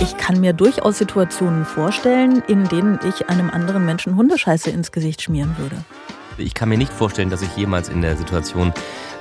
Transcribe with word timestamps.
Ich 0.00 0.16
kann 0.16 0.40
mir 0.40 0.52
durchaus 0.52 0.98
Situationen 0.98 1.64
vorstellen, 1.64 2.40
in 2.46 2.68
denen 2.68 3.00
ich 3.08 3.28
einem 3.28 3.50
anderen 3.50 3.84
Menschen 3.84 4.14
Hundescheiße 4.14 4.70
ins 4.70 4.92
Gesicht 4.92 5.22
schmieren 5.22 5.56
würde. 5.58 5.76
Ich 6.36 6.54
kann 6.54 6.68
mir 6.68 6.78
nicht 6.78 6.92
vorstellen, 6.92 7.30
dass 7.30 7.42
ich 7.42 7.56
jemals 7.56 7.88
in 7.88 8.00
der 8.00 8.16
Situation 8.16 8.72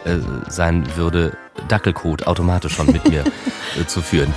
äh, 0.06 0.18
sein 0.50 0.86
würde, 0.96 1.36
Dackelcode 1.68 2.28
automatisch 2.28 2.76
schon 2.76 2.92
mit 2.92 3.10
mir 3.10 3.24
äh, 3.80 3.86
zu 3.88 4.02
führen. 4.02 4.32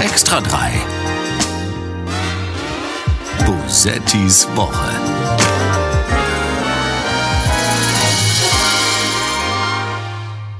Extra 0.00 0.40
3. 0.40 0.72
Bosettis 3.44 4.48
Woche. 4.54 5.19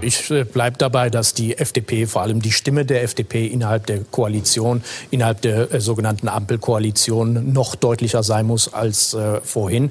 Ich 0.03 0.31
äh, 0.31 0.45
bleibe 0.45 0.79
dabei, 0.79 1.11
dass 1.11 1.35
die 1.35 1.59
FDP, 1.59 2.07
vor 2.07 2.23
allem 2.23 2.41
die 2.41 2.53
Stimme 2.53 2.87
der 2.87 3.03
FDP 3.03 3.47
innerhalb 3.47 3.85
der 3.87 3.99
Koalition, 4.05 4.83
innerhalb 5.11 5.43
der 5.43 5.73
äh, 5.73 5.81
sogenannten 5.81 6.29
Ampelkoalition 6.29 7.53
noch 7.53 7.75
deutlicher 7.75 8.23
sein 8.23 8.47
muss 8.47 8.73
als 8.73 9.13
äh, 9.13 9.41
vorhin. 9.43 9.91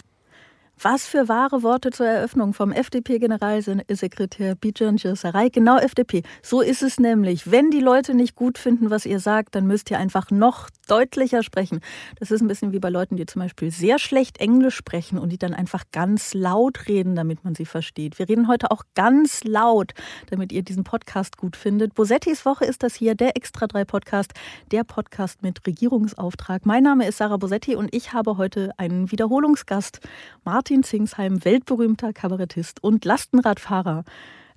Was 0.81 1.05
für 1.05 1.27
wahre 1.27 1.61
Worte 1.61 1.89
zur 1.89 2.05
Eröffnung 2.05 2.53
vom 2.53 2.71
FDP-Generalsekretär 2.71 4.55
Bijan 4.55 4.97
Sarai. 4.97 5.49
Genau 5.49 5.77
FDP. 5.77 6.23
So 6.41 6.61
ist 6.61 6.83
es 6.83 7.01
nämlich. 7.01 7.51
Wenn 7.51 7.69
die 7.69 7.81
Leute 7.81 8.13
nicht 8.13 8.33
gut 8.33 8.57
finden, 8.57 8.89
was 8.89 9.05
ihr 9.05 9.19
sagt, 9.19 9.55
dann 9.55 9.67
müsst 9.67 9.91
ihr 9.91 9.99
einfach 9.99 10.31
noch 10.31 10.69
deutlicher 10.87 11.43
sprechen. 11.43 11.81
Das 12.17 12.31
ist 12.31 12.39
ein 12.39 12.47
bisschen 12.47 12.71
wie 12.71 12.79
bei 12.79 12.89
Leuten, 12.89 13.17
die 13.17 13.25
zum 13.25 13.41
Beispiel 13.41 13.71
sehr 13.71 13.99
schlecht 13.99 14.37
Englisch 14.39 14.75
sprechen 14.75 15.19
und 15.19 15.29
die 15.29 15.37
dann 15.37 15.53
einfach 15.53 15.83
ganz 15.91 16.33
laut 16.33 16.87
reden, 16.87 17.13
damit 17.13 17.43
man 17.43 17.55
sie 17.55 17.65
versteht. 17.65 18.17
Wir 18.17 18.29
reden 18.29 18.47
heute 18.47 18.71
auch 18.71 18.83
ganz 18.95 19.43
laut, 19.43 19.91
damit 20.29 20.53
ihr 20.53 20.63
diesen 20.63 20.85
Podcast 20.85 21.35
gut 21.35 21.57
findet. 21.57 21.93
Bosettis 21.93 22.45
Woche 22.45 22.63
ist 22.63 22.83
das 22.83 22.95
hier, 22.95 23.15
der 23.15 23.35
Extra 23.35 23.67
3 23.67 23.83
Podcast, 23.83 24.31
der 24.71 24.85
Podcast 24.85 25.43
mit 25.43 25.67
Regierungsauftrag. 25.67 26.65
Mein 26.65 26.83
Name 26.83 27.05
ist 27.05 27.17
Sarah 27.17 27.35
Bosetti 27.35 27.75
und 27.75 27.93
ich 27.93 28.13
habe 28.13 28.37
heute 28.37 28.71
einen 28.77 29.11
Wiederholungsgast. 29.11 29.99
Martin 30.45 30.68
Martin 30.69 30.83
Zingsheim, 30.83 31.43
weltberühmter 31.43 32.13
Kabarettist 32.13 32.83
und 32.83 33.03
Lastenradfahrer. 33.03 34.03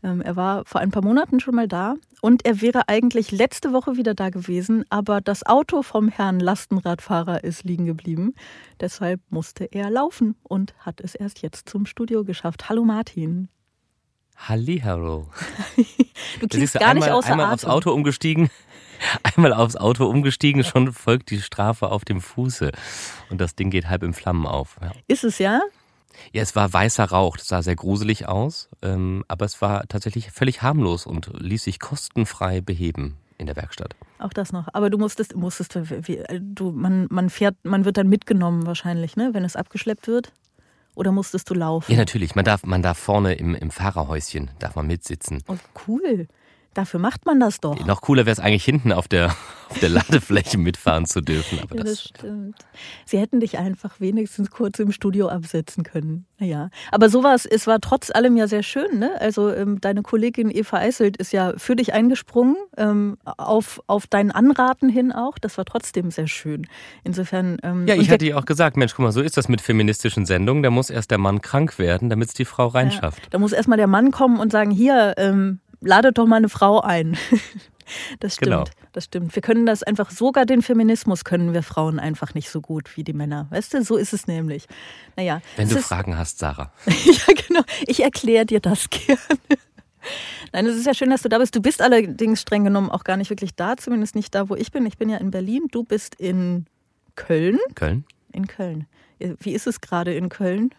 Ähm, 0.03 0.21
er 0.21 0.37
war 0.37 0.63
vor 0.67 0.83
ein 0.83 0.91
paar 0.91 1.03
Monaten 1.03 1.41
schon 1.41 1.55
mal 1.55 1.67
da 1.67 1.95
und 2.21 2.45
er 2.45 2.61
wäre 2.61 2.87
eigentlich 2.91 3.33
letzte 3.33 3.73
Woche 3.73 3.97
wieder 3.97 4.13
da 4.13 4.29
gewesen, 4.29 4.85
aber 4.91 5.23
das 5.23 5.47
Auto 5.47 5.81
vom 5.81 6.09
Herrn 6.09 6.39
Lastenradfahrer 6.39 7.45
ist 7.45 7.65
liegen 7.65 7.87
geblieben. 7.87 8.35
Deshalb 8.79 9.23
musste 9.31 9.65
er 9.65 9.89
laufen 9.89 10.35
und 10.43 10.75
hat 10.81 11.01
es 11.01 11.15
erst 11.15 11.41
jetzt 11.41 11.71
zum 11.71 11.87
Studio 11.87 12.25
geschafft. 12.25 12.69
Hallo 12.69 12.85
Martin. 12.85 13.49
Hallihallo. 14.37 15.31
du 16.41 16.47
klingst 16.47 16.75
gar 16.75 16.91
einmal, 16.91 17.09
nicht 17.09 17.11
außer 17.11 17.31
einmal 17.31 17.47
Atem. 17.47 17.55
aufs 17.55 17.65
Auto 17.65 17.91
umgestiegen. 17.91 18.51
Einmal 19.35 19.53
aufs 19.53 19.75
Auto 19.75 20.07
umgestiegen, 20.07 20.63
schon 20.63 20.93
folgt 20.93 21.31
die 21.31 21.41
Strafe 21.41 21.91
auf 21.91 22.05
dem 22.05 22.21
Fuße. 22.21 22.71
Und 23.31 23.41
das 23.41 23.57
Ding 23.57 23.71
geht 23.71 23.89
halb 23.89 24.05
in 24.05 24.13
Flammen 24.13 24.47
auf. 24.47 24.77
Ja. 24.81 24.93
Ist 25.09 25.25
es 25.25 25.39
ja? 25.39 25.61
Ja, 26.33 26.43
es 26.43 26.55
war 26.57 26.73
weißer 26.73 27.05
Rauch, 27.05 27.37
das 27.37 27.49
sah 27.49 27.63
sehr 27.63 27.77
gruselig 27.77 28.29
aus, 28.29 28.69
ähm, 28.83 29.25
aber 29.29 29.45
es 29.45 29.61
war 29.61 29.87
tatsächlich 29.89 30.31
völlig 30.31 30.63
harmlos 30.63 31.07
und 31.07 31.31
ließ 31.39 31.65
sich 31.65 31.81
kostenfrei 31.81 32.61
beheben 32.61 33.17
in 33.39 33.47
der 33.47 33.57
Werkstatt. 33.57 33.95
Auch 34.19 34.33
das 34.33 34.53
noch. 34.53 34.69
Aber 34.73 34.89
du 34.89 34.99
musstest, 34.99 35.37
musstest, 35.37 35.77
du, 35.77 36.71
man, 36.71 37.07
man 37.11 37.29
fährt, 37.29 37.57
man 37.65 37.85
wird 37.85 37.97
dann 37.97 38.09
mitgenommen 38.09 38.67
wahrscheinlich, 38.67 39.17
ne, 39.17 39.31
wenn 39.33 39.45
es 39.45 39.57
abgeschleppt 39.57 40.07
wird. 40.07 40.33
Oder 40.95 41.11
musstest 41.11 41.49
du 41.49 41.55
laufen? 41.55 41.91
Ja, 41.91 41.97
natürlich. 41.97 42.35
Man 42.35 42.45
darf, 42.45 42.65
man 42.65 42.83
darf 42.83 42.99
vorne 42.99 43.35
im, 43.35 43.55
im 43.55 43.71
Fahrerhäuschen 43.71 44.51
darf 44.59 44.77
man 44.77 44.87
mitsitzen. 44.87 45.43
Oh, 45.49 45.57
cool. 45.89 46.29
Dafür 46.75 47.01
macht 47.01 47.27
man 47.27 47.39
das 47.39 47.61
doch. 47.61 47.84
Noch 47.84 48.01
cooler 48.01 48.25
wäre 48.25 48.33
es 48.33 48.41
eigentlich 48.41 48.65
hinten 48.65 48.92
auf 48.92 49.06
der, 49.06 49.27
auf 49.69 49.78
der 49.81 49.91
Ladefläche 49.91 50.57
mitfahren 50.57 51.05
zu 51.05 51.20
dürfen. 51.20 51.58
Aber 51.61 51.77
Ja, 51.77 51.85
das, 51.85 51.92
das 51.92 52.08
stimmt. 52.08 52.57
Sie 53.05 53.19
hätten 53.19 53.41
dich 53.41 53.58
einfach 53.58 54.01
wenigstens 54.01 54.51
kurz 54.51 54.79
im 54.79 54.91
Studio 54.91 55.29
absetzen 55.29 55.85
können. 55.85 56.27
Naja. 56.39 56.70
Aber 56.91 57.08
sowas, 57.08 57.47
es 57.47 57.67
war 57.67 57.80
trotz 57.80 58.11
allem 58.11 58.36
ja 58.36 58.48
sehr 58.48 58.63
schön, 58.63 58.98
ne? 58.98 59.13
Also 59.20 59.52
ähm, 59.52 59.80
deine 59.80 60.02
Kollegin 60.02 60.51
Eva 60.51 60.79
Eißelt 60.79 61.17
ist 61.19 61.33
ja 61.33 61.52
für 61.57 61.77
dich 61.77 61.92
eingesprungen, 61.92 62.57
ähm, 62.77 63.18
auf, 63.24 63.80
auf 63.86 64.07
dein 64.07 64.30
Anraten 64.30 64.89
hin 64.89 65.13
auch. 65.13 65.39
Das 65.39 65.58
war 65.58 65.64
trotzdem 65.64 66.11
sehr 66.11 66.27
schön. 66.27 66.67
Insofern. 67.05 67.58
Ähm, 67.63 67.86
ja, 67.86 67.95
ich 67.95 68.11
hatte 68.11 68.24
ihr 68.24 68.39
auch 68.39 68.47
gesagt, 68.47 68.77
Mensch, 68.77 68.95
guck 68.95 69.05
mal, 69.05 69.13
so 69.13 69.20
ist 69.20 69.36
das 69.36 69.48
mit 69.48 69.61
feministischen 69.61 70.27
Sendungen. 70.27 70.63
Da 70.63 70.70
muss 70.70 70.91
erst 70.91 71.11
der 71.11 71.18
Mann 71.18 71.42
krank 71.42 71.79
werden, 71.79 72.11
damit 72.11 72.29
es 72.29 72.35
die 72.35 72.45
Frau 72.45 72.67
reinschafft. 72.68 73.29
Da 73.30 73.39
muss 73.39 73.52
erstmal 73.52 73.79
der 73.79 73.86
Mann 73.86 74.11
kommen 74.11 74.41
und 74.41 74.51
sagen, 74.51 74.70
hier, 74.70 75.14
ähm, 75.18 75.61
ladet 75.83 76.19
doch 76.19 76.27
mal 76.27 76.37
eine 76.37 76.48
Frau 76.48 76.81
ein. 76.81 77.17
Das 78.20 78.37
stimmt, 78.37 78.51
Genau. 78.51 78.65
das 78.93 79.05
stimmt. 79.05 79.35
Wir 79.35 79.43
können 79.43 79.67
das 79.67 79.83
einfach, 79.83 80.11
sogar 80.11 80.47
den 80.47 80.63
Feminismus 80.63 81.25
können 81.25 81.53
wir 81.53 81.63
Frauen 81.63 81.98
einfach 81.98 82.33
nicht 82.33 82.48
so 82.48 82.61
gut 82.63 82.97
wie 82.97 83.05
die 83.05 83.13
Männer. 83.13 83.48
Weißt 83.51 83.75
du, 83.75 83.83
so 83.83 83.97
ist 83.97 84.15
es 84.15 84.27
nämlich. 84.29 84.67
Naja. 85.17 85.42
Wenn 85.57 85.69
du 85.69 85.77
ist, 85.77 85.89
Fragen 85.89 86.17
hast, 86.17 86.39
Sarah. 86.39 86.73
Ja, 86.87 87.35
genau. 87.48 87.61
Ich 87.87 88.03
erkläre 88.03 88.47
dir 88.47 88.61
das 88.61 88.89
gerne. 88.91 89.19
Nein, 90.53 90.67
es 90.67 90.77
ist 90.77 90.87
ja 90.87 90.95
schön, 90.95 91.11
dass 91.11 91.23
du 91.23 91.29
da 91.29 91.39
bist. 91.39 91.55
Du 91.55 91.61
bist 91.61 91.83
allerdings 91.83 92.41
streng 92.41 92.65
genommen 92.65 92.89
auch 92.91 93.05
gar 93.05 93.17
nicht 93.17 93.31
wirklich 93.31 93.55
da, 93.57 93.77
zumindest 93.77 94.15
nicht 94.15 94.35
da, 94.35 94.48
wo 94.48 94.55
ich 94.55 94.71
bin. 94.71 94.87
Ich 94.87 94.97
bin 94.97 95.11
ja 95.11 95.19
in 95.19 95.31
Berlin. 95.31 95.65
Du 95.71 95.83
bist 95.83 96.15
in 96.15 96.67
Köln. 97.17 97.59
Köln? 97.75 98.05
In 98.33 98.47
Köln. 98.47 98.87
Wie 99.19 99.53
ist 99.53 99.67
es 99.67 99.81
gerade 99.81 100.15
in 100.15 100.29
Köln? 100.29 100.71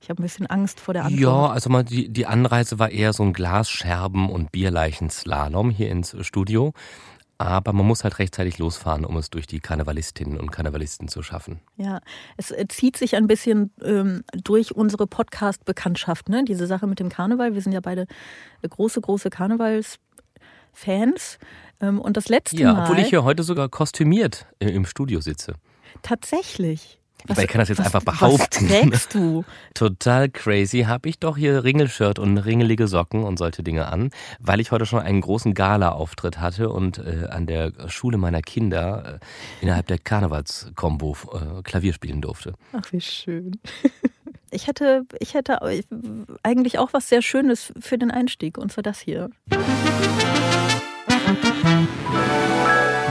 Ich 0.00 0.10
habe 0.10 0.22
ein 0.22 0.24
bisschen 0.24 0.46
Angst 0.46 0.78
vor 0.80 0.94
der 0.94 1.04
Antwort. 1.04 1.20
Ja, 1.20 1.46
also 1.48 1.70
mal 1.70 1.82
die, 1.84 2.08
die 2.08 2.26
Anreise 2.26 2.78
war 2.78 2.90
eher 2.90 3.12
so 3.12 3.22
ein 3.24 3.32
Glasscherben- 3.32 4.30
und 4.30 4.52
Bierleichen-Slalom 4.52 5.70
hier 5.70 5.90
ins 5.90 6.14
Studio. 6.24 6.72
Aber 7.40 7.72
man 7.72 7.86
muss 7.86 8.02
halt 8.02 8.18
rechtzeitig 8.18 8.58
losfahren, 8.58 9.04
um 9.04 9.16
es 9.16 9.30
durch 9.30 9.46
die 9.46 9.60
Karnevalistinnen 9.60 10.40
und 10.40 10.50
Karnevalisten 10.50 11.06
zu 11.06 11.22
schaffen. 11.22 11.60
Ja, 11.76 12.00
es 12.36 12.50
äh, 12.50 12.66
zieht 12.68 12.96
sich 12.96 13.14
ein 13.14 13.28
bisschen 13.28 13.70
ähm, 13.82 14.24
durch 14.42 14.74
unsere 14.74 15.06
Podcast-Bekanntschaft, 15.06 16.28
ne? 16.28 16.44
Diese 16.44 16.66
Sache 16.66 16.88
mit 16.88 16.98
dem 16.98 17.08
Karneval. 17.10 17.54
Wir 17.54 17.62
sind 17.62 17.70
ja 17.72 17.78
beide 17.80 18.06
äh, 18.62 18.68
große, 18.68 19.00
große 19.00 19.30
Karnevals-Fans. 19.30 21.38
Ähm, 21.80 22.00
und 22.00 22.16
das 22.16 22.28
letzte 22.28 22.56
Ja, 22.56 22.72
Mal. 22.72 22.82
obwohl 22.82 22.98
ich 22.98 23.08
hier 23.08 23.22
heute 23.22 23.44
sogar 23.44 23.68
kostümiert 23.68 24.46
im 24.58 24.68
im 24.68 24.84
Studio 24.84 25.20
sitze. 25.20 25.54
Tatsächlich. 26.02 26.97
Aber 27.26 27.42
ich 27.42 27.48
kann 27.48 27.58
das 27.58 27.68
jetzt 27.68 27.78
was, 27.78 27.86
einfach 27.86 28.02
behaupten. 28.02 28.68
Was 28.68 28.80
trägst 28.80 29.14
du? 29.14 29.44
Total 29.74 30.28
crazy 30.28 30.82
habe 30.82 31.08
ich 31.08 31.18
doch 31.18 31.36
hier 31.36 31.64
Ringelshirt 31.64 32.18
und 32.18 32.38
ringelige 32.38 32.86
Socken 32.86 33.24
und 33.24 33.38
solche 33.38 33.62
Dinge 33.62 33.88
an, 33.88 34.10
weil 34.38 34.60
ich 34.60 34.70
heute 34.70 34.86
schon 34.86 35.00
einen 35.00 35.20
großen 35.20 35.54
Gala-Auftritt 35.54 36.40
hatte 36.40 36.70
und 36.70 36.98
äh, 36.98 37.26
an 37.28 37.46
der 37.46 37.72
Schule 37.88 38.18
meiner 38.18 38.40
Kinder 38.40 39.20
äh, 39.20 39.64
innerhalb 39.64 39.86
der 39.88 39.98
Karnevalskombo 39.98 41.16
äh, 41.32 41.62
Klavier 41.62 41.92
spielen 41.92 42.20
durfte. 42.20 42.54
Ach, 42.72 42.92
wie 42.92 43.00
schön. 43.00 43.58
Ich 44.50 44.66
hätte, 44.66 45.04
ich 45.20 45.34
hätte 45.34 45.58
eigentlich 46.42 46.78
auch 46.78 46.94
was 46.94 47.10
sehr 47.10 47.20
Schönes 47.20 47.70
für 47.80 47.98
den 47.98 48.10
Einstieg, 48.10 48.56
und 48.56 48.72
zwar 48.72 48.82
das 48.82 48.98
hier. 48.98 49.28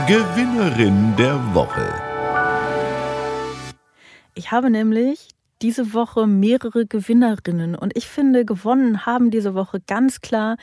Gewinnerin 0.08 1.14
der 1.16 1.38
Woche. 1.54 2.07
Ich 4.38 4.52
habe 4.52 4.70
nämlich 4.70 5.30
diese 5.62 5.94
Woche 5.94 6.28
mehrere 6.28 6.86
Gewinnerinnen 6.86 7.74
und 7.74 7.96
ich 7.96 8.06
finde, 8.06 8.44
gewonnen 8.44 9.04
haben 9.04 9.32
diese 9.32 9.56
Woche 9.56 9.80
ganz 9.84 10.20
klar 10.20 10.56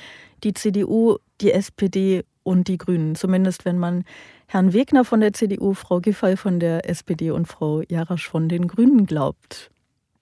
die 0.46 0.53
CDU, 0.53 1.18
die 1.41 1.52
SPD 1.52 2.24
und 2.44 2.69
die 2.69 2.78
Grünen. 2.78 3.16
Zumindest 3.16 3.66
wenn 3.66 3.78
man 3.78 4.06
Herrn 4.47 4.72
Wegner 4.72 5.03
von 5.03 5.19
der 5.19 5.34
CDU, 5.34 5.74
Frau 5.74 6.00
Giffey 6.00 6.38
von 6.38 6.62
der 6.62 6.90
SPD 6.90 7.31
und 7.31 7.47
Frau 7.47 7.81
Jarasch 7.90 8.30
von 8.30 8.47
den 8.47 8.69
Grünen 8.69 9.06
glaubt. 9.06 9.72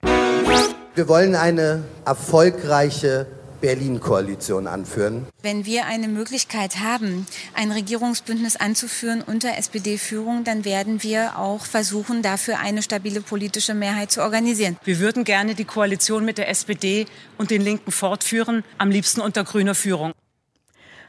Wir 0.02 1.06
wollen 1.06 1.36
eine 1.36 1.84
erfolgreiche 2.04 3.28
Berlin-Koalition 3.64 4.66
anführen. 4.66 5.26
Wenn 5.40 5.64
wir 5.64 5.86
eine 5.86 6.06
Möglichkeit 6.06 6.80
haben, 6.80 7.26
ein 7.54 7.72
Regierungsbündnis 7.72 8.56
anzuführen 8.56 9.22
unter 9.26 9.56
SPD-Führung, 9.56 10.44
dann 10.44 10.66
werden 10.66 11.02
wir 11.02 11.38
auch 11.38 11.64
versuchen, 11.64 12.20
dafür 12.20 12.58
eine 12.58 12.82
stabile 12.82 13.22
politische 13.22 13.72
Mehrheit 13.72 14.12
zu 14.12 14.20
organisieren. 14.20 14.76
Wir 14.84 14.98
würden 14.98 15.24
gerne 15.24 15.54
die 15.54 15.64
Koalition 15.64 16.26
mit 16.26 16.36
der 16.36 16.50
SPD 16.50 17.06
und 17.38 17.50
den 17.50 17.62
Linken 17.62 17.90
fortführen, 17.90 18.64
am 18.76 18.90
liebsten 18.90 19.22
unter 19.22 19.44
grüner 19.44 19.74
Führung. 19.74 20.12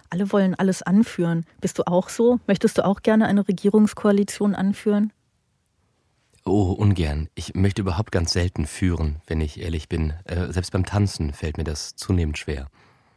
Alle 0.09 0.31
wollen 0.31 0.55
alles 0.55 0.81
anführen. 0.81 1.45
Bist 1.59 1.77
du 1.77 1.83
auch 1.85 2.07
so? 2.07 2.39
Möchtest 2.47 2.77
du 2.77 2.85
auch 2.85 3.01
gerne 3.01 3.25
eine 3.27 3.45
Regierungskoalition 3.45 4.55
anführen? 4.55 5.11
Oh, 6.47 6.71
ungern. 6.71 7.27
Ich 7.33 7.55
möchte 7.55 7.81
überhaupt 7.81 8.11
ganz 8.11 8.31
selten 8.31 8.67
führen, 8.67 9.15
wenn 9.25 9.41
ich 9.41 9.59
ehrlich 9.59 9.89
bin. 9.89 10.13
Äh, 10.25 10.53
selbst 10.53 10.71
beim 10.71 10.85
Tanzen 10.85 11.33
fällt 11.33 11.57
mir 11.57 11.63
das 11.63 11.95
zunehmend 11.95 12.37
schwer. 12.37 12.67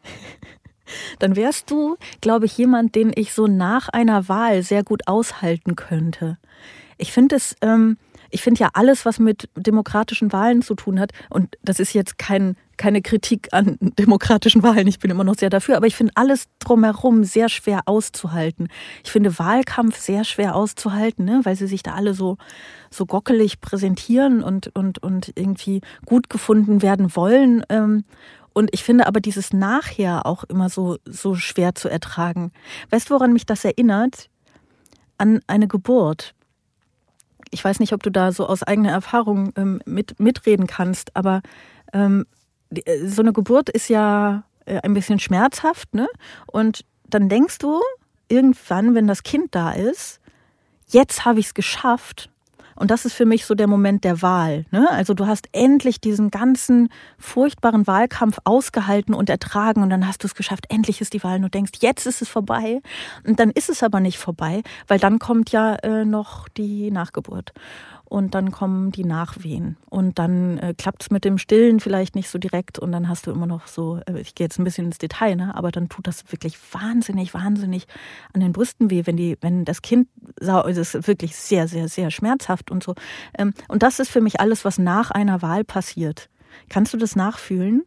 Dann 1.18 1.36
wärst 1.36 1.70
du, 1.70 1.98
glaube 2.22 2.46
ich, 2.46 2.56
jemand, 2.56 2.94
den 2.94 3.12
ich 3.14 3.34
so 3.34 3.46
nach 3.46 3.90
einer 3.90 4.28
Wahl 4.30 4.62
sehr 4.62 4.82
gut 4.82 5.06
aushalten 5.06 5.76
könnte. 5.76 6.38
Ich 6.96 7.12
finde 7.12 7.36
es, 7.36 7.54
ähm, 7.60 7.98
ich 8.30 8.40
finde 8.40 8.60
ja 8.60 8.70
alles, 8.72 9.04
was 9.04 9.18
mit 9.18 9.50
demokratischen 9.54 10.32
Wahlen 10.32 10.62
zu 10.62 10.74
tun 10.74 10.98
hat, 10.98 11.12
und 11.28 11.58
das 11.62 11.80
ist 11.80 11.92
jetzt 11.92 12.16
kein 12.16 12.56
keine 12.78 13.02
Kritik 13.02 13.48
an 13.52 13.76
demokratischen 13.80 14.62
Wahlen. 14.62 14.86
Ich 14.86 14.98
bin 14.98 15.10
immer 15.10 15.24
noch 15.24 15.34
sehr 15.34 15.50
dafür, 15.50 15.76
aber 15.76 15.86
ich 15.86 15.96
finde 15.96 16.12
alles 16.14 16.46
drumherum 16.60 17.24
sehr 17.24 17.48
schwer 17.48 17.82
auszuhalten. 17.86 18.68
Ich 19.04 19.10
finde 19.10 19.38
Wahlkampf 19.38 19.98
sehr 19.98 20.24
schwer 20.24 20.54
auszuhalten, 20.54 21.24
ne? 21.24 21.40
weil 21.42 21.56
sie 21.56 21.66
sich 21.66 21.82
da 21.82 21.94
alle 21.94 22.14
so, 22.14 22.38
so 22.90 23.04
gockelig 23.04 23.60
präsentieren 23.60 24.42
und, 24.42 24.74
und, 24.74 25.02
und 25.02 25.32
irgendwie 25.34 25.82
gut 26.06 26.30
gefunden 26.30 26.80
werden 26.80 27.14
wollen. 27.14 27.62
Ähm, 27.68 28.04
und 28.54 28.70
ich 28.72 28.82
finde 28.82 29.06
aber 29.06 29.20
dieses 29.20 29.52
Nachher 29.52 30.26
auch 30.26 30.44
immer 30.44 30.68
so, 30.68 30.96
so 31.04 31.34
schwer 31.34 31.74
zu 31.74 31.88
ertragen. 31.88 32.52
Weißt 32.90 33.10
du, 33.10 33.14
woran 33.14 33.32
mich 33.32 33.46
das 33.46 33.64
erinnert? 33.64 34.30
An 35.18 35.40
eine 35.46 35.68
Geburt. 35.68 36.34
Ich 37.50 37.64
weiß 37.64 37.80
nicht, 37.80 37.92
ob 37.92 38.02
du 38.02 38.10
da 38.10 38.32
so 38.32 38.46
aus 38.46 38.62
eigener 38.62 38.90
Erfahrung 38.90 39.52
ähm, 39.56 39.80
mit, 39.84 40.18
mitreden 40.20 40.66
kannst, 40.66 41.16
aber 41.16 41.42
ähm, 41.92 42.22
äh, 42.22 42.37
so 43.04 43.22
eine 43.22 43.32
Geburt 43.32 43.68
ist 43.68 43.88
ja 43.88 44.44
äh, 44.66 44.80
ein 44.82 44.94
bisschen 44.94 45.18
schmerzhaft, 45.18 45.94
ne? 45.94 46.08
Und 46.46 46.84
dann 47.08 47.28
denkst 47.28 47.58
du 47.58 47.80
irgendwann, 48.28 48.94
wenn 48.94 49.06
das 49.06 49.22
Kind 49.22 49.54
da 49.54 49.72
ist, 49.72 50.20
jetzt 50.88 51.24
habe 51.24 51.40
ich 51.40 51.46
es 51.46 51.54
geschafft 51.54 52.30
und 52.78 52.92
das 52.92 53.04
ist 53.04 53.14
für 53.14 53.26
mich 53.26 53.44
so 53.44 53.56
der 53.56 53.66
Moment 53.66 54.04
der 54.04 54.22
Wahl. 54.22 54.64
Ne? 54.70 54.88
Also 54.90 55.12
du 55.12 55.26
hast 55.26 55.48
endlich 55.52 56.00
diesen 56.00 56.30
ganzen 56.30 56.90
furchtbaren 57.18 57.88
Wahlkampf 57.88 58.38
ausgehalten 58.44 59.14
und 59.14 59.28
ertragen 59.28 59.82
und 59.82 59.90
dann 59.90 60.06
hast 60.06 60.22
du 60.22 60.28
es 60.28 60.36
geschafft. 60.36 60.66
Endlich 60.68 61.00
ist 61.00 61.12
die 61.12 61.24
Wahl 61.24 61.36
und 61.36 61.42
du 61.42 61.50
denkst, 61.50 61.72
jetzt 61.80 62.06
ist 62.06 62.22
es 62.22 62.28
vorbei. 62.28 62.80
Und 63.26 63.40
dann 63.40 63.50
ist 63.50 63.68
es 63.68 63.82
aber 63.82 63.98
nicht 63.98 64.18
vorbei, 64.18 64.62
weil 64.86 65.00
dann 65.00 65.18
kommt 65.18 65.50
ja 65.50 65.74
äh, 65.76 66.04
noch 66.04 66.48
die 66.48 66.92
Nachgeburt 66.92 67.52
und 68.08 68.34
dann 68.34 68.50
kommen 68.50 68.90
die 68.90 69.04
Nachwehen 69.04 69.76
und 69.90 70.18
dann 70.18 70.58
äh, 70.58 70.74
klappt 70.76 71.02
es 71.02 71.10
mit 71.10 71.24
dem 71.24 71.36
Stillen 71.36 71.78
vielleicht 71.78 72.14
nicht 72.14 72.30
so 72.30 72.38
direkt 72.38 72.78
und 72.78 72.90
dann 72.90 73.08
hast 73.08 73.26
du 73.26 73.30
immer 73.30 73.46
noch 73.46 73.66
so, 73.66 74.00
äh, 74.06 74.20
ich 74.20 74.34
gehe 74.34 74.46
jetzt 74.46 74.58
ein 74.58 74.64
bisschen 74.64 74.86
ins 74.86 74.98
Detail, 74.98 75.36
ne, 75.36 75.54
aber 75.54 75.70
dann 75.70 75.88
tut 75.88 76.06
das 76.06 76.24
wirklich 76.32 76.56
wahnsinnig, 76.72 77.34
wahnsinnig 77.34 77.86
an 78.32 78.40
den 78.40 78.52
Brüsten 78.52 78.90
weh, 78.90 79.02
wenn 79.04 79.16
die, 79.16 79.36
wenn 79.42 79.64
das 79.64 79.82
Kind 79.82 80.08
sau, 80.40 80.66
es 80.66 80.78
ist 80.78 81.06
wirklich 81.06 81.36
sehr, 81.36 81.68
sehr, 81.68 81.88
sehr 81.88 82.10
schmerzhaft 82.10 82.70
und 82.70 82.82
so. 82.82 82.94
Ähm, 83.36 83.52
und 83.68 83.82
das 83.82 83.98
ist 83.98 84.10
für 84.10 84.22
mich 84.22 84.40
alles, 84.40 84.64
was 84.64 84.78
nach 84.78 85.10
einer 85.10 85.42
Wahl 85.42 85.64
passiert. 85.64 86.30
Kannst 86.70 86.94
du 86.94 86.96
das 86.96 87.14
nachfühlen? 87.14 87.84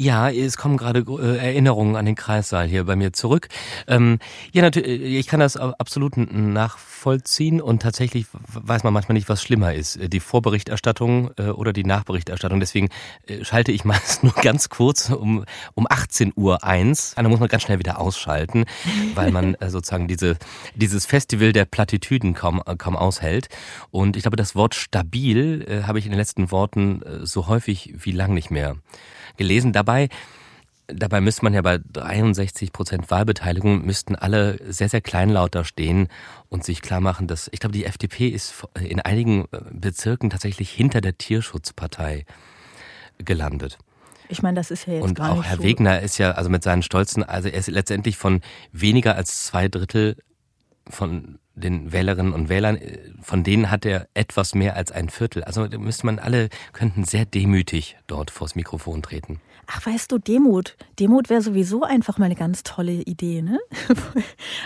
Ja, 0.00 0.30
es 0.30 0.56
kommen 0.56 0.76
gerade 0.76 1.00
äh, 1.00 1.38
Erinnerungen 1.38 1.96
an 1.96 2.06
den 2.06 2.14
Kreissaal 2.14 2.68
hier 2.68 2.84
bei 2.84 2.94
mir 2.94 3.12
zurück. 3.12 3.48
Ähm, 3.88 4.20
ja, 4.52 4.62
natürlich, 4.62 4.88
äh, 4.88 5.18
ich 5.18 5.26
kann 5.26 5.40
das 5.40 5.56
absolut 5.56 6.16
nachvollziehen 6.16 7.60
und 7.60 7.82
tatsächlich 7.82 8.26
weiß 8.32 8.84
man 8.84 8.92
manchmal 8.92 9.14
nicht, 9.14 9.28
was 9.28 9.42
schlimmer 9.42 9.74
ist, 9.74 9.96
äh, 9.96 10.08
die 10.08 10.20
Vorberichterstattung 10.20 11.30
oder 11.30 11.72
die 11.72 11.82
Nachberichterstattung. 11.82 12.60
Deswegen 12.60 12.90
schalte 13.42 13.72
ich 13.72 13.84
meist 13.84 14.22
nur 14.22 14.34
ganz 14.34 14.68
kurz 14.68 15.10
um, 15.10 15.44
um 15.74 15.88
18 15.90 16.32
Uhr 16.36 16.62
eins. 16.62 17.14
Dann 17.16 17.26
muss 17.26 17.40
man 17.40 17.48
ganz 17.48 17.64
schnell 17.64 17.80
wieder 17.80 17.98
ausschalten, 17.98 18.66
weil 19.16 19.32
man 19.32 19.56
sozusagen 19.66 20.06
diese, 20.06 20.36
dieses 20.76 21.06
Festival 21.06 21.52
der 21.52 21.64
Plattitüden 21.64 22.34
kaum, 22.34 22.62
kaum 22.78 22.94
aushält. 22.94 23.48
Und 23.90 24.16
ich 24.16 24.22
glaube, 24.22 24.36
das 24.36 24.54
Wort 24.54 24.76
stabil 24.76 25.82
habe 25.84 25.98
ich 25.98 26.04
in 26.04 26.12
den 26.12 26.20
letzten 26.20 26.52
Worten 26.52 27.02
so 27.24 27.48
häufig 27.48 27.94
wie 27.96 28.12
lang 28.12 28.32
nicht 28.32 28.52
mehr 28.52 28.76
gelesen. 29.38 29.72
Dabei, 29.72 30.08
dabei 30.86 31.20
müsste 31.22 31.44
man 31.44 31.54
ja 31.54 31.62
bei 31.62 31.78
63 31.92 32.72
Prozent 32.72 33.10
Wahlbeteiligung 33.10 33.84
müssten 33.86 34.14
alle 34.14 34.58
sehr, 34.70 34.88
sehr 34.90 35.00
kleinlaut 35.00 35.54
da 35.54 35.64
stehen 35.64 36.08
und 36.50 36.64
sich 36.64 36.82
klar 36.82 37.00
machen, 37.00 37.26
dass, 37.26 37.48
ich 37.52 37.60
glaube, 37.60 37.72
die 37.72 37.86
FDP 37.86 38.28
ist 38.28 38.66
in 38.78 39.00
einigen 39.00 39.46
äh, 39.52 39.60
Bezirken 39.70 40.28
tatsächlich 40.28 40.70
hinter 40.70 41.00
der 41.00 41.16
Tierschutzpartei 41.16 42.26
gelandet. 43.18 43.78
Ich 44.28 44.42
meine, 44.42 44.56
das 44.56 44.70
ist 44.70 44.86
ja 44.86 44.94
jetzt 44.94 45.02
Und 45.02 45.14
gar 45.14 45.32
auch 45.32 45.44
Herr 45.44 45.56
so. 45.56 45.62
Wegner 45.62 46.00
ist 46.00 46.18
ja, 46.18 46.32
also 46.32 46.50
mit 46.50 46.62
seinen 46.62 46.82
Stolzen, 46.82 47.22
also 47.22 47.48
er 47.48 47.58
ist 47.58 47.68
letztendlich 47.68 48.18
von 48.18 48.42
weniger 48.72 49.16
als 49.16 49.44
zwei 49.44 49.68
Drittel 49.68 50.16
von 50.88 51.38
den 51.58 51.92
Wählerinnen 51.92 52.32
und 52.32 52.48
Wählern, 52.48 52.76
äh, 52.76 52.98
von 53.20 53.44
denen 53.44 53.70
hat 53.70 53.84
er 53.84 54.08
etwas 54.14 54.54
mehr 54.54 54.76
als 54.76 54.92
ein 54.92 55.08
Viertel. 55.08 55.44
Also 55.44 55.66
müsste 55.78 56.06
man 56.06 56.18
alle, 56.18 56.48
könnten 56.72 57.04
sehr 57.04 57.24
demütig 57.24 57.96
dort 58.06 58.30
vors 58.30 58.54
Mikrofon 58.54 59.02
treten. 59.02 59.40
Ach, 59.70 59.84
weißt 59.84 60.10
du, 60.10 60.18
Demut. 60.18 60.76
Demut 60.98 61.28
wäre 61.28 61.42
sowieso 61.42 61.82
einfach 61.82 62.16
mal 62.16 62.24
eine 62.24 62.36
ganz 62.36 62.62
tolle 62.62 63.02
Idee, 63.02 63.42
ne? 63.42 63.58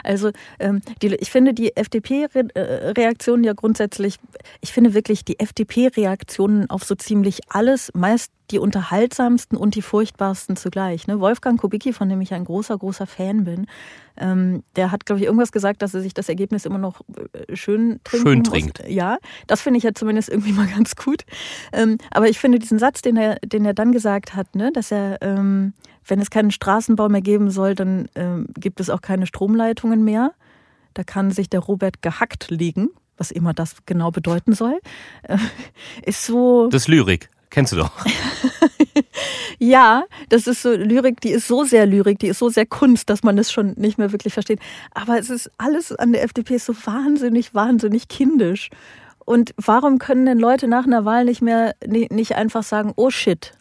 Also, 0.05 0.31
ähm, 0.61 0.81
die, 1.03 1.09
ich 1.17 1.31
finde 1.31 1.55
die 1.55 1.77
FDP-Reaktionen 1.77 3.43
ja 3.43 3.53
grundsätzlich, 3.53 4.19
ich 4.61 4.73
finde 4.73 4.95
wirklich 4.95 5.25
die 5.25 5.41
FDP-Reaktionen 5.41 6.71
auf 6.71 6.85
so 6.85 6.95
ziemlich 6.95 7.41
alles 7.49 7.91
meist 7.95 8.31
die 8.51 8.59
unterhaltsamsten 8.59 9.57
und 9.57 9.75
die 9.75 9.83
furchtbarsten 9.83 10.57
zugleich. 10.57 11.07
Ne? 11.07 11.21
Wolfgang 11.21 11.61
Kubicki, 11.61 11.93
von 11.93 12.09
dem 12.09 12.21
ich 12.21 12.35
ein 12.35 12.45
großer, 12.45 12.77
großer 12.77 13.07
Fan 13.07 13.45
bin, 13.45 13.67
ähm, 14.17 14.63
der 14.77 14.91
hat, 14.91 15.07
glaube 15.07 15.21
ich, 15.21 15.27
irgendwas 15.27 15.53
gesagt, 15.53 15.81
dass 15.81 15.95
er 15.95 16.03
sich 16.03 16.13
das 16.13 16.29
Ergebnis 16.29 16.67
immer 16.67 16.79
noch 16.79 17.01
äh, 17.33 17.57
schön 17.57 18.01
trinken 18.05 18.27
Schön 18.27 18.39
muss. 18.41 18.49
trinkt. 18.49 18.89
Ja, 18.89 19.19
das 19.47 19.63
finde 19.63 19.79
ich 19.79 19.85
ja 19.85 19.95
zumindest 19.95 20.29
irgendwie 20.29 20.53
mal 20.53 20.67
ganz 20.75 20.97
gut. 20.97 21.25
Ähm, 21.73 21.99
aber 22.11 22.29
ich 22.29 22.39
finde 22.39 22.59
diesen 22.59 22.79
Satz, 22.79 23.01
den 23.01 23.17
er, 23.17 23.37
den 23.37 23.65
er 23.65 23.75
dann 23.75 23.93
gesagt 23.93 24.35
hat, 24.35 24.55
ne, 24.55 24.71
dass 24.73 24.93
er, 24.93 25.23
ähm, 25.23 25.73
wenn 26.07 26.21
es 26.21 26.31
keinen 26.31 26.51
Straßenbau 26.51 27.09
mehr 27.09 27.23
geben 27.23 27.51
soll, 27.51 27.75
dann 27.75 28.09
ähm, 28.15 28.47
gibt 28.59 28.81
es 28.81 28.91
auch 28.91 29.01
keine 29.01 29.27
Stromleitungen 29.27 30.05
mehr. 30.05 30.33
Da 30.95 31.05
kann 31.05 31.31
sich 31.31 31.49
der 31.49 31.61
Robert 31.61 32.03
gehackt 32.03 32.51
liegen, 32.51 32.91
was 33.17 33.31
immer 33.31 33.55
das 33.55 33.77
genau 33.87 34.11
bedeuten 34.11 34.53
soll. 34.53 34.79
Äh, 35.23 35.39
ist 36.05 36.27
so. 36.27 36.69
Das 36.69 36.83
ist 36.83 36.89
Lyrik, 36.89 37.31
kennst 37.53 37.73
du 37.73 37.77
doch. 37.77 37.93
Ja, 39.65 40.07
das 40.29 40.49
ist 40.49 40.61
so 40.61 40.73
Lyrik, 40.73 41.21
die 41.21 41.31
ist 41.31 41.47
so 41.47 41.63
sehr 41.63 41.87
Lyrik, 41.87 42.19
die 42.19 42.27
ist 42.27 42.41
so 42.41 42.49
sehr 42.49 42.67
Kunst, 42.67 43.09
dass 43.09 43.23
man 43.23 43.37
das 43.37 43.53
schon 43.53 43.75
nicht 43.77 43.97
mehr 43.97 44.11
wirklich 44.11 44.35
versteht. 44.35 44.59
Aber 44.93 45.21
es 45.21 45.31
ist 45.31 45.53
alles 45.57 45.93
an 45.93 46.13
der 46.13 46.25
FDP 46.25 46.59
so 46.59 46.75
wahnsinnig, 46.85 47.55
wahnsinnig 47.55 48.09
kindisch. 48.09 48.71
Und 49.25 49.55
warum 49.57 50.01
können 50.01 50.27
denn 50.27 50.41
Leute 50.41 50.67
nach 50.67 50.85
einer 50.85 51.05
Wahl 51.05 51.25
nicht 51.25 51.43
mehr, 51.43 51.77
nicht 51.87 52.35
einfach 52.35 52.65
sagen, 52.65 52.93
oh 52.97 53.11
shit, 53.11 53.53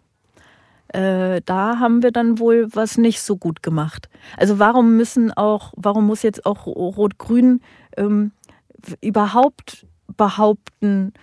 äh, 0.88 1.42
da 1.46 1.78
haben 1.78 2.02
wir 2.02 2.12
dann 2.12 2.40
wohl 2.40 2.68
was 2.74 2.98
nicht 2.98 3.22
so 3.22 3.38
gut 3.38 3.62
gemacht. 3.62 4.10
Also 4.38 4.58
warum 4.58 4.98
müssen 4.98 5.32
auch, 5.32 5.72
warum 5.78 6.08
muss 6.08 6.24
jetzt 6.24 6.48
auch 6.48 6.66
Rot-Grün 6.66 7.62
ähm, 7.96 8.32
überhaupt 9.02 9.86
behaupten, 10.18 11.14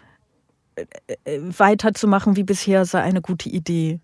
weiterzumachen 1.24 2.36
wie 2.36 2.44
bisher 2.44 2.84
sei 2.84 3.00
eine 3.00 3.20
gute 3.20 3.48
Idee? 3.48 4.00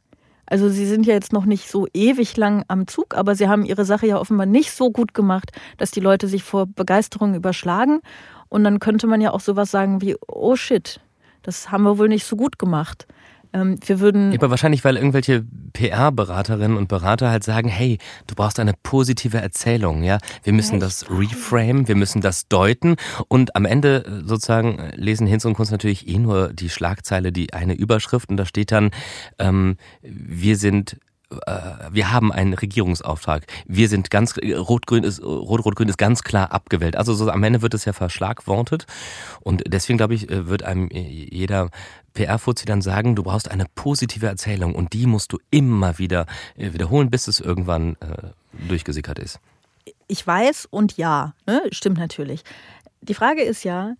Also 0.46 0.68
sie 0.68 0.86
sind 0.86 1.06
ja 1.06 1.14
jetzt 1.14 1.32
noch 1.32 1.46
nicht 1.46 1.68
so 1.68 1.86
ewig 1.94 2.36
lang 2.36 2.64
am 2.68 2.86
Zug, 2.86 3.14
aber 3.14 3.34
sie 3.34 3.48
haben 3.48 3.64
ihre 3.64 3.84
Sache 3.84 4.06
ja 4.06 4.18
offenbar 4.18 4.46
nicht 4.46 4.72
so 4.72 4.90
gut 4.90 5.14
gemacht, 5.14 5.52
dass 5.78 5.90
die 5.90 6.00
Leute 6.00 6.28
sich 6.28 6.42
vor 6.42 6.66
Begeisterung 6.66 7.34
überschlagen. 7.34 8.00
Und 8.48 8.64
dann 8.64 8.78
könnte 8.78 9.06
man 9.06 9.20
ja 9.20 9.32
auch 9.32 9.40
sowas 9.40 9.70
sagen 9.70 10.02
wie, 10.02 10.16
oh 10.28 10.54
shit, 10.54 11.00
das 11.42 11.70
haben 11.70 11.84
wir 11.84 11.98
wohl 11.98 12.08
nicht 12.08 12.26
so 12.26 12.36
gut 12.36 12.58
gemacht. 12.58 13.06
Ähm, 13.54 13.78
wir 13.86 14.00
würden. 14.00 14.34
Aber 14.34 14.50
wahrscheinlich, 14.50 14.84
weil 14.84 14.96
irgendwelche 14.96 15.44
PR-Beraterinnen 15.74 16.76
und 16.76 16.88
Berater 16.88 17.30
halt 17.30 17.44
sagen, 17.44 17.68
hey, 17.68 17.98
du 18.26 18.34
brauchst 18.34 18.58
eine 18.58 18.74
positive 18.82 19.38
Erzählung, 19.38 20.02
ja. 20.02 20.18
Wir 20.42 20.52
müssen 20.52 20.80
das 20.80 21.08
reframe, 21.08 21.86
wir 21.86 21.94
müssen 21.94 22.20
das 22.20 22.48
deuten 22.48 22.96
und 23.28 23.54
am 23.54 23.64
Ende 23.64 24.04
äh, 24.04 24.28
sozusagen 24.28 24.90
lesen 24.96 25.26
Hinz 25.26 25.44
und 25.44 25.54
Kunst 25.54 25.70
natürlich 25.70 26.08
eh 26.08 26.18
nur 26.18 26.52
die 26.52 26.68
Schlagzeile, 26.68 27.30
die 27.30 27.52
eine 27.52 27.74
Überschrift 27.74 28.28
und 28.28 28.36
da 28.36 28.44
steht 28.44 28.72
dann, 28.72 28.90
ähm, 29.38 29.76
wir 30.02 30.56
sind 30.56 30.98
wir 31.90 32.12
haben 32.12 32.32
einen 32.32 32.54
Regierungsauftrag. 32.54 33.46
Wir 33.66 33.88
sind 33.88 34.10
ganz 34.10 34.36
Rot-Grün 34.38 35.04
ist 35.04 35.22
Rot-Rot-Grün 35.22 35.88
ist 35.88 35.98
ganz 35.98 36.22
klar 36.22 36.52
abgewählt. 36.52 36.96
Also 36.96 37.14
so 37.14 37.30
am 37.30 37.42
Ende 37.42 37.62
wird 37.62 37.74
es 37.74 37.84
ja 37.84 37.92
verschlagwortet 37.92 38.86
und 39.40 39.62
deswegen 39.66 39.96
glaube 39.96 40.14
ich 40.14 40.28
wird 40.28 40.62
einem 40.62 40.88
jeder 40.90 41.70
PR-Fuzzi 42.14 42.64
dann 42.64 42.80
sagen, 42.80 43.16
du 43.16 43.22
brauchst 43.24 43.50
eine 43.50 43.66
positive 43.74 44.26
Erzählung 44.26 44.74
und 44.74 44.92
die 44.92 45.06
musst 45.06 45.32
du 45.32 45.38
immer 45.50 45.98
wieder 45.98 46.26
wiederholen, 46.56 47.10
bis 47.10 47.28
es 47.28 47.40
irgendwann 47.40 47.96
äh, 48.00 48.28
durchgesickert 48.68 49.18
ist. 49.18 49.40
Ich 50.06 50.26
weiß 50.26 50.66
und 50.70 50.96
ja, 50.96 51.34
ne? 51.46 51.62
stimmt 51.72 51.98
natürlich. 51.98 52.42
Die 53.02 53.14
Frage 53.14 53.42
ist 53.42 53.64
ja, 53.64 53.94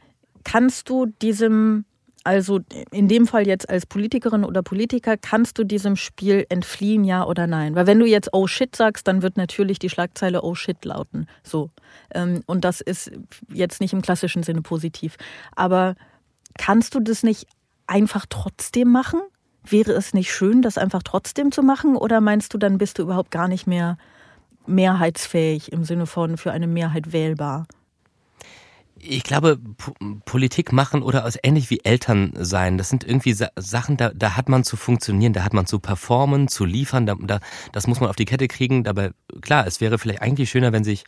kannst 0.45 0.89
du 0.89 1.07
diesem 1.07 1.85
also 2.25 2.61
in 2.91 3.07
dem 3.07 3.27
Fall 3.27 3.47
jetzt 3.47 3.69
als 3.69 3.85
Politikerin 3.85 4.45
oder 4.45 4.63
Politiker, 4.63 5.17
kannst 5.19 5.59
du 5.59 5.65
diesem 5.65 5.95
Spiel 5.95 6.47
entfliehen, 6.49 7.05
ja 7.05 7.25
oder 7.25 7.47
nein? 7.47 7.75
Weil 7.75 7.87
wenn 7.87 7.99
du 7.99 8.07
jetzt 8.07 8.31
oh 8.33 8.47
shit 8.47 8.75
sagst, 8.75 9.07
dann 9.07 9.23
wird 9.23 9.37
natürlich 9.37 9.79
die 9.79 9.91
Schlagzeile 9.91 10.43
oh 10.43 10.55
shit 10.55 10.83
lauten. 10.85 11.29
So. 11.43 11.71
Ähm, 12.13 12.43
und 12.47 12.65
das 12.65 12.81
ist 12.81 13.13
jetzt 13.53 13.81
nicht 13.81 13.93
im 13.93 14.03
klassischen 14.03 14.43
Sinne 14.43 14.63
positiv. 14.63 15.17
Aber 15.55 15.95
kannst 16.59 16.95
du 16.95 17.01
das 17.01 17.23
nicht 17.23 17.47
einfach 17.87 18.25
trotzdem 18.29 18.91
machen? 18.91 19.21
Wäre 19.63 19.93
es 19.93 20.15
nicht 20.15 20.33
schön, 20.33 20.63
das 20.63 20.79
einfach 20.79 21.03
trotzdem 21.03 21.53
zu 21.53 21.63
machen? 21.63 21.95
Oder 21.95 22.21
meinst 22.23 22.55
du, 22.55 22.59
dann 22.59 22.79
bist 22.79 22.99
du 22.99 23.03
überhaupt 23.03 23.31
gar 23.31 23.49
nicht 23.49 23.67
mehr 23.67 23.99
mehrheitsfähig 24.67 25.73
im 25.73 25.85
Sinne 25.85 26.07
von 26.07 26.39
für 26.39 26.53
eine 26.53 26.67
Mehrheit 26.67 27.13
wählbar? 27.13 27.67
Ich 29.07 29.23
glaube, 29.23 29.59
P 29.59 29.93
Politik 30.25 30.73
machen 30.73 31.03
oder 31.03 31.29
ähnlich 31.43 31.69
wie 31.69 31.85
Eltern 31.85 32.33
sein, 32.37 32.79
das 32.79 32.89
sind 32.89 33.05
irgendwie 33.05 33.35
Sa 33.35 33.49
Sachen, 33.57 33.99
da, 33.99 34.11
da 34.15 34.37
hat 34.37 34.49
man 34.49 34.65
zu 34.65 34.77
funktionieren, 34.77 35.35
da 35.35 35.45
hat 35.45 35.53
man 35.53 35.67
zu 35.67 35.79
performen, 35.79 36.49
zu 36.49 36.65
liefern, 36.65 37.05
da, 37.05 37.15
da, 37.21 37.41
das 37.73 37.87
muss 37.87 38.01
man 38.01 38.09
auf 38.09 38.17
die 38.17 38.25
Kette 38.25 38.49
kriegen. 38.49 38.83
Dabei, 38.83 39.11
klar, 39.43 39.67
es 39.67 39.81
wäre 39.81 39.99
vielleicht 39.99 40.23
eigentlich 40.23 40.49
schöner, 40.49 40.73
wenn 40.73 40.85
sich 40.85 41.05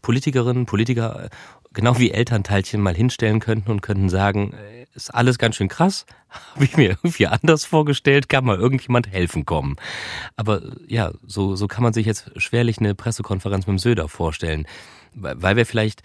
Politikerinnen, 0.00 0.66
Politiker, 0.66 1.28
genau 1.72 1.98
wie 1.98 2.12
Elternteilchen 2.12 2.80
mal 2.80 2.94
hinstellen 2.94 3.40
könnten 3.40 3.70
und 3.70 3.82
könnten 3.82 4.08
sagen, 4.08 4.52
äh, 4.52 4.86
ist 4.94 5.12
alles 5.12 5.38
ganz 5.38 5.56
schön 5.56 5.68
krass, 5.68 6.06
habe 6.54 6.64
ich 6.64 6.76
mir 6.76 6.90
irgendwie 6.90 7.26
anders 7.26 7.64
vorgestellt, 7.64 8.28
kann 8.28 8.44
mal 8.44 8.58
irgendjemand 8.58 9.10
helfen 9.10 9.44
kommen. 9.44 9.76
Aber 10.36 10.62
ja, 10.86 11.12
so, 11.26 11.56
so 11.56 11.66
kann 11.66 11.82
man 11.82 11.92
sich 11.92 12.06
jetzt 12.06 12.30
schwerlich 12.40 12.78
eine 12.78 12.94
Pressekonferenz 12.94 13.66
mit 13.66 13.76
dem 13.76 13.78
Söder 13.78 14.08
vorstellen, 14.08 14.66
weil 15.14 15.56
wir 15.56 15.66
vielleicht 15.66 16.02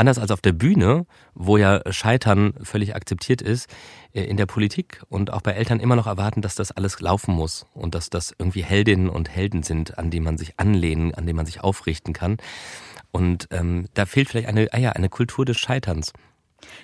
anders 0.00 0.18
als 0.18 0.30
auf 0.30 0.40
der 0.40 0.52
Bühne, 0.52 1.06
wo 1.34 1.56
ja 1.56 1.80
Scheitern 1.92 2.54
völlig 2.62 2.96
akzeptiert 2.96 3.42
ist, 3.42 3.70
äh, 4.12 4.24
in 4.24 4.36
der 4.36 4.46
Politik 4.46 5.02
und 5.08 5.32
auch 5.32 5.42
bei 5.42 5.52
Eltern 5.52 5.78
immer 5.78 5.94
noch 5.94 6.06
erwarten, 6.06 6.42
dass 6.42 6.54
das 6.54 6.72
alles 6.72 7.00
laufen 7.00 7.34
muss 7.34 7.66
und 7.74 7.94
dass 7.94 8.10
das 8.10 8.34
irgendwie 8.38 8.64
Heldinnen 8.64 9.08
und 9.08 9.28
Helden 9.28 9.62
sind, 9.62 9.98
an 9.98 10.10
die 10.10 10.20
man 10.20 10.38
sich 10.38 10.58
anlehnen, 10.58 11.14
an 11.14 11.26
die 11.26 11.34
man 11.34 11.46
sich 11.46 11.60
aufrichten 11.60 12.14
kann. 12.14 12.38
Und 13.12 13.48
ähm, 13.50 13.86
da 13.94 14.06
fehlt 14.06 14.28
vielleicht 14.28 14.48
eine, 14.48 14.68
ah 14.72 14.78
ja, 14.78 14.92
eine 14.92 15.08
Kultur 15.08 15.44
des 15.44 15.58
Scheiterns. 15.58 16.12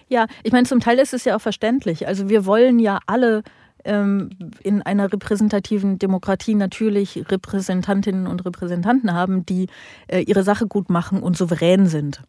Ja, 0.08 0.26
ich 0.42 0.52
meine, 0.52 0.66
zum 0.66 0.80
Teil 0.80 0.98
ist 0.98 1.14
es 1.14 1.24
ja 1.24 1.36
auch 1.36 1.40
verständlich. 1.40 2.06
Also 2.06 2.28
wir 2.28 2.46
wollen 2.46 2.78
ja 2.78 2.98
alle 3.06 3.42
ähm, 3.84 4.30
in 4.62 4.82
einer 4.82 5.12
repräsentativen 5.12 5.98
Demokratie 5.98 6.54
natürlich 6.54 7.24
Repräsentantinnen 7.30 8.26
und 8.26 8.44
Repräsentanten 8.44 9.12
haben, 9.12 9.46
die 9.46 9.68
äh, 10.08 10.20
ihre 10.20 10.42
Sache 10.42 10.66
gut 10.66 10.90
machen 10.90 11.22
und 11.22 11.36
souverän 11.36 11.86
sind. 11.86 12.22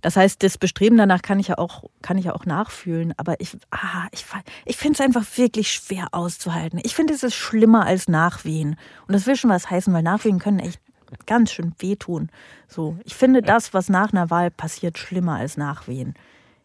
Das 0.00 0.16
heißt, 0.16 0.42
das 0.42 0.58
Bestreben 0.58 0.96
danach 0.96 1.22
kann 1.22 1.40
ich 1.40 1.48
ja 1.48 1.58
auch, 1.58 1.84
kann 2.02 2.18
ich 2.18 2.26
ja 2.26 2.34
auch 2.34 2.46
nachfühlen. 2.46 3.14
Aber 3.16 3.40
ich, 3.40 3.56
ah, 3.70 4.06
ich, 4.12 4.24
ich 4.64 4.76
finde 4.76 4.94
es 4.94 5.00
einfach 5.00 5.24
wirklich 5.36 5.70
schwer 5.72 6.08
auszuhalten. 6.12 6.80
Ich 6.82 6.94
finde, 6.94 7.14
es 7.14 7.22
ist 7.22 7.34
schlimmer 7.34 7.86
als 7.86 8.08
Nachwehen. 8.08 8.76
Und 9.06 9.14
das 9.14 9.26
will 9.26 9.36
schon 9.36 9.50
was 9.50 9.70
heißen, 9.70 9.92
weil 9.92 10.02
Nachwehen 10.02 10.38
können 10.38 10.58
echt 10.58 10.80
ganz 11.26 11.52
schön 11.52 11.72
wehtun. 11.78 12.30
So, 12.68 12.96
ich 13.04 13.14
finde 13.14 13.42
das, 13.42 13.74
was 13.74 13.88
nach 13.88 14.12
einer 14.12 14.30
Wahl 14.30 14.50
passiert, 14.50 14.98
schlimmer 14.98 15.36
als 15.36 15.56
Nachwehen. 15.56 16.14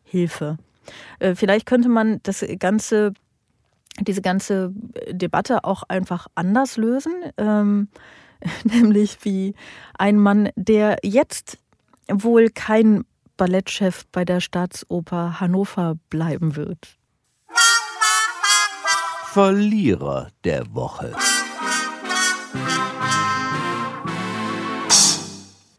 Hilfe. 0.03 0.57
Äh, 1.19 1.35
vielleicht 1.35 1.65
könnte 1.65 1.89
man 1.89 2.19
das 2.23 2.43
ganze, 2.57 3.13
diese 3.99 4.21
ganze 4.21 4.73
Debatte 5.09 5.63
auch 5.63 5.83
einfach 5.83 6.27
anders 6.35 6.77
lösen. 6.77 7.13
Ähm, 7.38 7.89
nämlich 8.63 9.19
wie 9.23 9.53
ein 9.97 10.17
Mann, 10.17 10.49
der 10.55 10.97
jetzt 11.03 11.57
wohl 12.11 12.49
kein 12.49 13.05
Ballettchef 13.39 14.05
bei 14.12 14.25
der 14.25 14.41
Staatsoper 14.41 15.39
Hannover 15.39 15.96
bleiben 16.10 16.58
wird. 16.58 16.98
Verlierer 19.27 20.27
der 20.43 20.65
Woche. 20.75 21.13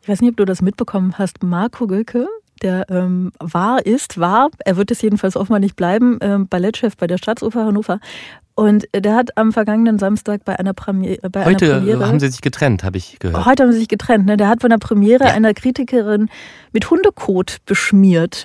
Ich 0.00 0.08
weiß 0.08 0.22
nicht, 0.22 0.30
ob 0.30 0.38
du 0.38 0.46
das 0.46 0.62
mitbekommen 0.62 1.18
hast. 1.18 1.42
Marco 1.42 1.86
Gülke, 1.86 2.26
der 2.62 2.88
ähm, 2.88 3.30
war, 3.38 3.84
ist, 3.84 4.18
war, 4.18 4.48
er 4.64 4.78
wird 4.78 4.90
es 4.90 5.02
jedenfalls 5.02 5.36
offenbar 5.36 5.60
nicht 5.60 5.76
bleiben, 5.76 6.16
ähm, 6.22 6.48
Ballettchef 6.48 6.96
bei 6.96 7.06
der 7.06 7.18
Staatsoper 7.18 7.66
Hannover. 7.66 8.00
Und 8.60 8.86
der 8.94 9.14
hat 9.14 9.38
am 9.38 9.52
vergangenen 9.52 9.98
Samstag 9.98 10.44
bei 10.44 10.58
einer, 10.58 10.74
Premiere, 10.74 11.30
bei 11.30 11.46
Heute 11.46 11.64
einer 11.64 11.78
Premiere. 11.78 12.06
haben 12.06 12.20
sie 12.20 12.28
sich 12.28 12.42
getrennt, 12.42 12.84
habe 12.84 12.98
ich 12.98 13.18
gehört. 13.18 13.46
Heute 13.46 13.62
haben 13.62 13.72
sie 13.72 13.78
sich 13.78 13.88
getrennt. 13.88 14.26
Ne? 14.26 14.36
Der 14.36 14.48
hat 14.48 14.60
von 14.60 14.68
der 14.68 14.76
Premiere 14.76 15.24
ja. 15.24 15.30
einer 15.30 15.54
Kritikerin 15.54 16.28
mit 16.70 16.90
Hundekot 16.90 17.56
beschmiert. 17.64 18.44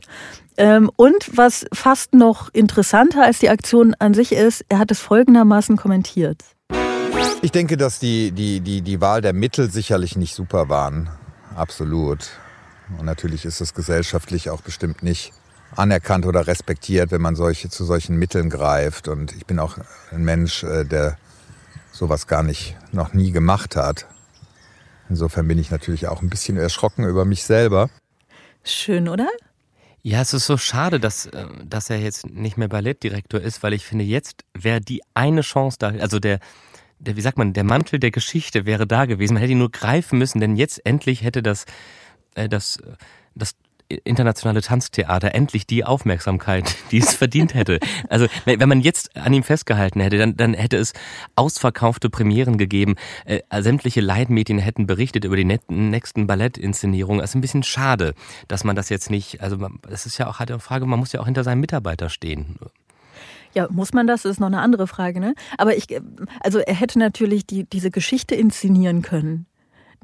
Ähm, 0.55 0.89
und 0.95 1.35
was 1.35 1.65
fast 1.73 2.13
noch 2.13 2.49
interessanter 2.53 3.25
als 3.25 3.39
die 3.39 3.49
Aktion 3.49 3.93
an 3.99 4.13
sich 4.13 4.31
ist, 4.31 4.63
er 4.69 4.79
hat 4.79 4.89
es 4.89 5.01
folgendermaßen 5.01 5.75
kommentiert. 5.75 6.41
Ich 7.41 7.51
denke, 7.51 7.75
dass 7.75 7.99
die, 7.99 8.31
die, 8.31 8.61
die, 8.61 8.81
die 8.81 9.01
Wahl 9.01 9.19
der 9.19 9.33
Mittel 9.33 9.69
sicherlich 9.69 10.15
nicht 10.15 10.33
super 10.33 10.69
waren 10.69 11.09
absolut. 11.55 12.29
Und 12.97 13.05
natürlich 13.05 13.43
ist 13.43 13.59
es 13.59 13.73
gesellschaftlich 13.73 14.49
auch 14.49 14.61
bestimmt 14.61 15.03
nicht 15.03 15.33
anerkannt 15.75 16.25
oder 16.25 16.47
respektiert, 16.47 17.11
wenn 17.11 17.21
man 17.21 17.35
solche, 17.35 17.69
zu 17.69 17.85
solchen 17.85 18.17
Mitteln 18.17 18.49
greift. 18.49 19.07
Und 19.07 19.33
ich 19.33 19.45
bin 19.45 19.59
auch 19.59 19.77
ein 20.11 20.23
Mensch, 20.23 20.63
äh, 20.63 20.85
der 20.85 21.17
sowas 21.91 22.27
gar 22.27 22.43
nicht, 22.43 22.75
noch 22.91 23.13
nie 23.13 23.31
gemacht 23.31 23.75
hat. 23.75 24.05
Insofern 25.09 25.47
bin 25.47 25.59
ich 25.59 25.71
natürlich 25.71 26.07
auch 26.07 26.21
ein 26.21 26.29
bisschen 26.29 26.57
erschrocken 26.57 27.05
über 27.05 27.25
mich 27.25 27.43
selber. 27.43 27.89
Schön, 28.63 29.07
oder? 29.07 29.29
Ja, 30.01 30.21
es 30.21 30.33
ist 30.33 30.45
so 30.45 30.57
schade, 30.57 30.99
dass, 30.99 31.27
äh, 31.27 31.45
dass 31.63 31.89
er 31.89 31.97
jetzt 31.97 32.27
nicht 32.27 32.57
mehr 32.57 32.67
Ballettdirektor 32.67 33.39
ist, 33.39 33.63
weil 33.63 33.73
ich 33.73 33.85
finde, 33.85 34.05
jetzt 34.05 34.43
wäre 34.53 34.81
die 34.81 35.01
eine 35.13 35.41
Chance 35.41 35.77
da, 35.79 35.87
also 35.89 36.19
der, 36.19 36.39
der, 36.99 37.15
wie 37.15 37.21
sagt 37.21 37.37
man, 37.37 37.53
der 37.53 37.63
Mantel 37.63 37.99
der 37.99 38.11
Geschichte 38.11 38.65
wäre 38.65 38.87
da 38.87 39.05
gewesen. 39.05 39.33
Man 39.33 39.41
hätte 39.41 39.53
ihn 39.53 39.59
nur 39.59 39.71
greifen 39.71 40.19
müssen, 40.19 40.39
denn 40.39 40.55
jetzt 40.55 40.85
endlich 40.85 41.23
hätte 41.23 41.41
das, 41.41 41.65
äh, 42.35 42.47
das, 42.47 42.79
das 43.33 43.55
internationale 44.03 44.61
Tanztheater 44.61 45.33
endlich 45.33 45.67
die 45.67 45.83
Aufmerksamkeit, 45.83 46.75
die 46.91 46.99
es 46.99 47.13
verdient 47.13 47.53
hätte. 47.53 47.79
Also 48.09 48.27
wenn 48.45 48.69
man 48.69 48.81
jetzt 48.81 49.15
an 49.15 49.33
ihm 49.33 49.43
festgehalten 49.43 49.99
hätte, 49.99 50.17
dann, 50.17 50.35
dann 50.37 50.53
hätte 50.53 50.77
es 50.77 50.93
ausverkaufte 51.35 52.09
Premieren 52.09 52.57
gegeben. 52.57 52.95
Äh, 53.25 53.41
sämtliche 53.61 54.01
Leitmedien 54.01 54.59
hätten 54.59 54.87
berichtet 54.87 55.25
über 55.25 55.35
die 55.35 55.45
nächsten 55.67 56.27
Ballettinszenierungen. 56.27 57.23
Es 57.23 57.31
ist 57.31 57.35
ein 57.35 57.41
bisschen 57.41 57.63
schade, 57.63 58.13
dass 58.47 58.63
man 58.63 58.75
das 58.75 58.89
jetzt 58.89 59.09
nicht. 59.09 59.41
Also 59.41 59.57
es 59.89 60.05
ist 60.05 60.17
ja 60.17 60.27
auch 60.27 60.39
halt 60.39 60.51
eine 60.51 60.59
Frage, 60.59 60.85
man 60.85 60.99
muss 60.99 61.11
ja 61.11 61.19
auch 61.19 61.25
hinter 61.25 61.43
seinem 61.43 61.61
Mitarbeiter 61.61 62.09
stehen. 62.09 62.57
Ja, 63.53 63.67
muss 63.71 63.93
man 63.93 64.05
das? 64.05 64.23
Das 64.23 64.33
ist 64.33 64.39
noch 64.39 64.47
eine 64.47 64.59
andere 64.59 64.85
Frage, 64.85 65.21
ne? 65.21 65.33
Aber 65.57 65.77
ich, 65.77 65.87
also 66.41 66.59
er 66.59 66.75
hätte 66.75 66.99
natürlich 66.99 67.47
die, 67.47 67.63
diese 67.63 67.89
Geschichte 67.89 68.35
inszenieren 68.35 69.01
können. 69.01 69.45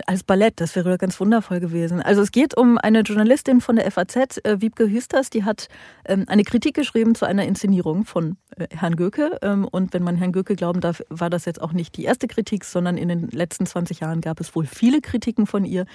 Als 0.08 0.24
Ballett, 0.24 0.60
das 0.62 0.76
wäre 0.76 0.98
ganz 0.98 1.20
wundervoll 1.20 1.60
gewesen. 1.60 2.02
Also 2.02 2.22
es 2.22 2.32
geht 2.32 2.56
um 2.58 2.78
eine 2.78 3.02
Journalistin 3.02 3.62
von 3.62 3.76
der 3.76 3.90
FAZ, 3.92 4.40
äh, 4.44 4.62
Wiebke 4.62 4.90
Hüsters, 4.90 5.30
die 5.30 5.44
hat 5.44 5.68
ähm, 6.06 6.26
eine 6.28 6.44
Kritik 6.44 6.76
geschrieben 6.76 7.16
zu 7.16 7.26
einer 7.26 7.46
Inszenierung 7.46 8.06
von 8.06 8.38
äh, 8.58 8.68
Herrn 8.76 8.96
Göke. 8.96 9.40
Ähm, 9.42 9.68
und 9.70 9.94
wenn 9.94 10.04
man 10.04 10.16
Herrn 10.16 10.32
Göke 10.32 10.56
glauben 10.56 10.82
darf, 10.82 11.02
war 11.10 11.30
das 11.30 11.46
jetzt 11.46 11.62
auch 11.62 11.74
nicht 11.74 11.98
die 11.98 12.04
erste 12.04 12.28
Kritik, 12.28 12.64
sondern 12.64 12.98
in 12.98 13.10
den 13.10 13.30
letzten 13.30 13.66
20 13.66 14.00
Jahren 14.00 14.22
gab 14.22 14.40
es 14.40 14.56
wohl 14.56 14.66
viele 14.66 15.02
Kritiken 15.02 15.48
von 15.48 15.66
ihr, 15.66 15.86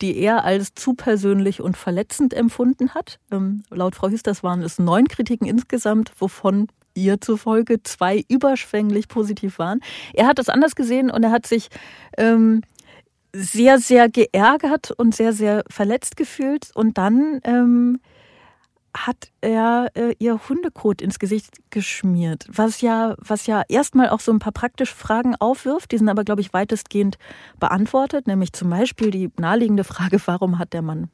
die 0.00 0.16
er 0.16 0.44
als 0.44 0.74
zu 0.74 0.94
persönlich 0.94 1.60
und 1.60 1.76
verletzend 1.76 2.34
empfunden 2.34 2.94
hat. 2.94 3.18
Ähm, 3.30 3.62
laut 3.70 3.94
Frau 3.94 4.08
Hüsters 4.08 4.42
waren 4.42 4.62
es 4.62 4.78
neun 4.78 5.08
Kritiken 5.08 5.46
insgesamt, 5.46 6.12
wovon 6.18 6.68
ihr 6.94 7.20
zufolge 7.20 7.82
zwei 7.82 8.24
überschwänglich 8.28 9.08
positiv 9.08 9.58
waren. 9.58 9.80
Er 10.14 10.26
hat 10.26 10.38
das 10.38 10.48
anders 10.48 10.74
gesehen 10.74 11.10
und 11.10 11.22
er 11.22 11.30
hat 11.30 11.46
sich 11.46 11.68
ähm, 12.16 12.62
sehr, 13.32 13.78
sehr 13.78 14.08
geärgert 14.08 14.90
und 14.90 15.14
sehr, 15.14 15.32
sehr 15.32 15.64
verletzt 15.68 16.16
gefühlt. 16.16 16.70
Und 16.74 16.98
dann 16.98 17.40
ähm, 17.44 18.00
hat 18.94 19.30
er 19.40 19.90
äh, 19.94 20.14
ihr 20.18 20.40
Hundekot 20.48 21.00
ins 21.00 21.18
Gesicht 21.18 21.58
geschmiert, 21.70 22.46
was 22.50 22.80
ja, 22.80 23.14
was 23.18 23.46
ja 23.46 23.62
erstmal 23.68 24.08
auch 24.08 24.20
so 24.20 24.32
ein 24.32 24.40
paar 24.40 24.52
praktische 24.52 24.94
Fragen 24.94 25.36
aufwirft. 25.36 25.92
Die 25.92 25.98
sind 25.98 26.08
aber, 26.08 26.24
glaube 26.24 26.40
ich, 26.40 26.52
weitestgehend 26.52 27.16
beantwortet, 27.58 28.26
nämlich 28.26 28.52
zum 28.52 28.70
Beispiel 28.70 29.10
die 29.10 29.30
naheliegende 29.38 29.84
Frage, 29.84 30.20
warum 30.26 30.58
hat 30.58 30.72
der 30.72 30.82
Mann 30.82 31.08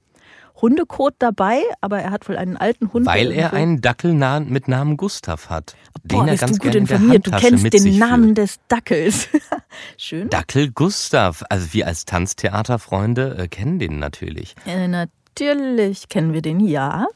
Hundekot 0.61 1.15
dabei, 1.19 1.61
aber 1.81 2.01
er 2.01 2.11
hat 2.11 2.29
wohl 2.29 2.37
einen 2.37 2.57
alten 2.57 2.93
Hund. 2.93 3.07
Weil 3.07 3.31
er 3.31 3.53
einen 3.53 3.81
Dackel 3.81 4.15
mit 4.15 4.69
Namen 4.69 4.97
Gustav 4.97 5.51
hat. 5.51 5.77
Boah, 6.05 6.25
den 6.25 6.29
er 6.29 6.37
ganz 6.37 6.59
du 6.59 6.65
gut 6.65 6.75
informiert. 6.75 7.27
Du 7.27 7.31
kennst 7.31 7.73
den 7.73 7.99
Namen 7.99 8.25
führt. 8.35 8.39
des 8.39 8.59
Dackels. 8.69 9.29
Schön. 9.97 10.31
Dackel 10.31 10.71
Gustav. 10.71 11.45
Also 11.51 11.73
wir 11.73 11.87
als 11.87 12.05
Tanztheaterfreunde 12.05 13.37
äh, 13.39 13.49
kennen 13.49 13.79
den 13.79 13.99
natürlich. 13.99 14.55
Äh, 14.67 14.89
natürlich 14.89 16.09
kennen 16.09 16.33
wir 16.33 16.43
den, 16.43 16.61
ja. 16.61 17.07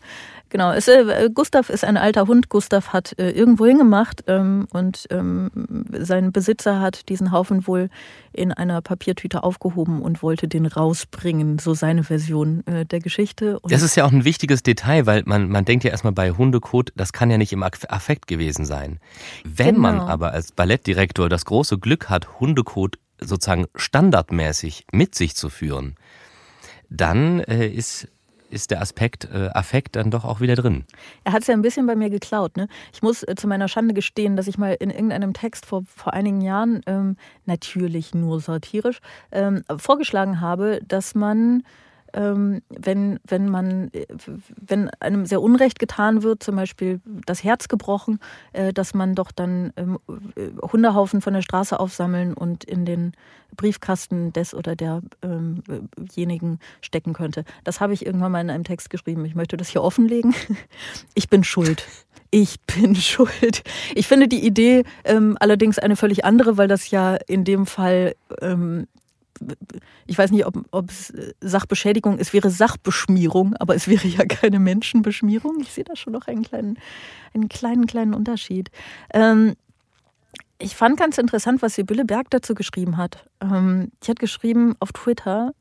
Genau, 0.50 0.72
es, 0.72 0.88
äh, 0.88 1.30
Gustav 1.32 1.70
ist 1.70 1.84
ein 1.84 1.96
alter 1.96 2.26
Hund. 2.26 2.48
Gustav 2.48 2.92
hat 2.92 3.18
äh, 3.18 3.30
irgendwo 3.30 3.66
hingemacht 3.66 4.24
ähm, 4.26 4.66
und 4.72 5.06
ähm, 5.10 5.50
sein 5.92 6.32
Besitzer 6.32 6.80
hat 6.80 7.08
diesen 7.08 7.30
Haufen 7.30 7.66
wohl 7.68 7.88
in 8.32 8.52
einer 8.52 8.82
Papiertüte 8.82 9.44
aufgehoben 9.44 10.02
und 10.02 10.22
wollte 10.22 10.48
den 10.48 10.66
rausbringen. 10.66 11.58
So 11.60 11.74
seine 11.74 12.02
Version 12.02 12.66
äh, 12.66 12.84
der 12.84 12.98
Geschichte. 12.98 13.60
Und 13.60 13.72
das 13.72 13.82
ist 13.82 13.94
ja 13.94 14.04
auch 14.04 14.12
ein 14.12 14.24
wichtiges 14.24 14.64
Detail, 14.64 15.06
weil 15.06 15.22
man, 15.24 15.48
man 15.48 15.64
denkt 15.64 15.84
ja 15.84 15.92
erstmal 15.92 16.12
bei 16.12 16.32
Hundekot, 16.32 16.92
das 16.96 17.12
kann 17.12 17.30
ja 17.30 17.38
nicht 17.38 17.52
im 17.52 17.62
Affekt 17.62 18.26
gewesen 18.26 18.64
sein. 18.64 18.98
Wenn 19.44 19.76
genau. 19.76 19.80
man 19.80 20.00
aber 20.00 20.32
als 20.32 20.50
Ballettdirektor 20.50 21.28
das 21.28 21.44
große 21.44 21.78
Glück 21.78 22.08
hat, 22.08 22.40
Hundekot 22.40 22.98
sozusagen 23.20 23.66
standardmäßig 23.76 24.86
mit 24.92 25.14
sich 25.14 25.36
zu 25.36 25.48
führen, 25.48 25.94
dann 26.88 27.38
äh, 27.40 27.68
ist 27.68 28.08
ist 28.50 28.70
der 28.70 28.80
Aspekt 28.80 29.28
äh, 29.32 29.48
Affekt 29.52 29.96
dann 29.96 30.10
doch 30.10 30.24
auch 30.24 30.40
wieder 30.40 30.54
drin. 30.54 30.84
Er 31.24 31.32
hat 31.32 31.42
es 31.42 31.48
ja 31.48 31.54
ein 31.54 31.62
bisschen 31.62 31.86
bei 31.86 31.96
mir 31.96 32.10
geklaut. 32.10 32.56
Ne? 32.56 32.68
Ich 32.92 33.02
muss 33.02 33.22
äh, 33.22 33.34
zu 33.36 33.46
meiner 33.46 33.68
Schande 33.68 33.94
gestehen, 33.94 34.36
dass 34.36 34.46
ich 34.46 34.58
mal 34.58 34.76
in 34.78 34.90
irgendeinem 34.90 35.32
Text 35.32 35.66
vor, 35.66 35.82
vor 35.84 36.12
einigen 36.12 36.40
Jahren, 36.40 36.82
ähm, 36.86 37.16
natürlich 37.46 38.14
nur 38.14 38.40
satirisch, 38.40 39.00
ähm, 39.32 39.62
vorgeschlagen 39.76 40.40
habe, 40.40 40.80
dass 40.86 41.14
man 41.14 41.62
ähm, 42.14 42.62
wenn, 42.68 43.18
wenn 43.26 43.48
man, 43.48 43.90
wenn 44.60 44.90
einem 45.00 45.26
sehr 45.26 45.42
Unrecht 45.42 45.78
getan 45.78 46.22
wird, 46.22 46.42
zum 46.42 46.56
Beispiel 46.56 47.00
das 47.26 47.44
Herz 47.44 47.68
gebrochen, 47.68 48.18
äh, 48.52 48.72
dass 48.72 48.94
man 48.94 49.14
doch 49.14 49.32
dann 49.32 49.72
ähm, 49.76 49.98
Hundehaufen 50.60 51.20
von 51.20 51.34
der 51.34 51.42
Straße 51.42 51.78
aufsammeln 51.78 52.34
und 52.34 52.64
in 52.64 52.84
den 52.84 53.12
Briefkasten 53.56 54.32
des 54.32 54.54
oder 54.54 54.76
derjenigen 54.76 56.60
stecken 56.80 57.12
könnte. 57.12 57.44
Das 57.64 57.80
habe 57.80 57.92
ich 57.92 58.06
irgendwann 58.06 58.30
mal 58.30 58.40
in 58.40 58.50
einem 58.50 58.64
Text 58.64 58.90
geschrieben. 58.90 59.24
Ich 59.24 59.34
möchte 59.34 59.56
das 59.56 59.68
hier 59.68 59.82
offenlegen. 59.82 60.34
Ich 61.14 61.28
bin 61.28 61.44
schuld. 61.44 61.86
Ich 62.30 62.60
bin 62.60 62.94
schuld. 62.96 63.62
Ich 63.94 64.06
finde 64.06 64.28
die 64.28 64.44
Idee 64.44 64.84
ähm, 65.04 65.36
allerdings 65.40 65.78
eine 65.78 65.96
völlig 65.96 66.24
andere, 66.24 66.56
weil 66.56 66.68
das 66.68 66.90
ja 66.90 67.16
in 67.26 67.44
dem 67.44 67.66
Fall 67.66 68.14
ähm, 68.40 68.86
ich 70.06 70.18
weiß 70.18 70.30
nicht, 70.30 70.46
ob, 70.46 70.64
ob 70.70 70.90
es 70.90 71.12
Sachbeschädigung, 71.40 72.18
es 72.18 72.32
wäre 72.32 72.50
Sachbeschmierung, 72.50 73.56
aber 73.56 73.74
es 73.74 73.88
wäre 73.88 74.06
ja 74.06 74.24
keine 74.24 74.58
Menschenbeschmierung. 74.58 75.60
Ich 75.60 75.72
sehe 75.72 75.84
da 75.84 75.96
schon 75.96 76.12
noch 76.12 76.26
einen 76.26 76.42
kleinen, 76.42 76.78
einen 77.34 77.48
kleinen, 77.48 77.86
kleinen 77.86 78.14
Unterschied. 78.14 78.70
Ähm, 79.12 79.54
ich 80.58 80.76
fand 80.76 80.98
ganz 80.98 81.16
interessant, 81.18 81.62
was 81.62 81.74
Sibylle 81.74 82.04
Berg 82.04 82.30
dazu 82.30 82.54
geschrieben 82.54 82.96
hat. 82.96 83.26
Ähm, 83.40 83.90
die 84.02 84.10
hat 84.10 84.18
geschrieben 84.18 84.74
auf 84.78 84.92
Twitter, 84.92 85.54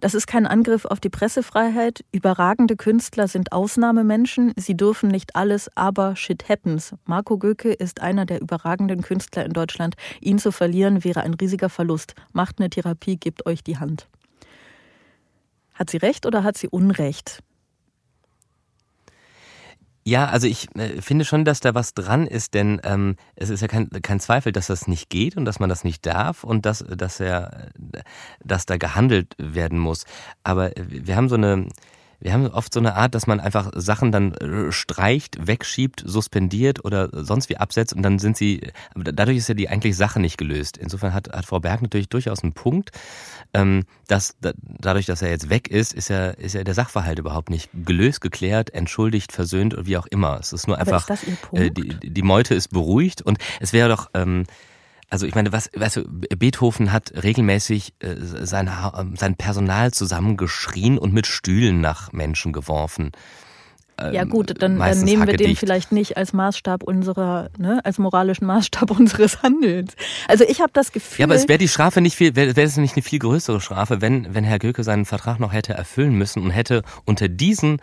das 0.00 0.14
ist 0.14 0.26
kein 0.26 0.46
Angriff 0.46 0.84
auf 0.84 1.00
die 1.00 1.10
Pressefreiheit. 1.10 2.04
Überragende 2.12 2.76
Künstler 2.76 3.28
sind 3.28 3.52
Ausnahmemenschen. 3.52 4.52
Sie 4.56 4.76
dürfen 4.76 5.08
nicht 5.08 5.34
alles, 5.36 5.70
aber 5.76 6.16
shit 6.16 6.48
happens. 6.48 6.94
Marco 7.04 7.38
Göke 7.38 7.72
ist 7.72 8.00
einer 8.00 8.26
der 8.26 8.40
überragenden 8.40 9.02
Künstler 9.02 9.44
in 9.44 9.52
Deutschland. 9.52 9.96
Ihn 10.20 10.38
zu 10.38 10.52
verlieren 10.52 11.04
wäre 11.04 11.22
ein 11.22 11.34
riesiger 11.34 11.68
Verlust. 11.68 12.14
Macht 12.32 12.60
eine 12.60 12.70
Therapie, 12.70 13.16
gebt 13.16 13.46
euch 13.46 13.64
die 13.64 13.78
Hand. 13.78 14.08
Hat 15.74 15.90
sie 15.90 15.98
recht 15.98 16.26
oder 16.26 16.44
hat 16.44 16.56
sie 16.58 16.68
Unrecht? 16.68 17.42
Ja, 20.08 20.24
also 20.28 20.46
ich 20.46 20.74
äh, 20.74 21.02
finde 21.02 21.26
schon, 21.26 21.44
dass 21.44 21.60
da 21.60 21.74
was 21.74 21.92
dran 21.92 22.26
ist, 22.26 22.54
denn 22.54 22.80
ähm, 22.82 23.16
es 23.36 23.50
ist 23.50 23.60
ja 23.60 23.68
kein, 23.68 23.90
kein 23.90 24.20
Zweifel, 24.20 24.52
dass 24.52 24.68
das 24.68 24.88
nicht 24.88 25.10
geht 25.10 25.36
und 25.36 25.44
dass 25.44 25.60
man 25.60 25.68
das 25.68 25.84
nicht 25.84 26.06
darf 26.06 26.44
und 26.44 26.64
dass, 26.64 26.78
dass 26.78 27.20
er, 27.20 27.68
dass 28.42 28.64
da 28.64 28.78
gehandelt 28.78 29.34
werden 29.36 29.78
muss. 29.78 30.06
Aber 30.44 30.72
wir 30.76 31.14
haben 31.14 31.28
so 31.28 31.34
eine, 31.34 31.68
wir 32.20 32.32
haben 32.32 32.46
oft 32.48 32.72
so 32.72 32.80
eine 32.80 32.94
Art, 32.94 33.14
dass 33.14 33.26
man 33.26 33.38
einfach 33.38 33.70
Sachen 33.74 34.10
dann 34.10 34.34
äh, 34.34 34.72
streicht, 34.72 35.46
wegschiebt, 35.46 36.02
suspendiert 36.04 36.84
oder 36.84 37.08
sonst 37.12 37.48
wie 37.48 37.56
absetzt 37.56 37.92
und 37.92 38.02
dann 38.02 38.18
sind 38.18 38.36
sie, 38.36 38.72
dadurch 38.94 39.36
ist 39.36 39.48
ja 39.48 39.54
die 39.54 39.68
eigentlich 39.68 39.96
Sache 39.96 40.18
nicht 40.20 40.36
gelöst. 40.36 40.76
Insofern 40.76 41.14
hat, 41.14 41.30
hat 41.30 41.46
Frau 41.46 41.60
Berg 41.60 41.82
natürlich 41.82 42.08
durchaus 42.08 42.42
einen 42.42 42.54
Punkt, 42.54 42.90
ähm, 43.54 43.84
dass 44.08 44.36
dadurch, 44.40 45.06
dass 45.06 45.22
er 45.22 45.30
jetzt 45.30 45.48
weg 45.48 45.68
ist, 45.68 45.94
ist 45.94 46.08
ja, 46.08 46.30
ist 46.30 46.54
ja 46.54 46.64
der 46.64 46.74
Sachverhalt 46.74 47.18
überhaupt 47.18 47.50
nicht 47.50 47.70
gelöst, 47.72 48.20
geklärt, 48.20 48.70
entschuldigt, 48.70 49.32
versöhnt 49.32 49.74
oder 49.74 49.86
wie 49.86 49.96
auch 49.96 50.06
immer. 50.06 50.38
Es 50.40 50.52
ist 50.52 50.66
nur 50.66 50.78
einfach, 50.78 51.08
ist 51.08 51.24
äh, 51.52 51.70
die, 51.70 51.88
die 52.02 52.22
Meute 52.22 52.54
ist 52.54 52.68
beruhigt 52.68 53.22
und 53.22 53.38
es 53.60 53.72
wäre 53.72 53.88
doch, 53.88 54.10
ähm, 54.14 54.44
also 55.10 55.26
ich 55.26 55.34
meine, 55.34 55.52
was, 55.52 55.70
weißt 55.74 55.96
du, 55.96 56.04
Beethoven 56.06 56.92
hat 56.92 57.12
regelmäßig 57.22 57.94
äh, 58.00 58.14
sein, 58.18 58.70
sein 59.16 59.36
Personal 59.36 59.92
zusammengeschrien 59.92 60.98
und 60.98 61.12
mit 61.12 61.26
Stühlen 61.26 61.80
nach 61.80 62.12
Menschen 62.12 62.52
geworfen. 62.52 63.12
Ähm, 64.00 64.12
ja 64.12 64.24
gut, 64.24 64.54
dann, 64.62 64.78
dann 64.78 65.00
nehmen 65.00 65.26
wir 65.26 65.36
den 65.36 65.56
vielleicht 65.56 65.92
nicht 65.92 66.16
als 66.16 66.32
Maßstab 66.32 66.82
unserer, 66.82 67.50
ne, 67.58 67.80
als 67.84 67.98
moralischen 67.98 68.46
Maßstab 68.46 68.90
unseres 68.98 69.42
Handelns. 69.42 69.94
Also 70.28 70.44
ich 70.44 70.60
habe 70.60 70.70
das 70.72 70.92
Gefühl. 70.92 71.20
Ja, 71.20 71.26
aber 71.26 71.34
es 71.34 71.48
wäre 71.48 71.58
die 71.58 71.68
Strafe 71.68 72.00
nicht 72.00 72.16
viel, 72.16 72.36
wäre 72.36 72.54
wär 72.54 72.64
es 72.64 72.76
nicht 72.76 72.96
eine 72.96 73.02
viel 73.02 73.18
größere 73.18 73.60
Strafe, 73.60 74.00
wenn, 74.00 74.34
wenn 74.34 74.44
Herr 74.44 74.58
Göke 74.58 74.84
seinen 74.84 75.04
Vertrag 75.04 75.40
noch 75.40 75.52
hätte 75.52 75.74
erfüllen 75.74 76.14
müssen 76.14 76.42
und 76.42 76.50
hätte 76.50 76.82
unter 77.06 77.28
diesen 77.28 77.80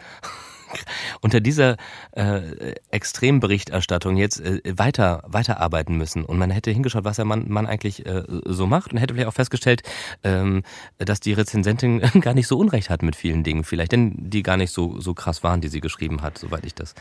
unter 1.21 1.39
dieser 1.39 1.77
äh, 2.11 2.75
Extremberichterstattung 2.91 4.17
jetzt 4.17 4.39
äh, 4.39 4.61
weiter 4.77 5.23
weiterarbeiten 5.27 5.97
müssen 5.97 6.23
und 6.25 6.37
man 6.37 6.51
hätte 6.51 6.71
hingeschaut, 6.71 7.03
was 7.03 7.17
der 7.17 7.25
Mann, 7.25 7.49
Mann 7.49 7.67
eigentlich 7.67 8.05
äh, 8.05 8.23
so 8.45 8.67
macht 8.67 8.91
und 8.91 8.99
hätte 8.99 9.13
vielleicht 9.13 9.29
auch 9.29 9.33
festgestellt, 9.33 9.83
ähm, 10.23 10.63
dass 10.97 11.19
die 11.19 11.33
Rezensentin 11.33 11.99
gar 12.21 12.33
nicht 12.33 12.47
so 12.47 12.57
Unrecht 12.57 12.89
hat 12.89 13.01
mit 13.01 13.15
vielen 13.15 13.43
Dingen, 13.43 13.63
vielleicht 13.63 13.91
denn 13.91 14.13
die 14.17 14.43
gar 14.43 14.57
nicht 14.57 14.71
so 14.71 14.99
so 14.99 15.13
krass 15.13 15.43
waren, 15.43 15.61
die 15.61 15.67
sie 15.67 15.81
geschrieben 15.81 16.21
hat, 16.21 16.37
soweit 16.37 16.65
ich 16.65 16.75
das 16.75 16.95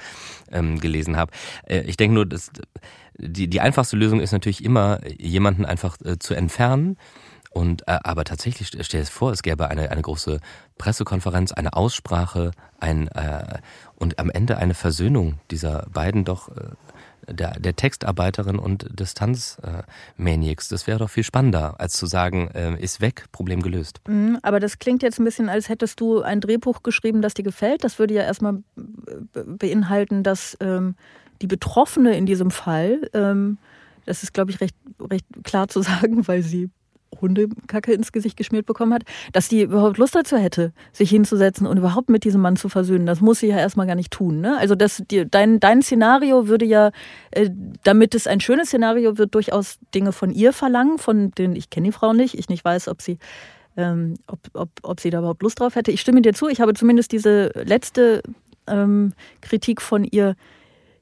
ähm, 0.50 0.80
gelesen 0.80 1.16
habe. 1.16 1.32
Äh, 1.66 1.82
ich 1.82 1.96
denke 1.96 2.14
nur, 2.14 2.26
dass 2.26 2.50
die 3.16 3.48
die 3.48 3.60
einfachste 3.60 3.96
Lösung 3.96 4.20
ist 4.20 4.32
natürlich 4.32 4.64
immer 4.64 5.00
jemanden 5.18 5.64
einfach 5.64 5.96
äh, 6.04 6.18
zu 6.18 6.34
entfernen 6.34 6.96
und 7.54 7.86
äh, 7.88 7.98
aber 8.02 8.24
tatsächlich 8.24 8.72
stell 8.80 9.00
es 9.00 9.10
vor, 9.10 9.30
es 9.30 9.42
gäbe 9.42 9.68
eine 9.68 9.90
eine 9.90 10.02
große 10.02 10.40
Pressekonferenz, 10.76 11.52
eine 11.52 11.74
Aussprache, 11.74 12.50
ein 12.80 13.08
äh, 13.08 13.58
und 13.96 14.18
am 14.18 14.28
Ende 14.28 14.58
eine 14.58 14.74
Versöhnung 14.74 15.38
dieser 15.50 15.86
beiden 15.92 16.24
doch 16.24 16.48
äh, 16.48 16.70
der, 17.32 17.58
der 17.58 17.76
Textarbeiterin 17.76 18.58
und 18.58 18.98
des 18.98 19.14
Tanzmaniacs. 19.14 20.68
Das 20.68 20.86
wäre 20.86 20.98
doch 20.98 21.10
viel 21.10 21.22
spannender, 21.22 21.80
als 21.80 21.94
zu 21.94 22.06
sagen, 22.06 22.48
äh, 22.48 22.78
ist 22.82 23.00
weg, 23.00 23.26
Problem 23.32 23.62
gelöst. 23.62 24.00
Mhm, 24.08 24.38
aber 24.42 24.60
das 24.60 24.78
klingt 24.78 25.02
jetzt 25.02 25.18
ein 25.18 25.24
bisschen, 25.24 25.48
als 25.48 25.68
hättest 25.68 26.00
du 26.00 26.22
ein 26.22 26.40
Drehbuch 26.40 26.82
geschrieben, 26.82 27.22
das 27.22 27.34
dir 27.34 27.44
gefällt. 27.44 27.84
Das 27.84 27.98
würde 27.98 28.14
ja 28.14 28.22
erstmal 28.22 28.62
beinhalten, 29.32 30.22
dass 30.22 30.56
ähm, 30.60 30.96
die 31.40 31.46
Betroffene 31.46 32.16
in 32.16 32.26
diesem 32.26 32.50
Fall, 32.50 33.08
ähm, 33.14 33.58
das 34.06 34.22
ist, 34.22 34.34
glaube 34.34 34.50
ich, 34.50 34.60
recht, 34.60 34.76
recht 35.00 35.26
klar 35.44 35.68
zu 35.68 35.82
sagen, 35.82 36.26
weil 36.26 36.42
sie 36.42 36.68
Hundekacke 37.20 37.92
ins 37.92 38.12
Gesicht 38.12 38.36
geschmiert 38.36 38.66
bekommen 38.66 38.94
hat, 38.94 39.02
dass 39.32 39.48
die 39.48 39.62
überhaupt 39.62 39.98
Lust 39.98 40.14
dazu 40.14 40.36
hätte, 40.36 40.72
sich 40.92 41.10
hinzusetzen 41.10 41.66
und 41.66 41.78
überhaupt 41.78 42.10
mit 42.10 42.24
diesem 42.24 42.40
Mann 42.40 42.56
zu 42.56 42.68
versöhnen. 42.68 43.06
Das 43.06 43.20
muss 43.20 43.40
sie 43.40 43.48
ja 43.48 43.58
erstmal 43.58 43.86
gar 43.86 43.94
nicht 43.94 44.10
tun. 44.10 44.40
Ne? 44.40 44.56
Also 44.58 44.74
das, 44.74 45.02
die, 45.10 45.28
dein, 45.28 45.60
dein 45.60 45.82
Szenario 45.82 46.48
würde 46.48 46.64
ja, 46.64 46.90
äh, 47.30 47.50
damit 47.82 48.14
es 48.14 48.26
ein 48.26 48.40
schönes 48.40 48.68
Szenario 48.68 49.18
wird, 49.18 49.34
durchaus 49.34 49.78
Dinge 49.94 50.12
von 50.12 50.30
ihr 50.30 50.52
verlangen, 50.52 50.98
von 50.98 51.30
denen 51.32 51.56
ich 51.56 51.70
kenne 51.70 51.88
die 51.88 51.92
Frau 51.92 52.12
nicht, 52.12 52.38
ich 52.38 52.48
nicht 52.48 52.64
weiß, 52.64 52.88
ob 52.88 53.02
sie 53.02 53.18
ähm, 53.76 54.14
ob, 54.26 54.38
ob, 54.54 54.70
ob 54.82 55.00
sie 55.00 55.10
da 55.10 55.18
überhaupt 55.18 55.42
Lust 55.42 55.58
drauf 55.60 55.74
hätte. 55.74 55.90
Ich 55.90 56.00
stimme 56.00 56.22
dir 56.22 56.32
zu, 56.32 56.48
ich 56.48 56.60
habe 56.60 56.74
zumindest 56.74 57.12
diese 57.12 57.50
letzte 57.54 58.22
ähm, 58.66 59.14
Kritik 59.40 59.82
von 59.82 60.04
ihr 60.04 60.36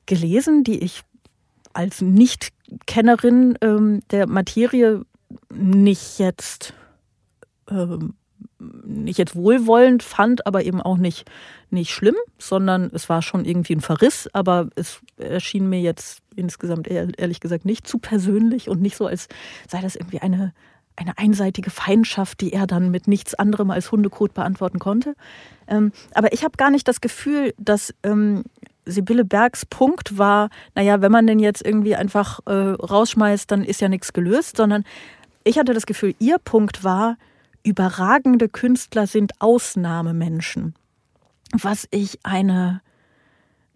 gelesen, 0.06 0.64
die 0.64 0.82
ich 0.82 1.02
als 1.72 2.00
Nicht-Kennerin 2.00 3.58
ähm, 3.60 4.02
der 4.10 4.26
Materie 4.26 5.02
nicht 5.50 6.18
jetzt 6.18 6.74
ähm, 7.70 8.14
nicht 8.84 9.18
jetzt 9.18 9.34
wohlwollend 9.36 10.02
fand, 10.02 10.46
aber 10.46 10.64
eben 10.64 10.80
auch 10.80 10.96
nicht, 10.96 11.30
nicht 11.70 11.90
schlimm, 11.90 12.14
sondern 12.38 12.90
es 12.92 13.08
war 13.08 13.22
schon 13.22 13.44
irgendwie 13.44 13.74
ein 13.74 13.80
Verriss, 13.80 14.28
aber 14.32 14.68
es 14.74 15.00
erschien 15.16 15.68
mir 15.68 15.80
jetzt 15.80 16.20
insgesamt 16.36 16.88
ehrlich 16.88 17.40
gesagt 17.40 17.64
nicht 17.64 17.86
zu 17.86 17.98
persönlich 17.98 18.68
und 18.68 18.80
nicht 18.80 18.96
so, 18.96 19.06
als 19.06 19.28
sei 19.68 19.80
das 19.80 19.96
irgendwie 19.96 20.20
eine, 20.20 20.52
eine 20.96 21.18
einseitige 21.18 21.70
Feindschaft, 21.70 22.40
die 22.40 22.52
er 22.52 22.66
dann 22.66 22.90
mit 22.90 23.08
nichts 23.08 23.34
anderem 23.34 23.70
als 23.70 23.90
Hundekot 23.90 24.34
beantworten 24.34 24.78
konnte. 24.78 25.14
Ähm, 25.66 25.92
aber 26.14 26.32
ich 26.32 26.44
habe 26.44 26.56
gar 26.56 26.70
nicht 26.70 26.86
das 26.88 27.00
Gefühl, 27.00 27.54
dass 27.58 27.94
ähm, 28.02 28.44
Sibylle 28.84 29.24
Bergs 29.24 29.64
Punkt 29.64 30.18
war, 30.18 30.50
naja, 30.74 31.00
wenn 31.00 31.12
man 31.12 31.26
den 31.26 31.38
jetzt 31.38 31.64
irgendwie 31.64 31.94
einfach 31.94 32.40
äh, 32.46 32.52
rausschmeißt, 32.52 33.50
dann 33.50 33.64
ist 33.64 33.80
ja 33.80 33.88
nichts 33.88 34.12
gelöst, 34.12 34.56
sondern 34.56 34.84
ich 35.44 35.58
hatte 35.58 35.74
das 35.74 35.86
Gefühl, 35.86 36.14
ihr 36.18 36.38
Punkt 36.38 36.84
war, 36.84 37.16
überragende 37.64 38.48
Künstler 38.48 39.06
sind 39.06 39.32
Ausnahmemenschen. 39.40 40.74
Was 41.52 41.86
ich 41.90 42.18
eine 42.22 42.80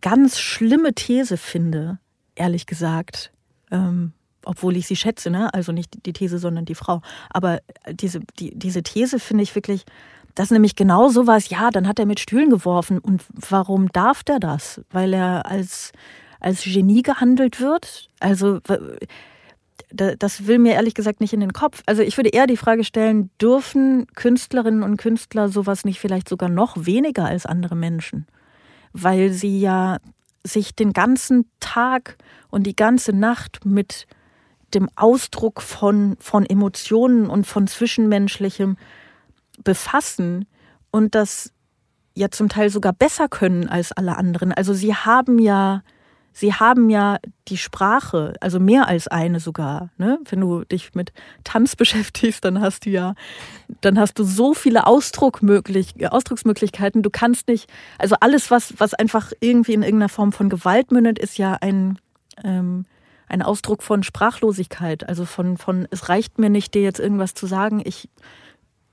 ganz 0.01 0.39
schlimme 0.39 0.95
These 0.95 1.37
finde, 1.37 1.99
ehrlich 2.35 2.67
gesagt. 2.67 3.33
Ähm, 3.71 4.13
obwohl 4.45 4.77
ich 4.77 4.87
sie 4.87 4.97
schätze, 4.97 5.29
ne? 5.29 5.53
also 5.53 5.73
nicht 5.73 6.07
die 6.07 6.13
These, 6.13 6.39
sondern 6.39 6.65
die 6.65 6.77
Frau. 6.77 7.03
Aber 7.31 7.61
diese, 7.91 8.21
die, 8.39 8.57
diese 8.57 8.83
These 8.83 9.19
finde 9.19 9.43
ich 9.43 9.55
wirklich, 9.55 9.85
dass 10.37 10.51
nämlich 10.51 10.77
genau 10.77 11.09
so 11.09 11.27
was, 11.27 11.51
ja, 11.51 11.71
dann 11.71 11.89
hat 11.89 11.99
er 11.99 12.07
mit 12.07 12.21
Stühlen 12.21 12.51
geworfen. 12.51 12.99
Und 13.01 13.25
warum 13.33 13.89
darf 13.89 14.23
der 14.23 14.39
das? 14.39 14.81
Weil 14.91 15.13
er 15.15 15.47
als, 15.47 15.91
als 16.39 16.63
Genie 16.63 17.03
gehandelt 17.03 17.61
wird? 17.61 18.09
Also 18.21 18.61
das 19.97 20.47
will 20.47 20.59
mir 20.59 20.75
ehrlich 20.75 20.95
gesagt 20.95 21.21
nicht 21.21 21.33
in 21.33 21.41
den 21.41 21.53
Kopf. 21.53 21.83
Also 21.87 22.03
ich 22.03 22.17
würde 22.17 22.31
eher 22.31 22.47
die 22.47 22.57
Frage 22.57 22.85
stellen, 22.85 23.31
dürfen 23.41 24.07
Künstlerinnen 24.15 24.83
und 24.83 24.97
Künstler 24.97 25.49
sowas 25.49 25.85
nicht 25.85 26.01
vielleicht 26.01 26.29
sogar 26.29 26.49
noch 26.49 26.87
weniger 26.87 27.25
als 27.25 27.47
andere 27.47 27.77
Menschen? 27.77 28.27
Weil 28.93 29.33
sie 29.33 29.61
ja 29.61 29.99
sich 30.45 30.75
den 30.75 30.93
ganzen 30.93 31.51
Tag 31.61 32.17
und 32.51 32.65
die 32.65 32.77
ganze 32.77 33.13
Nacht 33.13 33.65
mit 33.65 34.07
dem 34.75 34.89
Ausdruck 34.97 35.63
von, 35.63 36.17
von 36.21 36.45
Emotionen 36.47 37.29
und 37.29 37.47
von 37.47 37.67
Zwischenmenschlichem 37.67 38.77
befassen 39.65 40.47
und 40.91 41.15
das 41.15 41.53
ja 42.15 42.31
zum 42.31 42.49
Teil 42.49 42.71
sogar 42.71 42.93
besser 42.93 43.29
können 43.29 43.69
als 43.69 43.93
alle 43.93 44.17
anderen. 44.17 44.53
Also 44.53 44.73
sie 44.73 44.95
haben 44.95 45.39
ja 45.39 45.83
sie 46.37 46.53
haben 46.53 46.91
ja 46.91 47.19
die 47.49 47.57
Sprache, 47.57 48.35
also 48.41 48.61
mehr 48.61 48.89
als 48.89 49.09
eine 49.09 49.41
sogar. 49.41 49.89
Ne? 49.97 50.19
Wenn 50.29 50.43
du 50.43 50.65
dich 50.65 50.95
mit 50.95 51.15
Tanz 51.45 51.77
beschäftigst, 51.77 52.45
dann 52.45 52.61
hast 52.61 52.85
du 52.85 52.91
ja, 52.91 53.15
dann 53.81 53.99
hast 53.99 54.19
du 54.19 54.25
so 54.25 54.53
viele 54.53 54.87
Ausdruckmöglich 54.87 55.95
Ausdrucksmöglichkeiten. 56.07 57.03
Du 57.03 57.09
kannst 57.09 57.49
nicht, 57.49 57.71
also 57.99 58.17
alles, 58.21 58.51
was, 58.51 58.75
was 58.77 58.93
einfach 58.93 59.33
irgendwie 59.41 59.73
in 59.73 59.83
irgendeiner 59.83 60.11
Form 60.11 60.33
von 60.33 60.51
Gewalt 60.51 60.93
mündet, 60.93 61.19
ist 61.19 61.39
ja 61.39 61.57
ein, 61.59 61.99
ähm, 62.45 62.85
ein 63.29 63.41
Ausdruck 63.41 63.83
von 63.83 64.03
Sprachlosigkeit. 64.03 65.09
Also 65.09 65.25
von, 65.25 65.57
von, 65.57 65.89
es 65.91 66.11
reicht 66.11 66.39
mir 66.39 66.51
nicht, 66.51 66.75
dir 66.75 66.83
jetzt 66.83 67.01
irgendwas 67.01 67.33
zu 67.33 67.47
sagen. 67.47 67.81
Ich, 67.83 68.11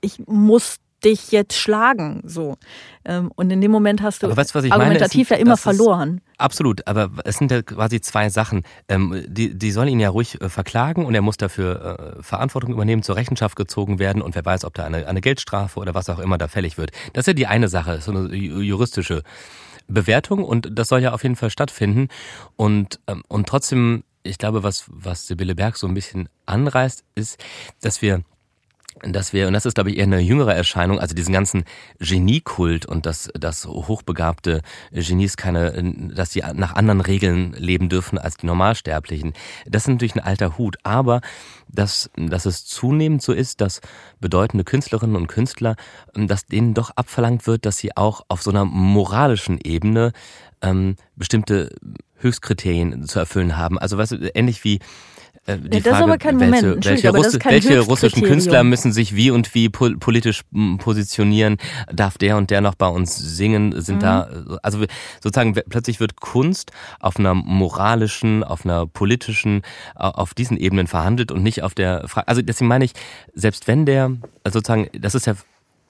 ich 0.00 0.26
muss 0.26 0.78
dich 1.04 1.30
jetzt 1.32 1.56
schlagen. 1.56 2.22
So. 2.24 2.56
Ähm, 3.04 3.30
und 3.34 3.50
in 3.50 3.60
dem 3.60 3.70
Moment 3.70 4.02
hast 4.02 4.22
du 4.22 4.34
weißt, 4.34 4.56
argumentativ 4.56 5.30
meine, 5.30 5.40
ja 5.40 5.44
immer 5.44 5.56
verloren. 5.56 6.20
Absolut, 6.38 6.86
aber 6.86 7.10
es 7.24 7.36
sind 7.36 7.50
ja 7.50 7.62
quasi 7.62 8.00
zwei 8.00 8.30
Sachen. 8.30 8.62
Ähm, 8.88 9.24
die, 9.28 9.56
die 9.56 9.70
sollen 9.70 9.88
ihn 9.88 10.00
ja 10.00 10.08
ruhig 10.08 10.40
äh, 10.40 10.48
verklagen 10.48 11.04
und 11.04 11.14
er 11.14 11.22
muss 11.22 11.36
dafür 11.36 12.16
äh, 12.18 12.22
Verantwortung 12.22 12.72
übernehmen, 12.72 13.02
zur 13.02 13.16
Rechenschaft 13.16 13.56
gezogen 13.56 13.98
werden 13.98 14.22
und 14.22 14.34
wer 14.34 14.44
weiß, 14.44 14.64
ob 14.64 14.74
da 14.74 14.84
eine, 14.84 15.06
eine 15.06 15.20
Geldstrafe 15.20 15.78
oder 15.78 15.94
was 15.94 16.08
auch 16.08 16.18
immer 16.18 16.38
da 16.38 16.48
fällig 16.48 16.78
wird. 16.78 16.90
Das 17.12 17.22
ist 17.22 17.26
ja 17.28 17.34
die 17.34 17.46
eine 17.46 17.68
Sache, 17.68 18.00
so 18.00 18.10
eine 18.10 18.34
juristische 18.34 19.22
Bewertung 19.86 20.44
und 20.44 20.68
das 20.72 20.88
soll 20.88 21.00
ja 21.00 21.12
auf 21.12 21.22
jeden 21.22 21.36
Fall 21.36 21.50
stattfinden. 21.50 22.08
Und, 22.56 23.00
ähm, 23.06 23.22
und 23.28 23.48
trotzdem, 23.48 24.04
ich 24.22 24.38
glaube, 24.38 24.62
was, 24.62 24.86
was 24.88 25.26
Sibylle 25.26 25.54
Berg 25.54 25.76
so 25.76 25.86
ein 25.86 25.94
bisschen 25.94 26.28
anreißt, 26.46 27.04
ist, 27.14 27.38
dass 27.80 28.00
wir 28.00 28.22
dass 29.06 29.32
wir, 29.32 29.46
und 29.46 29.52
das 29.52 29.66
ist, 29.66 29.74
glaube 29.74 29.90
ich, 29.90 29.98
eher 29.98 30.04
eine 30.04 30.20
jüngere 30.20 30.54
Erscheinung, 30.54 30.98
also 30.98 31.14
diesen 31.14 31.32
ganzen 31.32 31.64
Geniekult 31.98 32.86
und 32.86 33.06
dass, 33.06 33.30
dass 33.34 33.66
hochbegabte 33.66 34.62
Genies 34.92 35.36
keine, 35.36 35.72
dass 36.14 36.32
sie 36.32 36.42
nach 36.54 36.74
anderen 36.74 37.00
Regeln 37.00 37.52
leben 37.54 37.88
dürfen 37.88 38.18
als 38.18 38.36
die 38.36 38.46
Normalsterblichen. 38.46 39.34
Das 39.66 39.82
ist 39.82 39.88
natürlich 39.88 40.14
ein 40.14 40.24
alter 40.24 40.58
Hut, 40.58 40.76
aber 40.82 41.20
dass, 41.68 42.10
dass 42.16 42.46
es 42.46 42.64
zunehmend 42.66 43.22
so 43.22 43.32
ist, 43.32 43.60
dass 43.60 43.80
bedeutende 44.20 44.64
Künstlerinnen 44.64 45.16
und 45.16 45.26
Künstler, 45.26 45.76
dass 46.14 46.46
denen 46.46 46.74
doch 46.74 46.90
abverlangt 46.90 47.46
wird, 47.46 47.66
dass 47.66 47.78
sie 47.78 47.96
auch 47.96 48.24
auf 48.28 48.42
so 48.42 48.50
einer 48.50 48.64
moralischen 48.64 49.58
Ebene 49.62 50.12
ähm, 50.62 50.96
bestimmte 51.16 51.70
Höchstkriterien 52.16 53.06
zu 53.06 53.18
erfüllen 53.18 53.56
haben. 53.56 53.78
Also 53.78 53.98
weißt 53.98 54.12
du, 54.12 54.30
ähnlich 54.34 54.64
wie 54.64 54.80
äh, 55.46 55.58
die 55.58 55.78
ja, 55.78 55.82
das 55.82 55.82
Frage, 55.82 55.96
ist 55.96 56.02
aber 56.02 56.18
kein 56.18 56.40
welche, 56.40 56.66
Moment. 56.66 56.84
Welche, 56.86 57.10
Russ 57.10 57.38
welche 57.44 57.80
russischen 57.80 58.22
Künstler 58.22 58.64
müssen 58.64 58.92
sich 58.92 59.14
wie 59.14 59.30
und 59.30 59.54
wie 59.54 59.68
politisch 59.68 60.42
positionieren? 60.78 61.58
Darf 61.92 62.18
der 62.18 62.36
und 62.36 62.50
der 62.50 62.60
noch 62.60 62.74
bei 62.74 62.88
uns 62.88 63.16
singen? 63.16 63.80
Sind 63.80 63.96
mhm. 63.96 64.00
da, 64.00 64.28
also 64.62 64.84
sozusagen 65.22 65.54
plötzlich 65.54 66.00
wird 66.00 66.20
Kunst 66.20 66.72
auf 67.00 67.18
einer 67.18 67.34
moralischen, 67.34 68.42
auf 68.42 68.64
einer 68.64 68.86
politischen, 68.86 69.62
auf 69.94 70.34
diesen 70.34 70.56
Ebenen 70.56 70.86
verhandelt 70.86 71.30
und 71.30 71.42
nicht 71.42 71.62
auf 71.62 71.74
der 71.74 72.08
Frage, 72.08 72.28
also 72.28 72.42
deswegen 72.42 72.68
meine 72.68 72.84
ich, 72.84 72.92
selbst 73.34 73.68
wenn 73.68 73.86
der, 73.86 74.12
also 74.44 74.58
sozusagen, 74.58 74.88
das 74.98 75.14
ist 75.14 75.26
ja 75.26 75.34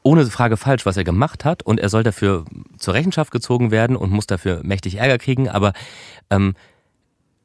ohne 0.03 0.27
Frage 0.27 0.57
falsch, 0.57 0.85
was 0.85 0.97
er 0.97 1.05
gemacht 1.05 1.45
hat 1.45 1.63
und 1.63 1.81
er 1.81 1.89
soll 1.89 2.03
dafür 2.03 2.45
zur 2.77 2.95
Rechenschaft 2.95 3.31
gezogen 3.31 3.71
werden 3.71 3.97
und 3.97 4.11
muss 4.11 4.27
dafür 4.27 4.61
mächtig 4.63 4.97
Ärger 4.97 5.19
kriegen, 5.19 5.49
aber 5.49 5.73
ähm, 6.31 6.55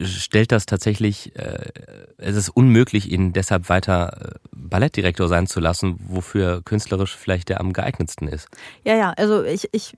stellt 0.01 0.51
das 0.51 0.65
tatsächlich, 0.65 1.35
äh, 1.35 1.71
es 2.17 2.35
ist 2.35 2.49
unmöglich, 2.49 3.11
ihn 3.11 3.33
deshalb 3.33 3.67
weiter 3.69 4.35
äh, 4.35 4.49
Ballettdirektor 4.51 5.27
sein 5.27 5.47
zu 5.47 5.59
lassen, 5.59 5.99
wofür 6.07 6.61
künstlerisch 6.63 7.15
vielleicht 7.15 7.49
der 7.49 7.59
am 7.59 7.73
geeignetsten 7.73 8.27
ist. 8.27 8.47
Ja, 8.83 8.95
ja, 8.95 9.13
also 9.17 9.43
ich, 9.43 9.67
ich 9.71 9.97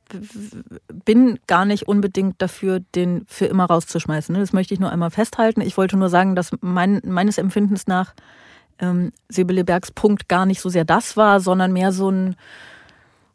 bin 1.06 1.40
gar 1.46 1.66
nicht 1.66 1.88
unbedingt 1.88 2.42
dafür, 2.42 2.80
den 2.96 3.26
für 3.28 3.46
immer 3.46 3.66
rauszuschmeißen. 3.66 4.34
Ne? 4.34 4.40
Das 4.40 4.54
möchte 4.54 4.74
ich 4.74 4.80
nur 4.80 4.92
einmal 4.92 5.12
festhalten. 5.12 5.62
Ich 5.62 5.78
wollte 5.78 5.98
nur 5.98 6.10
sagen, 6.10 6.36
dass 6.36 6.52
mein, 6.62 7.02
meines 7.06 7.38
Empfindens 7.38 7.86
nach 7.86 8.16
ähm, 8.80 9.12
Sibylle 9.30 9.64
Bergs 9.64 9.92
Punkt 9.92 10.28
gar 10.28 10.46
nicht 10.46 10.62
so 10.62 10.70
sehr 10.70 10.86
das 10.86 11.16
war, 11.16 11.40
sondern 11.40 11.74
mehr 11.74 11.92
so 11.92 12.10
ein 12.10 12.36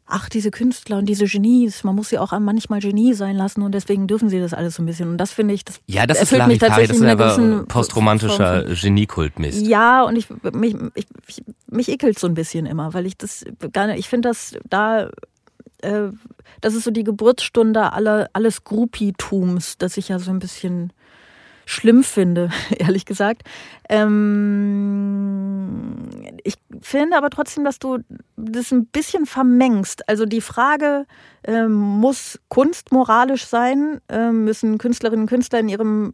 ach, 0.07 0.29
diese 0.29 0.51
Künstler 0.51 0.97
und 0.97 1.05
diese 1.05 1.25
Genies, 1.25 1.83
man 1.83 1.95
muss 1.95 2.09
sie 2.09 2.17
auch 2.17 2.37
manchmal 2.39 2.79
Genie 2.79 3.13
sein 3.13 3.35
lassen 3.35 3.61
und 3.61 3.73
deswegen 3.73 4.07
dürfen 4.07 4.29
sie 4.29 4.39
das 4.39 4.53
alles 4.53 4.75
so 4.75 4.83
ein 4.83 4.85
bisschen. 4.85 5.09
Und 5.09 5.17
das 5.17 5.31
finde 5.31 5.53
ich, 5.53 5.65
das 5.65 5.81
Ja, 5.85 6.07
das 6.07 6.19
erfüllt 6.19 6.41
ist 6.41 6.47
mich 6.47 6.59
tatsächlich 6.59 6.99
das 6.99 7.37
ist 7.37 7.39
aber 7.39 7.65
postromantischer 7.65 8.63
Geniekultmist. 8.63 9.65
Ja, 9.65 10.03
und 10.03 10.15
ich, 10.15 10.27
mich, 10.53 10.75
ich, 10.95 11.07
mich 11.69 11.89
ekelt 11.89 12.17
so 12.17 12.27
ein 12.27 12.33
bisschen 12.33 12.65
immer, 12.65 12.93
weil 12.93 13.05
ich 13.05 13.17
das 13.17 13.43
gar 13.73 13.87
nicht, 13.87 13.99
ich 13.99 14.07
finde 14.07 14.29
das 14.29 14.57
da, 14.69 15.09
äh, 15.81 16.09
das 16.61 16.73
ist 16.73 16.85
so 16.85 16.91
die 16.91 17.03
Geburtsstunde 17.03 17.91
aller, 17.91 18.29
alles 18.31 18.63
Gruppietums, 18.63 19.77
das 19.77 19.97
ich 19.97 20.07
ja 20.07 20.19
so 20.19 20.31
ein 20.31 20.39
bisschen 20.39 20.93
schlimm 21.67 22.03
finde, 22.03 22.49
ehrlich 22.79 23.05
gesagt. 23.05 23.43
Ähm, 23.89 24.89
ich 26.43 26.55
finde 26.81 27.17
aber 27.17 27.29
trotzdem, 27.29 27.63
dass 27.63 27.77
du 27.77 27.99
das 28.37 28.71
ein 28.71 28.87
bisschen 28.87 29.25
vermengst. 29.25 30.07
Also 30.09 30.25
die 30.25 30.41
Frage, 30.41 31.05
ähm, 31.43 31.73
muss 31.73 32.39
Kunst 32.47 32.91
moralisch 32.91 33.45
sein? 33.45 33.99
Ähm, 34.09 34.45
müssen 34.45 34.77
Künstlerinnen 34.77 35.23
und 35.23 35.29
Künstler 35.29 35.59
in 35.59 35.69
ihrem 35.69 36.13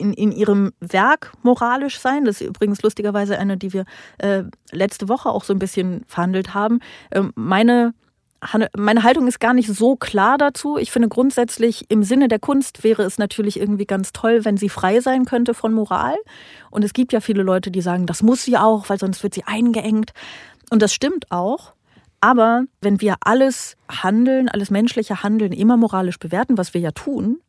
in, 0.00 0.12
in 0.12 0.30
ihrem 0.30 0.72
Werk 0.78 1.32
moralisch 1.42 1.98
sein. 1.98 2.24
Das 2.24 2.40
ist 2.40 2.46
übrigens 2.46 2.82
lustigerweise 2.82 3.36
eine, 3.38 3.56
die 3.56 3.72
wir 3.72 3.84
äh, 4.18 4.44
letzte 4.70 5.08
Woche 5.08 5.30
auch 5.30 5.42
so 5.42 5.52
ein 5.52 5.58
bisschen 5.58 6.04
verhandelt 6.06 6.54
haben. 6.54 6.78
Ähm, 7.10 7.32
meine 7.34 7.94
meine 8.76 9.02
Haltung 9.02 9.26
ist 9.26 9.40
gar 9.40 9.52
nicht 9.52 9.68
so 9.68 9.96
klar 9.96 10.38
dazu. 10.38 10.78
Ich 10.78 10.92
finde 10.92 11.08
grundsätzlich 11.08 11.86
im 11.88 12.02
Sinne 12.02 12.28
der 12.28 12.38
Kunst 12.38 12.84
wäre 12.84 13.02
es 13.02 13.18
natürlich 13.18 13.58
irgendwie 13.58 13.86
ganz 13.86 14.12
toll, 14.12 14.44
wenn 14.44 14.56
sie 14.56 14.68
frei 14.68 15.00
sein 15.00 15.24
könnte 15.24 15.54
von 15.54 15.72
Moral. 15.72 16.16
Und 16.70 16.84
es 16.84 16.92
gibt 16.92 17.12
ja 17.12 17.20
viele 17.20 17.42
Leute, 17.42 17.70
die 17.70 17.80
sagen, 17.80 18.06
das 18.06 18.22
muss 18.22 18.44
sie 18.44 18.56
auch, 18.56 18.88
weil 18.88 18.98
sonst 18.98 19.22
wird 19.22 19.34
sie 19.34 19.44
eingeengt. 19.44 20.12
Und 20.70 20.82
das 20.82 20.94
stimmt 20.94 21.30
auch. 21.30 21.72
Aber 22.20 22.64
wenn 22.80 23.00
wir 23.00 23.16
alles 23.20 23.76
Handeln, 23.88 24.48
alles 24.48 24.70
menschliche 24.70 25.22
Handeln 25.22 25.52
immer 25.52 25.76
moralisch 25.76 26.18
bewerten, 26.18 26.58
was 26.58 26.74
wir 26.74 26.80
ja 26.80 26.92
tun, 26.92 27.40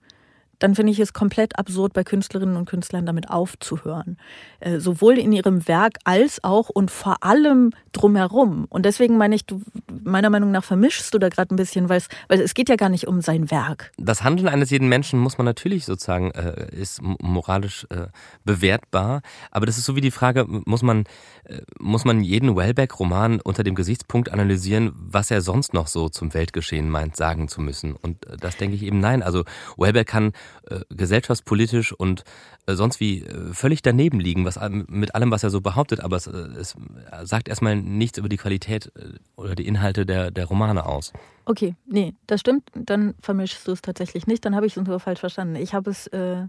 dann 0.60 0.76
finde 0.76 0.91
ich 0.91 1.00
es 1.00 1.13
komplett 1.13 1.58
absurd, 1.58 1.93
bei 1.93 2.04
Künstlerinnen 2.04 2.58
und 2.58 2.65
Künstlern 2.65 3.06
damit 3.06 3.30
aufzuhören. 3.30 4.17
Äh, 4.60 4.80
sowohl 4.80 5.17
in 5.17 5.32
ihrem 5.32 5.67
Werk 5.67 5.95
als 6.04 6.43
auch 6.43 6.69
und 6.69 6.91
vor 6.91 7.24
allem 7.24 7.72
drumherum. 7.93 8.65
Und 8.69 8.86
deswegen 8.86 9.17
meine 9.17 9.36
ich, 9.36 9.45
du, 9.45 9.62
meiner 10.04 10.30
Meinung 10.30 10.52
nach 10.52 10.63
vermischst 10.63 11.13
du 11.13 11.19
da 11.19 11.30
gerade 11.30 11.54
ein 11.54 11.58
bisschen, 11.58 11.89
weil 11.89 12.02
es, 12.28 12.54
geht 12.54 12.69
ja 12.69 12.76
gar 12.76 12.89
nicht 12.89 13.08
um 13.08 13.22
sein 13.22 13.50
Werk. 13.52 13.91
Das 13.98 14.24
Handeln 14.24 14.48
eines 14.48 14.69
jeden 14.69 14.89
Menschen 14.89 15.19
muss 15.19 15.38
man 15.38 15.45
natürlich 15.45 15.86
sozusagen, 15.86 16.32
äh, 16.32 16.67
ist 16.76 17.02
moralisch 17.02 17.88
äh, 17.89 18.08
bewertbar. 18.43 19.22
Aber 19.52 19.65
das 19.65 19.78
ist 19.78 19.86
so 19.86 19.95
wie 19.95 20.02
die 20.02 20.12
Frage, 20.12 20.45
muss 20.48 20.84
man, 20.84 21.06
äh, 21.45 21.62
muss 21.80 22.06
man 22.06 22.22
jeden 22.22 22.56
Wellbeck-Roman 22.56 23.39
unter 23.41 23.63
dem 23.63 23.76
Gesichtspunkt 23.76 24.32
analysieren, 24.32 24.91
was 24.95 25.32
er 25.32 25.41
sonst 25.41 25.74
noch 25.74 25.88
so 25.88 26.10
zum 26.10 26.34
Weltgeschehen 26.34 26.89
meint, 26.89 27.15
sagen 27.15 27.48
zu 27.48 27.62
müssen. 27.62 27.95
Und 27.95 28.28
äh, 28.28 28.38
das 28.38 28.58
denke 28.58 28.76
ich 28.76 28.84
eben 28.84 29.00
nein. 29.00 29.24
Also 29.24 29.45
Wellbeck 29.78 30.08
kann 30.08 30.34
äh, 30.69 30.81
gesellschaftspolitisch 30.89 31.93
und 31.93 32.23
äh, 32.65 32.75
sonst 32.75 32.99
wie 32.99 33.23
äh, 33.23 33.53
völlig 33.53 33.81
daneben 33.81 34.19
liegen, 34.19 34.45
was 34.45 34.59
mit 34.88 35.15
allem, 35.15 35.31
was 35.31 35.43
er 35.43 35.49
so 35.49 35.62
behauptet, 35.62 35.99
aber 36.01 36.17
es, 36.17 36.27
es 36.27 36.75
sagt 37.23 37.49
erstmal 37.49 37.75
nichts 37.75 38.17
über 38.17 38.29
die 38.29 38.38
Qualität 38.38 38.91
oder 39.35 39.55
die 39.55 39.67
Inhalte 39.67 40.05
der, 40.05 40.31
der 40.31 40.45
Romane 40.45 40.85
aus. 40.85 41.13
Okay, 41.45 41.75
nee, 41.88 42.13
das 42.27 42.41
stimmt. 42.41 42.69
Dann 42.75 43.15
vermischst 43.21 43.67
du 43.67 43.71
es 43.71 43.81
tatsächlich 43.81 44.27
nicht. 44.27 44.45
Dann 44.45 44.55
habe 44.55 44.65
ich 44.65 44.77
es 44.77 44.83
nur 44.83 44.99
falsch 44.99 45.19
verstanden. 45.19 45.55
Ich 45.55 45.73
habe 45.73 45.89
es. 45.89 46.07
Äh, 46.07 46.43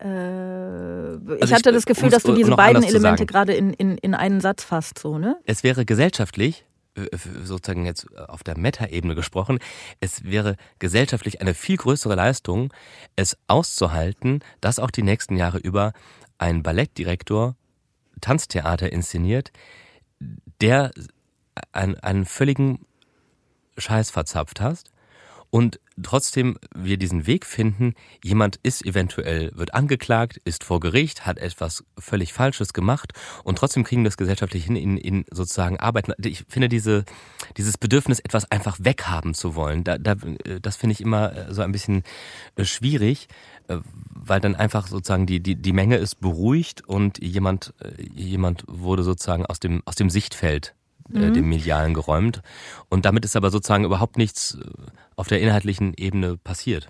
ich 0.00 0.08
also 0.08 1.54
hatte 1.54 1.70
ich, 1.70 1.74
das 1.76 1.86
Gefühl, 1.86 2.10
dass 2.10 2.24
du 2.24 2.34
diese 2.34 2.56
beiden 2.56 2.82
Elemente 2.82 3.24
gerade 3.24 3.52
in, 3.52 3.72
in, 3.72 3.98
in 3.98 4.14
einen 4.14 4.40
Satz 4.40 4.64
fasst, 4.64 4.98
so, 4.98 5.16
ne? 5.16 5.36
Es 5.44 5.62
wäre 5.62 5.84
gesellschaftlich 5.84 6.64
sozusagen 7.44 7.86
jetzt 7.86 8.06
äh, 8.12 8.20
auf 8.20 8.42
der 8.42 8.58
Meta-Ebene 8.58 9.14
gesprochen, 9.14 9.58
es 10.00 10.24
wäre 10.24 10.56
gesellschaftlich 10.78 11.40
eine 11.40 11.54
viel 11.54 11.76
größere 11.76 12.14
Leistung, 12.14 12.72
es 13.16 13.36
auszuhalten, 13.46 14.40
dass 14.60 14.78
auch 14.78 14.90
die 14.90 15.02
nächsten 15.02 15.36
Jahre 15.36 15.58
über 15.58 15.92
ein 16.38 16.62
Ballettdirektor 16.62 17.56
Tanztheater 18.20 18.92
inszeniert, 18.92 19.52
der 20.60 20.92
einen, 21.72 21.96
einen 21.96 22.24
völligen 22.24 22.86
Scheiß 23.76 24.10
verzapft 24.10 24.60
hast 24.60 24.91
und 25.54 25.80
trotzdem 26.02 26.56
wir 26.74 26.96
diesen 26.96 27.26
Weg 27.26 27.44
finden, 27.44 27.92
jemand 28.24 28.58
ist 28.62 28.86
eventuell, 28.86 29.52
wird 29.54 29.74
angeklagt, 29.74 30.40
ist 30.46 30.64
vor 30.64 30.80
Gericht, 30.80 31.26
hat 31.26 31.36
etwas 31.36 31.84
völlig 31.98 32.32
Falsches 32.32 32.72
gemacht 32.72 33.12
und 33.44 33.58
trotzdem 33.58 33.84
kriegen 33.84 34.00
wir 34.02 34.08
das 34.08 34.16
gesellschaftlich 34.16 34.64
hin, 34.64 34.76
in, 34.76 34.96
in 34.96 35.26
sozusagen 35.30 35.78
Arbeiten. 35.78 36.14
Ich 36.24 36.46
finde 36.48 36.70
diese, 36.70 37.04
dieses 37.58 37.76
Bedürfnis, 37.76 38.18
etwas 38.20 38.50
einfach 38.50 38.78
weghaben 38.80 39.34
zu 39.34 39.54
wollen, 39.54 39.84
da, 39.84 39.98
da, 39.98 40.14
das 40.62 40.76
finde 40.76 40.94
ich 40.94 41.02
immer 41.02 41.36
äh, 41.36 41.52
so 41.52 41.60
ein 41.60 41.70
bisschen 41.70 42.02
äh, 42.56 42.64
schwierig, 42.64 43.28
äh, 43.68 43.76
weil 44.08 44.40
dann 44.40 44.54
einfach 44.54 44.86
sozusagen 44.86 45.26
die, 45.26 45.40
die, 45.40 45.56
die 45.56 45.72
Menge 45.74 45.96
ist 45.98 46.18
beruhigt 46.18 46.88
und 46.88 47.22
jemand, 47.22 47.74
jemand 48.14 48.64
wurde 48.68 49.02
sozusagen 49.02 49.44
aus 49.44 49.60
dem, 49.60 49.82
aus 49.84 49.96
dem 49.96 50.08
Sichtfeld 50.08 50.74
mhm. 51.08 51.34
dem 51.34 51.48
Medialen 51.48 51.92
geräumt. 51.92 52.40
Und 52.88 53.04
damit 53.04 53.26
ist 53.26 53.36
aber 53.36 53.50
sozusagen 53.50 53.84
überhaupt 53.84 54.16
nichts 54.16 54.56
auf 55.22 55.28
der 55.28 55.40
inhaltlichen 55.40 55.94
Ebene 55.96 56.36
passiert. 56.36 56.88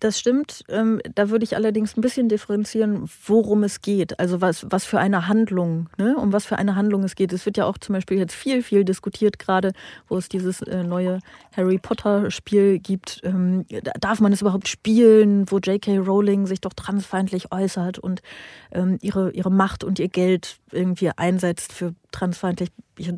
Das 0.00 0.18
stimmt. 0.18 0.64
Ähm, 0.68 1.00
da 1.14 1.30
würde 1.30 1.44
ich 1.44 1.56
allerdings 1.56 1.96
ein 1.96 2.00
bisschen 2.00 2.28
differenzieren, 2.28 3.08
worum 3.26 3.64
es 3.64 3.80
geht. 3.80 4.20
Also 4.20 4.40
was, 4.40 4.66
was 4.70 4.84
für 4.84 5.00
eine 5.00 5.26
Handlung, 5.26 5.88
ne? 5.98 6.16
um 6.16 6.32
was 6.32 6.46
für 6.46 6.56
eine 6.56 6.76
Handlung 6.76 7.02
es 7.02 7.16
geht. 7.16 7.32
Es 7.32 7.44
wird 7.46 7.56
ja 7.56 7.64
auch 7.64 7.78
zum 7.78 7.94
Beispiel 7.94 8.18
jetzt 8.18 8.34
viel, 8.34 8.62
viel 8.62 8.84
diskutiert, 8.84 9.38
gerade 9.38 9.72
wo 10.08 10.16
es 10.16 10.28
dieses 10.28 10.62
äh, 10.62 10.84
neue 10.84 11.18
Harry 11.56 11.78
Potter-Spiel 11.78 12.78
gibt. 12.78 13.20
Ähm, 13.24 13.66
darf 14.00 14.20
man 14.20 14.32
es 14.32 14.40
überhaupt 14.40 14.68
spielen, 14.68 15.50
wo 15.50 15.58
J.K. 15.58 15.98
Rowling 15.98 16.46
sich 16.46 16.60
doch 16.60 16.72
transfeindlich 16.74 17.50
äußert 17.50 17.98
und 17.98 18.22
ähm, 18.70 18.98
ihre, 19.00 19.32
ihre 19.32 19.50
Macht 19.50 19.82
und 19.82 19.98
ihr 19.98 20.08
Geld 20.08 20.58
irgendwie 20.70 21.10
einsetzt 21.16 21.72
für 21.72 21.94
transfeindliche 22.12 22.72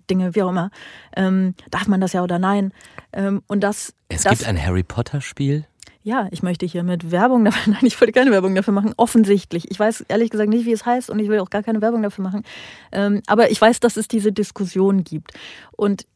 Dinge, 0.08 0.34
wie 0.34 0.42
auch 0.42 0.50
immer. 0.50 0.70
Ähm, 1.14 1.54
darf 1.70 1.88
man 1.88 2.00
das 2.00 2.14
ja 2.14 2.22
oder 2.22 2.38
nein? 2.38 2.72
Ähm, 3.12 3.42
und 3.48 3.60
das. 3.60 3.94
Es 4.08 4.22
das, 4.22 4.38
gibt 4.38 4.48
ein 4.48 4.60
Harry 4.60 4.82
Potter-Spiel? 4.82 5.66
Ja, 6.02 6.28
ich 6.30 6.42
möchte 6.42 6.64
hiermit 6.64 7.10
Werbung 7.10 7.44
dafür, 7.44 7.72
nein, 7.74 7.84
ich 7.84 8.00
wollte 8.00 8.12
keine 8.12 8.30
Werbung 8.30 8.54
dafür 8.54 8.72
machen, 8.72 8.94
offensichtlich. 8.96 9.70
Ich 9.70 9.78
weiß 9.78 10.06
ehrlich 10.08 10.30
gesagt 10.30 10.48
nicht, 10.48 10.64
wie 10.64 10.72
es 10.72 10.86
heißt 10.86 11.10
und 11.10 11.18
ich 11.18 11.28
will 11.28 11.40
auch 11.40 11.50
gar 11.50 11.62
keine 11.62 11.82
Werbung 11.82 12.02
dafür 12.02 12.24
machen. 12.24 12.42
Ähm, 12.90 13.22
aber 13.26 13.50
ich 13.50 13.60
weiß, 13.60 13.80
dass 13.80 13.96
es 13.96 14.08
diese 14.08 14.32
Diskussion 14.32 15.04
gibt. 15.04 15.32
Und 15.72 16.06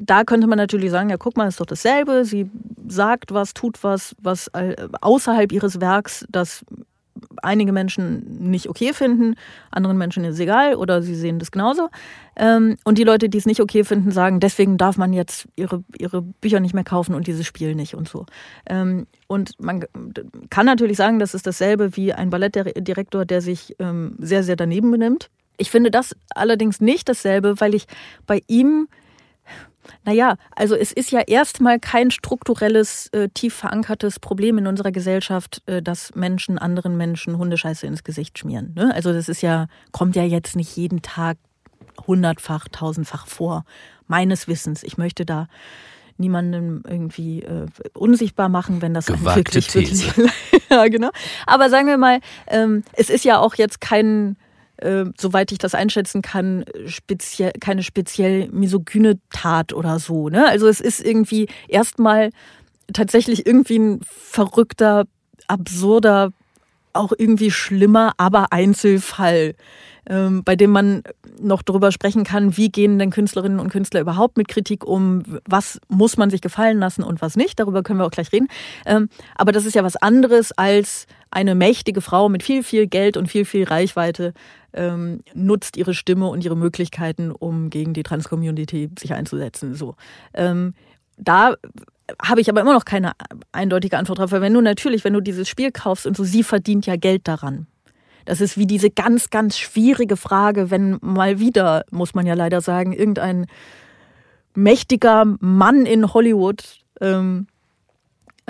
da 0.00 0.24
könnte 0.24 0.46
man 0.46 0.58
natürlich 0.58 0.90
sagen, 0.90 1.10
ja, 1.10 1.16
guck 1.16 1.36
mal, 1.36 1.48
ist 1.48 1.60
doch 1.60 1.66
dasselbe. 1.66 2.24
Sie 2.24 2.50
sagt 2.88 3.32
was, 3.32 3.54
tut 3.54 3.82
was, 3.82 4.14
was 4.20 4.48
äh, 4.48 4.88
außerhalb 5.00 5.52
ihres 5.52 5.80
Werks, 5.80 6.26
das 6.30 6.64
einige 7.42 7.72
Menschen 7.72 8.50
nicht 8.50 8.68
okay 8.68 8.92
finden, 8.92 9.34
anderen 9.70 9.98
Menschen 9.98 10.24
ist 10.24 10.34
es 10.34 10.40
egal 10.40 10.74
oder 10.74 11.02
sie 11.02 11.14
sehen 11.14 11.38
das 11.38 11.50
genauso. 11.50 11.88
Ähm, 12.36 12.76
und 12.84 12.98
die 12.98 13.04
Leute, 13.04 13.28
die 13.28 13.38
es 13.38 13.46
nicht 13.46 13.60
okay 13.60 13.84
finden, 13.84 14.10
sagen, 14.10 14.40
deswegen 14.40 14.76
darf 14.76 14.96
man 14.96 15.12
jetzt 15.12 15.48
ihre, 15.56 15.84
ihre 15.98 16.22
Bücher 16.22 16.60
nicht 16.60 16.74
mehr 16.74 16.84
kaufen 16.84 17.14
und 17.14 17.26
dieses 17.26 17.46
Spiel 17.46 17.74
nicht 17.74 17.94
und 17.94 18.08
so. 18.08 18.26
Ähm, 18.66 19.06
und 19.26 19.60
man 19.60 19.84
kann 20.50 20.66
natürlich 20.66 20.96
sagen, 20.96 21.18
das 21.18 21.34
ist 21.34 21.46
dasselbe 21.46 21.96
wie 21.96 22.12
ein 22.12 22.30
Ballettdirektor, 22.30 23.24
der 23.24 23.40
sich 23.40 23.76
ähm, 23.78 24.16
sehr, 24.18 24.42
sehr 24.42 24.56
daneben 24.56 24.90
benimmt. 24.90 25.30
Ich 25.56 25.70
finde 25.70 25.90
das 25.90 26.16
allerdings 26.34 26.80
nicht 26.80 27.08
dasselbe, 27.08 27.60
weil 27.60 27.74
ich 27.74 27.86
bei 28.26 28.40
ihm 28.46 28.88
naja, 30.04 30.36
also 30.54 30.74
es 30.74 30.92
ist 30.92 31.10
ja 31.10 31.20
erstmal 31.20 31.78
kein 31.78 32.10
strukturelles, 32.10 33.08
äh, 33.08 33.28
tief 33.28 33.54
verankertes 33.54 34.18
Problem 34.18 34.58
in 34.58 34.66
unserer 34.66 34.92
Gesellschaft, 34.92 35.62
äh, 35.66 35.82
dass 35.82 36.14
Menschen 36.14 36.58
anderen 36.58 36.96
Menschen 36.96 37.38
Hundescheiße 37.38 37.86
ins 37.86 38.04
Gesicht 38.04 38.38
schmieren. 38.38 38.72
Ne? 38.74 38.94
Also 38.94 39.12
das 39.12 39.28
ist 39.28 39.42
ja, 39.42 39.66
kommt 39.92 40.16
ja 40.16 40.24
jetzt 40.24 40.56
nicht 40.56 40.76
jeden 40.76 41.02
Tag 41.02 41.38
hundertfach, 42.06 42.68
tausendfach 42.68 43.26
vor, 43.26 43.64
meines 44.06 44.48
Wissens. 44.48 44.82
Ich 44.82 44.98
möchte 44.98 45.24
da 45.24 45.48
niemandem 46.20 46.82
irgendwie 46.86 47.42
äh, 47.42 47.66
unsichtbar 47.94 48.48
machen, 48.48 48.82
wenn 48.82 48.94
das 48.94 49.06
Gewagte 49.06 49.54
wirklich, 49.54 49.74
wirklich 49.74 50.12
ja, 50.70 50.86
genau. 50.88 51.10
Aber 51.46 51.70
sagen 51.70 51.86
wir 51.86 51.98
mal, 51.98 52.20
ähm, 52.46 52.84
es 52.92 53.10
ist 53.10 53.24
ja 53.24 53.38
auch 53.38 53.54
jetzt 53.54 53.80
kein 53.80 54.36
äh, 54.82 55.04
soweit 55.18 55.52
ich 55.52 55.58
das 55.58 55.74
einschätzen 55.74 56.22
kann, 56.22 56.64
speziell, 56.86 57.52
keine 57.60 57.82
speziell 57.82 58.48
misogyne 58.50 59.18
Tat 59.30 59.72
oder 59.72 59.98
so. 59.98 60.28
Ne? 60.28 60.46
Also 60.46 60.68
es 60.68 60.80
ist 60.80 61.04
irgendwie 61.04 61.48
erstmal 61.68 62.30
tatsächlich 62.92 63.46
irgendwie 63.46 63.78
ein 63.78 64.00
verrückter, 64.02 65.06
absurder, 65.46 66.32
auch 66.92 67.12
irgendwie 67.16 67.50
schlimmer, 67.50 68.12
aber 68.16 68.52
Einzelfall, 68.52 69.54
ähm, 70.10 70.42
bei 70.44 70.56
dem 70.56 70.70
man 70.70 71.02
noch 71.40 71.62
darüber 71.62 71.92
sprechen 71.92 72.24
kann, 72.24 72.56
wie 72.56 72.68
gehen 72.68 72.98
denn 72.98 73.10
Künstlerinnen 73.10 73.60
und 73.60 73.70
Künstler 73.70 74.00
überhaupt 74.00 74.36
mit 74.36 74.48
Kritik 74.48 74.84
um, 74.84 75.22
was 75.46 75.80
muss 75.88 76.16
man 76.16 76.30
sich 76.30 76.40
gefallen 76.40 76.80
lassen 76.80 77.04
und 77.04 77.22
was 77.22 77.36
nicht. 77.36 77.60
Darüber 77.60 77.84
können 77.84 78.00
wir 78.00 78.06
auch 78.06 78.10
gleich 78.10 78.32
reden. 78.32 78.48
Ähm, 78.84 79.08
aber 79.36 79.52
das 79.52 79.64
ist 79.64 79.74
ja 79.74 79.84
was 79.84 79.96
anderes 79.96 80.50
als 80.52 81.06
eine 81.30 81.54
mächtige 81.54 82.00
Frau 82.00 82.28
mit 82.28 82.42
viel, 82.42 82.64
viel 82.64 82.88
Geld 82.88 83.16
und 83.16 83.28
viel, 83.28 83.44
viel 83.44 83.64
Reichweite 83.64 84.34
ähm, 84.72 85.20
nutzt 85.32 85.76
ihre 85.76 85.94
Stimme 85.94 86.26
und 86.26 86.44
ihre 86.44 86.56
Möglichkeiten, 86.56 87.30
um 87.30 87.70
gegen 87.70 87.94
die 87.94 88.02
Trans-Community 88.02 88.90
sich 88.98 89.14
einzusetzen. 89.14 89.76
So. 89.76 89.94
Ähm, 90.34 90.74
da 91.16 91.54
habe 92.20 92.40
ich 92.40 92.50
aber 92.50 92.60
immer 92.60 92.72
noch 92.74 92.84
keine 92.84 93.12
eindeutige 93.52 93.96
Antwort 93.96 94.18
drauf, 94.18 94.32
weil 94.32 94.40
wenn 94.40 94.54
du 94.54 94.60
natürlich, 94.60 95.04
wenn 95.04 95.12
du 95.12 95.20
dieses 95.20 95.48
Spiel 95.48 95.70
kaufst 95.70 96.06
und 96.06 96.16
so, 96.16 96.24
sie 96.24 96.42
verdient 96.42 96.86
ja 96.86 96.96
Geld 96.96 97.28
daran. 97.28 97.68
Das 98.30 98.40
ist 98.40 98.56
wie 98.56 98.66
diese 98.68 98.90
ganz, 98.90 99.30
ganz 99.30 99.58
schwierige 99.58 100.16
Frage, 100.16 100.70
wenn 100.70 100.98
mal 101.02 101.40
wieder, 101.40 101.84
muss 101.90 102.14
man 102.14 102.26
ja 102.26 102.34
leider 102.34 102.60
sagen, 102.60 102.92
irgendein 102.92 103.46
mächtiger 104.54 105.24
Mann 105.40 105.84
in 105.84 106.14
Hollywood 106.14 106.62
ähm, 107.00 107.48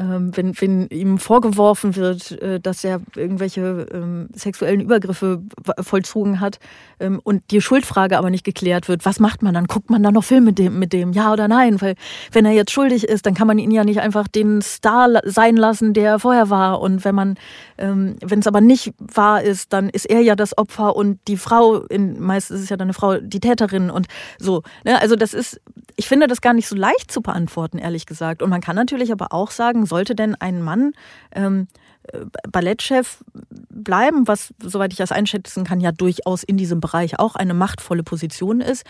wenn, 0.02 0.58
wenn 0.60 0.86
ihm 0.88 1.18
vorgeworfen 1.18 1.96
wird, 1.96 2.32
äh, 2.40 2.60
dass 2.60 2.84
er 2.84 3.00
irgendwelche 3.16 3.86
ähm, 3.92 4.28
sexuellen 4.34 4.80
Übergriffe 4.80 5.42
vollzogen 5.80 6.40
hat 6.40 6.58
ähm, 7.00 7.20
und 7.22 7.42
die 7.50 7.60
Schuldfrage 7.60 8.16
aber 8.18 8.30
nicht 8.30 8.44
geklärt 8.44 8.88
wird, 8.88 9.04
was 9.04 9.20
macht 9.20 9.42
man 9.42 9.54
dann? 9.54 9.66
Guckt 9.66 9.90
man 9.90 10.02
dann 10.02 10.14
noch 10.14 10.24
Film 10.24 10.44
mit 10.44 10.58
dem, 10.58 10.78
mit 10.78 10.92
dem, 10.92 11.12
ja 11.12 11.32
oder 11.32 11.48
nein? 11.48 11.80
Weil 11.80 11.94
wenn 12.32 12.46
er 12.46 12.52
jetzt 12.52 12.70
schuldig 12.70 13.04
ist, 13.04 13.26
dann 13.26 13.34
kann 13.34 13.46
man 13.46 13.58
ihn 13.58 13.70
ja 13.70 13.84
nicht 13.84 14.00
einfach 14.00 14.28
den 14.28 14.62
Star 14.62 15.20
sein 15.24 15.56
lassen, 15.56 15.92
der 15.92 16.12
er 16.12 16.18
vorher 16.18 16.50
war. 16.50 16.80
Und 16.80 17.04
wenn 17.04 17.14
man, 17.14 17.36
ähm, 17.78 18.16
wenn 18.24 18.38
es 18.38 18.46
aber 18.46 18.60
nicht 18.60 18.94
wahr 18.98 19.42
ist, 19.42 19.72
dann 19.72 19.88
ist 19.90 20.06
er 20.06 20.20
ja 20.20 20.36
das 20.36 20.56
Opfer 20.56 20.96
und 20.96 21.18
die 21.28 21.36
Frau, 21.36 21.82
in, 21.86 22.20
meist 22.20 22.50
ist 22.50 22.60
es 22.60 22.68
ja 22.68 22.76
dann 22.76 22.86
eine 22.86 22.94
Frau, 22.94 23.18
die 23.18 23.40
Täterin 23.40 23.90
und 23.90 24.06
so. 24.38 24.62
Ne? 24.84 25.00
Also 25.00 25.16
das 25.16 25.34
ist, 25.34 25.60
ich 25.96 26.08
finde 26.08 26.26
das 26.26 26.40
gar 26.40 26.54
nicht 26.54 26.68
so 26.68 26.76
leicht 26.76 27.10
zu 27.10 27.20
beantworten, 27.20 27.78
ehrlich 27.78 28.06
gesagt. 28.06 28.42
Und 28.42 28.50
man 28.50 28.60
kann 28.60 28.76
natürlich 28.76 29.12
aber 29.12 29.32
auch 29.32 29.50
sagen, 29.50 29.89
sollte 29.90 30.14
denn 30.14 30.34
ein 30.34 30.62
Mann 30.62 30.92
ähm, 31.32 31.68
äh, 32.04 32.20
Ballettchef 32.50 33.22
bleiben, 33.68 34.26
was, 34.26 34.54
soweit 34.62 34.92
ich 34.92 34.98
das 34.98 35.12
einschätzen 35.12 35.64
kann, 35.64 35.80
ja 35.80 35.92
durchaus 35.92 36.42
in 36.42 36.56
diesem 36.56 36.80
Bereich 36.80 37.18
auch 37.18 37.36
eine 37.36 37.52
machtvolle 37.52 38.02
Position 38.02 38.62
ist, 38.62 38.86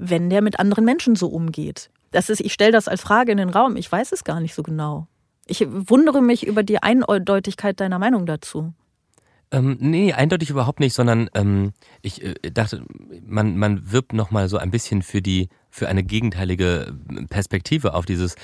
wenn 0.00 0.30
der 0.30 0.42
mit 0.42 0.60
anderen 0.60 0.84
Menschen 0.84 1.16
so 1.16 1.26
umgeht. 1.26 1.90
Das 2.12 2.30
ist, 2.30 2.40
ich 2.40 2.52
stelle 2.52 2.72
das 2.72 2.86
als 2.86 3.00
Frage 3.00 3.32
in 3.32 3.38
den 3.38 3.50
Raum. 3.50 3.76
Ich 3.76 3.90
weiß 3.90 4.12
es 4.12 4.22
gar 4.22 4.40
nicht 4.40 4.54
so 4.54 4.62
genau. 4.62 5.08
Ich 5.46 5.66
wundere 5.68 6.22
mich 6.22 6.46
über 6.46 6.62
die 6.62 6.82
Eindeutigkeit 6.82 7.80
deiner 7.80 7.98
Meinung 7.98 8.26
dazu. 8.26 8.72
Ähm, 9.52 9.76
nee, 9.80 10.12
eindeutig 10.12 10.50
überhaupt 10.50 10.80
nicht, 10.80 10.92
sondern 10.92 11.30
ähm, 11.34 11.72
ich 12.02 12.22
äh, 12.22 12.34
dachte, 12.50 12.84
man, 13.24 13.56
man 13.56 13.92
wirbt 13.92 14.12
nochmal 14.12 14.48
so 14.48 14.58
ein 14.58 14.72
bisschen 14.72 15.02
für 15.02 15.22
die, 15.22 15.48
für 15.70 15.88
eine 15.88 16.02
gegenteilige 16.02 16.92
Perspektive 17.28 17.94
auf 17.94 18.06
dieses 18.06 18.34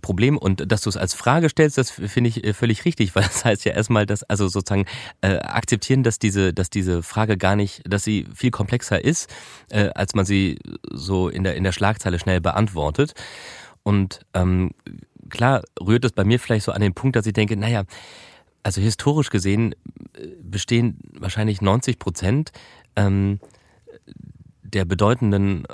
Problem 0.00 0.36
und 0.36 0.70
dass 0.70 0.80
du 0.80 0.88
es 0.88 0.96
als 0.96 1.14
Frage 1.14 1.48
stellst, 1.48 1.78
das 1.78 1.90
finde 1.90 2.28
ich 2.28 2.44
äh, 2.44 2.52
völlig 2.52 2.84
richtig, 2.84 3.14
weil 3.14 3.22
das 3.24 3.44
heißt 3.44 3.64
ja 3.64 3.72
erstmal, 3.72 4.06
dass 4.06 4.22
also 4.24 4.48
sozusagen 4.48 4.86
äh, 5.20 5.36
akzeptieren, 5.38 6.02
dass 6.02 6.18
diese, 6.18 6.52
dass 6.52 6.70
diese 6.70 7.02
Frage 7.02 7.36
gar 7.36 7.56
nicht, 7.56 7.82
dass 7.88 8.02
sie 8.02 8.26
viel 8.34 8.50
komplexer 8.50 9.02
ist, 9.02 9.32
äh, 9.70 9.90
als 9.94 10.14
man 10.14 10.24
sie 10.24 10.58
so 10.90 11.28
in 11.28 11.44
der 11.44 11.54
in 11.54 11.64
der 11.64 11.72
Schlagzeile 11.72 12.18
schnell 12.18 12.40
beantwortet. 12.40 13.14
Und 13.82 14.20
ähm, 14.34 14.72
klar 15.28 15.62
rührt 15.80 16.04
es 16.04 16.12
bei 16.12 16.24
mir 16.24 16.40
vielleicht 16.40 16.64
so 16.64 16.72
an 16.72 16.80
den 16.80 16.94
Punkt, 16.94 17.14
dass 17.14 17.26
ich 17.26 17.32
denke, 17.32 17.56
naja, 17.56 17.84
also 18.64 18.80
historisch 18.80 19.30
gesehen 19.30 19.72
äh, 20.14 20.26
bestehen 20.42 20.98
wahrscheinlich 21.12 21.60
90 21.62 22.00
Prozent 22.00 22.50
ähm, 22.96 23.38
der 24.64 24.84
bedeutenden 24.84 25.64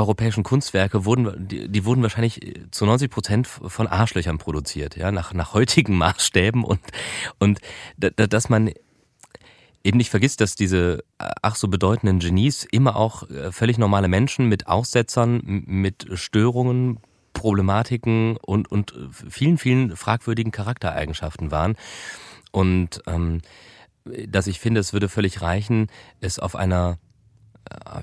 europäischen 0.00 0.42
Kunstwerke 0.42 1.04
wurden, 1.04 1.48
die, 1.48 1.68
die, 1.68 1.84
wurden 1.84 2.02
wahrscheinlich 2.02 2.40
zu 2.70 2.86
90 2.86 3.10
Prozent 3.10 3.46
von 3.46 3.86
Arschlöchern 3.86 4.38
produziert, 4.38 4.96
ja, 4.96 5.12
nach, 5.12 5.32
nach 5.32 5.54
heutigen 5.54 5.96
Maßstäben 5.96 6.64
und, 6.64 6.80
und 7.38 7.60
dass 7.96 8.48
man 8.48 8.70
eben 9.84 9.98
nicht 9.98 10.10
vergisst, 10.10 10.40
dass 10.40 10.54
diese 10.54 11.04
ach 11.18 11.56
so 11.56 11.68
bedeutenden 11.68 12.18
Genies 12.18 12.64
immer 12.64 12.96
auch 12.96 13.28
äh, 13.30 13.52
völlig 13.52 13.78
normale 13.78 14.08
Menschen 14.08 14.46
mit 14.46 14.66
Aussetzern, 14.66 15.40
mit 15.44 16.06
Störungen, 16.14 16.98
Problematiken 17.32 18.36
und, 18.36 18.70
und 18.70 18.92
vielen, 19.28 19.56
vielen 19.56 19.96
fragwürdigen 19.96 20.52
Charaktereigenschaften 20.52 21.50
waren. 21.50 21.76
Und 22.52 23.02
ähm, 23.06 23.40
dass 24.04 24.46
ich 24.46 24.60
finde, 24.60 24.80
es 24.80 24.92
würde 24.92 25.08
völlig 25.08 25.40
reichen, 25.40 25.88
es 26.20 26.38
auf 26.38 26.56
einer 26.56 26.92
äh, 26.92 27.09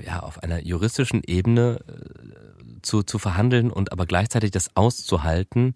ja, 0.06 0.20
auf 0.22 0.44
einer 0.44 0.64
juristischen 0.64 1.22
Ebene 1.26 1.80
äh, 1.88 2.82
zu, 2.82 3.04
zu 3.04 3.20
verhandeln 3.20 3.72
und 3.72 3.92
aber 3.92 4.06
gleichzeitig 4.06 4.52
das 4.52 4.76
auszuhalten, 4.76 5.74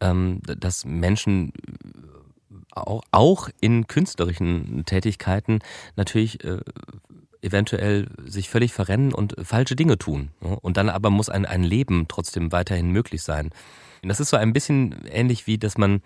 ähm, 0.00 0.40
dass 0.44 0.84
Menschen 0.84 1.52
auch, 2.70 3.02
auch 3.10 3.48
in 3.60 3.86
künstlerischen 3.86 4.84
Tätigkeiten 4.84 5.60
natürlich 5.96 6.44
äh, 6.44 6.60
eventuell 7.40 8.08
sich 8.24 8.48
völlig 8.48 8.72
verrennen 8.72 9.12
und 9.12 9.36
falsche 9.42 9.76
Dinge 9.76 9.98
tun. 9.98 10.30
Und 10.40 10.78
dann 10.78 10.88
aber 10.88 11.10
muss 11.10 11.28
ein, 11.28 11.44
ein 11.44 11.62
Leben 11.62 12.06
trotzdem 12.08 12.52
weiterhin 12.52 12.90
möglich 12.90 13.22
sein. 13.22 13.50
Und 14.02 14.08
das 14.08 14.18
ist 14.18 14.30
so 14.30 14.38
ein 14.38 14.54
bisschen 14.54 15.04
ähnlich 15.10 15.46
wie, 15.46 15.58
dass 15.58 15.76
man, 15.76 16.00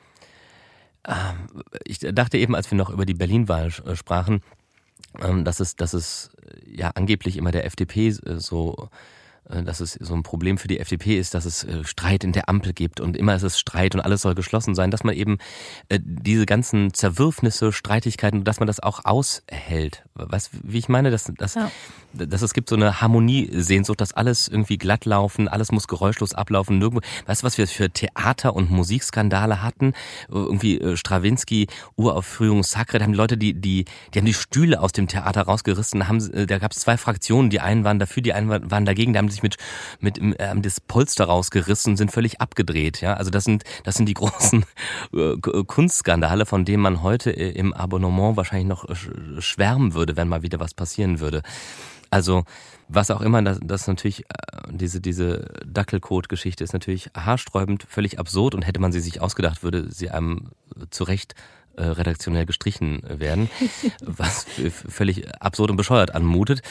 ich 1.85 2.01
dachte 2.01 2.39
eben, 2.39 2.57
als 2.57 2.69
wir 2.73 2.77
noch 2.77 2.91
über 2.91 3.07
die 3.07 3.15
Berlin-Wahl 3.15 3.71
sprachen, 3.71 4.35
ähm, 4.35 4.43
dass 5.45 5.61
es, 5.61 5.77
dass 5.77 5.95
es 5.95 6.31
ja 6.67 6.91
angeblich 6.95 7.37
immer 7.37 7.51
der 7.51 7.65
FDP 7.67 8.09
äh, 8.09 8.39
so 8.39 8.89
äh, 9.49 9.63
dass 9.63 9.81
es 9.81 9.95
so 9.95 10.15
ein 10.15 10.23
Problem 10.23 10.59
für 10.59 10.69
die 10.69 10.81
FDP 10.81 11.19
ist, 11.19 11.35
dass 11.35 11.45
es 11.45 11.65
äh, 11.65 11.85
Streit 11.85 12.25
in 12.25 12.33
der 12.33 12.49
Ampel 12.49 12.73
gibt 12.73 13.01
und 13.01 13.17
immer 13.17 13.35
ist 13.35 13.43
es 13.43 13.59
Streit 13.59 13.95
und 13.95 14.01
alles 14.01 14.23
soll 14.23 14.35
geschlossen 14.35 14.75
sein, 14.75 14.91
dass 14.91 15.05
man 15.05 15.15
eben 15.15 15.39
diese 15.91 16.47
ganzen 16.47 16.93
Zerwürfnisse, 16.93 17.73
Streitigkeiten, 17.73 18.45
dass 18.45 18.61
man 18.61 18.67
das 18.67 18.81
auch 18.81 19.05
aushält. 19.05 20.05
Was, 20.19 20.51
wie 20.53 20.79
ich 20.79 20.89
meine, 20.89 21.11
dass, 21.11 21.31
dass, 21.37 21.55
ja. 21.55 21.71
dass 22.13 22.43
es 22.43 22.55
gibt 22.55 22.69
so 22.69 22.77
eine 22.77 23.01
Harmoniesehnsucht, 23.01 24.01
dass 24.01 24.13
alles 24.13 24.49
irgendwie 24.49 24.79
glatt 24.79 25.05
laufen, 25.05 25.49
alles 25.49 25.73
muss 25.73 25.89
geräuschlos 25.89 26.35
ablaufen. 26.35 26.79
Nirgendwo, 26.79 27.07
weißt 27.27 27.43
du, 27.43 27.47
was 27.47 27.59
wir 27.59 27.67
für 27.67 27.91
Theater- 27.91 28.55
und 28.55 28.71
Musikskandale 28.71 29.63
hatten? 29.63 29.95
Irgendwie 30.29 30.97
Strawinski, 30.97 31.69
Uraufführung, 31.97 32.63
Sacre, 32.63 32.99
da 32.99 33.05
haben 33.05 33.13
die 33.13 33.19
Leute, 33.19 33.37
die, 33.37 33.55
die, 33.55 33.85
die 34.13 34.19
haben 34.19 34.27
die 34.27 34.35
Stühle 34.35 34.81
aus 34.81 34.93
dem 34.93 35.09
Theater 35.09 35.43
rausgerissen, 35.43 36.09
haben, 36.09 36.47
da 36.47 36.59
gab 36.59 36.73
es 36.73 36.79
zwei 36.79 36.97
Fraktionen, 36.97 37.51
die 37.51 37.61
einen 37.61 37.85
waren 37.85 37.99
dafür, 37.99 38.23
die 38.23 38.33
einen 38.33 38.49
waren 38.71 38.85
dagegen, 38.85 39.13
die 39.13 39.19
haben 39.19 39.29
sich 39.29 39.43
mit, 39.43 39.57
mit 40.01 40.19
äh, 40.19 40.55
das 40.61 40.81
Polster 40.81 41.27
rausgerissen 41.27 41.93
und 41.93 41.97
sind 41.97 42.13
völlig 42.13 42.41
abgedreht. 42.41 43.01
Ja, 43.01 43.15
also 43.15 43.31
das 43.31 43.45
sind, 43.45 43.65
das 43.85 43.97
sind 43.97 44.07
die 44.07 44.15
großen 44.19 44.65
äh, 45.15 45.37
Kunstskandale, 45.67 46.47
von 46.47 46.65
denen 46.65 46.83
man 46.83 47.03
heute 47.03 47.31
äh, 47.31 47.51
im 47.51 47.73
Abonnement 47.73 48.37
wahrscheinlich 48.37 48.69
noch 48.69 48.87
schwärmen 49.39 49.95
würde, 49.95 50.08
wenn 50.17 50.29
mal 50.29 50.43
wieder 50.43 50.61
was 50.61 50.75
passieren 50.75 51.21
würde. 51.21 51.43
Also 52.11 52.45
was 52.89 53.11
auch 53.11 53.21
immer, 53.21 53.43
das, 53.43 53.61
das 53.63 53.87
natürlich, 53.87 54.23
äh, 54.23 54.25
diese, 54.71 55.01
diese 55.01 55.51
Dackelcode-Geschichte 55.67 56.65
ist 56.65 56.73
natürlich 56.73 57.11
haarsträubend, 57.15 57.85
völlig 57.89 58.19
absurd 58.19 58.55
und 58.55 58.67
hätte 58.67 58.81
man 58.81 58.93
sie 58.93 59.01
sich 59.01 59.21
ausgedacht, 59.21 59.63
würde 59.63 59.91
sie 59.91 60.11
einem 60.11 60.51
zu 60.91 61.05
Recht 61.05 61.35
äh, 61.77 61.83
redaktionell 61.85 62.47
gestrichen 62.47 63.03
werden, 63.07 63.51
was 64.01 64.47
völlig 64.89 65.31
absurd 65.41 65.71
und 65.71 65.77
bescheuert 65.77 66.15
anmutet. 66.15 66.63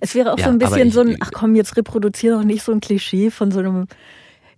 Es 0.00 0.14
wäre 0.14 0.32
auch 0.32 0.38
ja, 0.38 0.44
so 0.44 0.50
ein 0.50 0.58
bisschen 0.58 0.88
ich, 0.88 0.94
so 0.94 1.00
ein, 1.00 1.16
ach 1.20 1.30
komm, 1.32 1.54
jetzt 1.54 1.76
reproduziere 1.76 2.36
doch 2.36 2.44
nicht 2.44 2.62
so 2.62 2.72
ein 2.72 2.80
Klischee 2.80 3.30
von 3.30 3.50
so 3.50 3.60
einem 3.60 3.86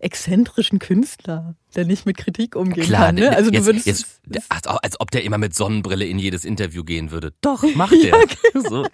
exzentrischen 0.03 0.79
Künstler, 0.79 1.55
der 1.77 1.85
nicht 1.85 2.07
mit 2.07 2.17
Kritik 2.17 2.57
umgehen 2.57 2.85
Klar, 2.85 3.07
kann. 3.07 3.15
Ne? 3.15 3.31
Also 3.31 3.51
jetzt, 3.51 3.63
du 3.63 3.67
würdest 3.67 3.87
jetzt, 3.87 4.21
als, 4.49 4.67
als 4.67 5.01
ob 5.01 5.11
der 5.11 5.23
immer 5.23 5.39
mit 5.39 5.55
Sonnenbrille 5.55 6.05
in 6.05 6.19
jedes 6.19 6.45
Interview 6.45 6.83
gehen 6.85 7.11
würde. 7.11 7.33
Doch, 7.41 7.63
macht 7.77 7.93
der. 7.93 8.11
ja, 8.11 8.25
genau. 8.53 8.69
so, 8.69 8.87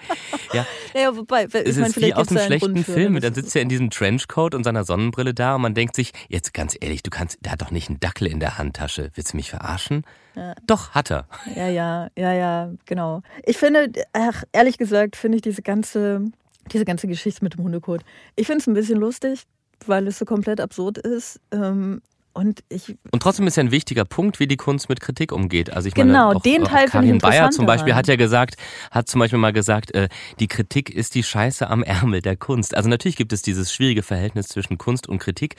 ja. 0.53 0.67
ja, 0.95 1.17
wobei, 1.17 1.47
ich 1.47 1.55
es 1.55 1.77
ist 1.77 2.01
wie 2.01 2.15
aus 2.15 2.29
einem 2.29 2.41
schlechten 2.41 2.85
Film. 2.85 3.21
Dann 3.21 3.35
sitzt 3.35 3.57
er 3.57 3.63
in 3.63 3.69
diesem 3.69 3.91
Trenchcoat 3.91 4.55
und 4.55 4.65
seiner 4.65 4.85
Sonnenbrille 4.85 5.35
da 5.35 5.55
und 5.55 5.63
man 5.63 5.75
denkt 5.75 5.97
sich, 5.97 6.13
jetzt 6.29 6.53
ganz 6.53 6.77
ehrlich, 6.79 7.03
du 7.03 7.11
kannst, 7.11 7.39
der 7.45 7.53
hat 7.53 7.63
doch 7.63 7.71
nicht 7.71 7.89
einen 7.89 8.01
Dackel 8.01 8.27
in 8.29 8.39
der 8.39 8.59
Handtasche. 8.59 9.11
Willst 9.15 9.33
du 9.33 9.37
mich 9.37 9.51
verarschen? 9.51 10.05
Ja. 10.37 10.55
Doch, 10.67 10.91
hat 10.91 11.11
er. 11.11 11.27
Ja, 11.57 11.69
ja, 11.69 12.09
ja, 12.17 12.33
ja, 12.33 12.73
genau. 12.85 13.23
Ich 13.45 13.57
finde, 13.57 13.91
ach, 14.13 14.45
ehrlich 14.53 14.79
gesagt, 14.79 15.17
finde 15.17 15.37
ich 15.37 15.43
diese 15.43 15.63
ganze, 15.63 16.23
diese 16.71 16.85
ganze 16.85 17.09
Geschichte 17.09 17.43
mit 17.43 17.55
dem 17.55 17.65
Hundekot, 17.65 18.03
ich 18.37 18.47
finde 18.47 18.61
es 18.61 18.67
ein 18.67 18.75
bisschen 18.75 18.99
lustig 18.99 19.47
weil 19.87 20.07
es 20.07 20.19
so 20.19 20.25
komplett 20.25 20.61
absurd 20.61 20.99
ist. 20.99 21.41
Ähm, 21.53 22.03
und, 22.39 22.63
ich 22.69 22.97
und 23.11 23.21
trotzdem 23.21 23.49
ist 23.49 23.57
ja 23.57 23.65
ein 23.65 23.73
wichtiger 23.73 24.05
Punkt, 24.05 24.39
wie 24.39 24.47
die 24.47 24.57
Kunst 24.57 24.89
mit 24.89 25.01
Kritik 25.01 25.33
umgeht. 25.33 25.73
Also 25.73 25.89
ich 25.89 25.95
genau, 25.95 26.29
meine, 26.29 26.37
auch, 26.37 26.43
den 26.43 26.63
Teil 26.63 26.87
auch 26.87 26.93
Karin 26.93 27.19
Bayer 27.19 27.51
zum 27.51 27.67
Beispiel 27.67 27.97
hat 27.97 28.07
ja 28.07 28.15
gesagt, 28.15 28.57
hat 28.93 29.09
zum 29.09 29.19
Beispiel 29.19 29.41
mal 29.41 29.53
gesagt, 29.53 29.93
äh, 29.95 30.09
die 30.39 30.47
Kritik 30.47 30.89
ist 30.89 31.17
die 31.17 31.25
Scheiße 31.25 31.69
am 31.69 31.83
Ärmel 31.83 32.23
der 32.23 32.37
Kunst. 32.37 32.77
Also 32.77 32.89
natürlich 32.89 33.17
gibt 33.17 33.33
es 33.33 33.43
dieses 33.43 33.73
schwierige 33.73 34.05
Verhältnis 34.05 34.47
zwischen 34.47 34.79
Kunst 34.79 35.09
und 35.09 35.19
Kritik. 35.19 35.57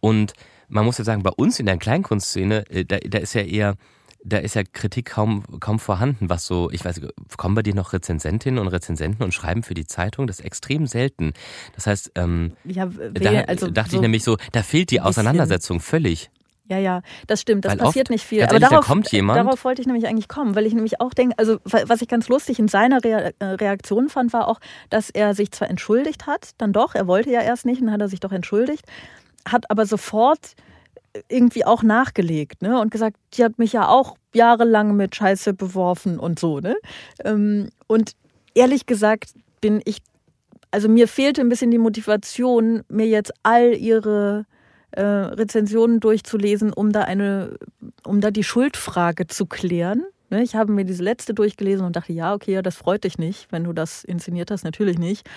Und 0.00 0.32
man 0.68 0.84
muss 0.84 0.98
ja 0.98 1.04
sagen, 1.04 1.22
bei 1.22 1.30
uns 1.30 1.60
in 1.60 1.66
der 1.66 1.76
Kleinkunstszene, 1.76 2.68
äh, 2.70 2.84
da, 2.84 2.98
da 2.98 3.18
ist 3.18 3.34
ja 3.34 3.42
eher 3.42 3.76
da 4.26 4.38
ist 4.38 4.54
ja 4.54 4.62
Kritik 4.64 5.06
kaum, 5.06 5.44
kaum 5.60 5.78
vorhanden, 5.78 6.28
was 6.28 6.46
so, 6.46 6.70
ich 6.72 6.84
weiß, 6.84 7.00
kommen 7.36 7.54
bei 7.54 7.62
dir 7.62 7.74
noch 7.74 7.92
Rezensentinnen 7.92 8.58
und 8.58 8.68
Rezensenten 8.68 9.22
und 9.22 9.32
schreiben 9.32 9.62
für 9.62 9.74
die 9.74 9.86
Zeitung? 9.86 10.26
Das 10.26 10.40
ist 10.40 10.44
extrem 10.44 10.86
selten. 10.86 11.32
Das 11.74 11.86
heißt, 11.86 12.12
ähm, 12.16 12.52
ja, 12.64 12.86
da 12.86 13.42
also 13.42 13.70
dachte 13.70 13.92
so 13.92 13.96
ich 13.96 14.02
nämlich 14.02 14.24
so, 14.24 14.36
da 14.52 14.62
fehlt 14.62 14.90
die 14.90 15.00
Auseinandersetzung 15.00 15.80
völlig. 15.80 16.30
Ja, 16.68 16.78
ja, 16.78 17.02
das 17.28 17.40
stimmt. 17.40 17.64
Das 17.64 17.72
Weil 17.72 17.78
passiert 17.78 18.06
oft, 18.06 18.10
nicht 18.10 18.24
viel. 18.24 18.42
Aber 18.42 18.58
darauf, 18.58 18.84
kommt 18.84 19.12
jemand. 19.12 19.38
darauf 19.38 19.64
wollte 19.64 19.80
ich 19.80 19.86
nämlich 19.86 20.08
eigentlich 20.08 20.26
kommen, 20.26 20.56
weil 20.56 20.66
ich 20.66 20.74
nämlich 20.74 21.00
auch 21.00 21.14
denke, 21.14 21.38
also 21.38 21.58
was 21.64 22.02
ich 22.02 22.08
ganz 22.08 22.28
lustig 22.28 22.58
in 22.58 22.66
seiner 22.66 23.04
äh, 23.04 23.32
Reaktion 23.40 24.08
fand, 24.08 24.32
war 24.32 24.48
auch, 24.48 24.58
dass 24.90 25.10
er 25.10 25.34
sich 25.34 25.52
zwar 25.52 25.70
entschuldigt 25.70 26.26
hat, 26.26 26.50
dann 26.58 26.72
doch, 26.72 26.96
er 26.96 27.06
wollte 27.06 27.30
ja 27.30 27.40
erst 27.40 27.66
nicht, 27.66 27.80
dann 27.80 27.92
hat 27.92 28.00
er 28.00 28.08
sich 28.08 28.18
doch 28.18 28.32
entschuldigt, 28.32 28.84
hat 29.48 29.70
aber 29.70 29.86
sofort 29.86 30.56
irgendwie 31.28 31.64
auch 31.64 31.82
nachgelegt 31.82 32.62
ne? 32.62 32.80
und 32.80 32.90
gesagt, 32.90 33.16
die 33.34 33.44
hat 33.44 33.58
mich 33.58 33.72
ja 33.72 33.88
auch 33.88 34.16
jahrelang 34.34 34.96
mit 34.96 35.14
Scheiße 35.14 35.54
beworfen 35.54 36.18
und 36.18 36.38
so. 36.38 36.60
Ne? 36.60 36.76
Ähm, 37.24 37.70
und 37.86 38.12
ehrlich 38.54 38.86
gesagt 38.86 39.30
bin 39.60 39.80
ich, 39.84 39.98
also 40.70 40.88
mir 40.88 41.08
fehlte 41.08 41.40
ein 41.40 41.48
bisschen 41.48 41.70
die 41.70 41.78
Motivation, 41.78 42.82
mir 42.88 43.06
jetzt 43.06 43.32
all 43.42 43.74
ihre 43.74 44.46
äh, 44.90 45.02
Rezensionen 45.02 46.00
durchzulesen, 46.00 46.72
um 46.72 46.92
da 46.92 47.02
eine, 47.02 47.56
um 48.04 48.20
da 48.20 48.30
die 48.30 48.44
Schuldfrage 48.44 49.26
zu 49.26 49.46
klären. 49.46 50.04
Ne? 50.30 50.42
Ich 50.42 50.54
habe 50.54 50.72
mir 50.72 50.84
diese 50.84 51.02
letzte 51.02 51.34
durchgelesen 51.34 51.86
und 51.86 51.96
dachte, 51.96 52.12
ja, 52.12 52.34
okay, 52.34 52.52
ja, 52.52 52.62
das 52.62 52.76
freut 52.76 53.04
dich 53.04 53.18
nicht, 53.18 53.50
wenn 53.50 53.64
du 53.64 53.72
das 53.72 54.04
inszeniert 54.04 54.50
hast, 54.50 54.64
natürlich 54.64 54.98
nicht 54.98 55.28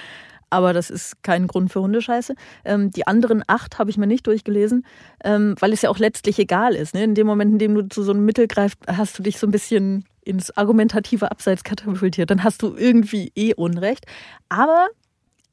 aber 0.50 0.74
das 0.74 0.90
ist 0.90 1.24
kein 1.24 1.48
Grund 1.48 1.72
für 1.72 1.82
Hundescheiße. 1.82 2.36
Ähm, 2.66 2.92
die 2.92 3.08
anderen 3.08 3.44
acht 3.48 3.80
habe 3.80 3.90
ich 3.90 3.98
mir 3.98 4.08
nicht 4.08 4.28
durchgelesen, 4.28 4.86
ähm, 5.24 5.56
weil 5.60 5.74
es 5.74 5.82
ja 5.82 5.90
auch 5.90 6.00
letztlich 6.00 6.40
egal 6.40 6.76
ist. 6.76 6.94
Ne? 6.94 7.04
In 7.04 7.16
dem 7.16 7.28
Moment, 7.28 7.54
in 7.54 7.60
dem 7.60 7.76
du 7.76 7.88
zu 7.88 8.04
so 8.04 8.12
einem 8.12 8.26
Mittel 8.26 8.48
greifst, 8.48 8.80
hast 8.88 9.18
du 9.18 9.24
dich 9.24 9.40
so 9.40 9.48
ein 9.48 9.52
bisschen 9.52 10.06
ins 10.22 10.56
argumentative 10.56 11.32
Abseits 11.32 11.64
katapultiert. 11.64 12.30
Dann 12.30 12.44
hast 12.44 12.62
du 12.62 12.76
irgendwie 12.76 13.32
eh 13.36 13.54
Unrecht. 13.54 14.06
Aber 14.50 14.88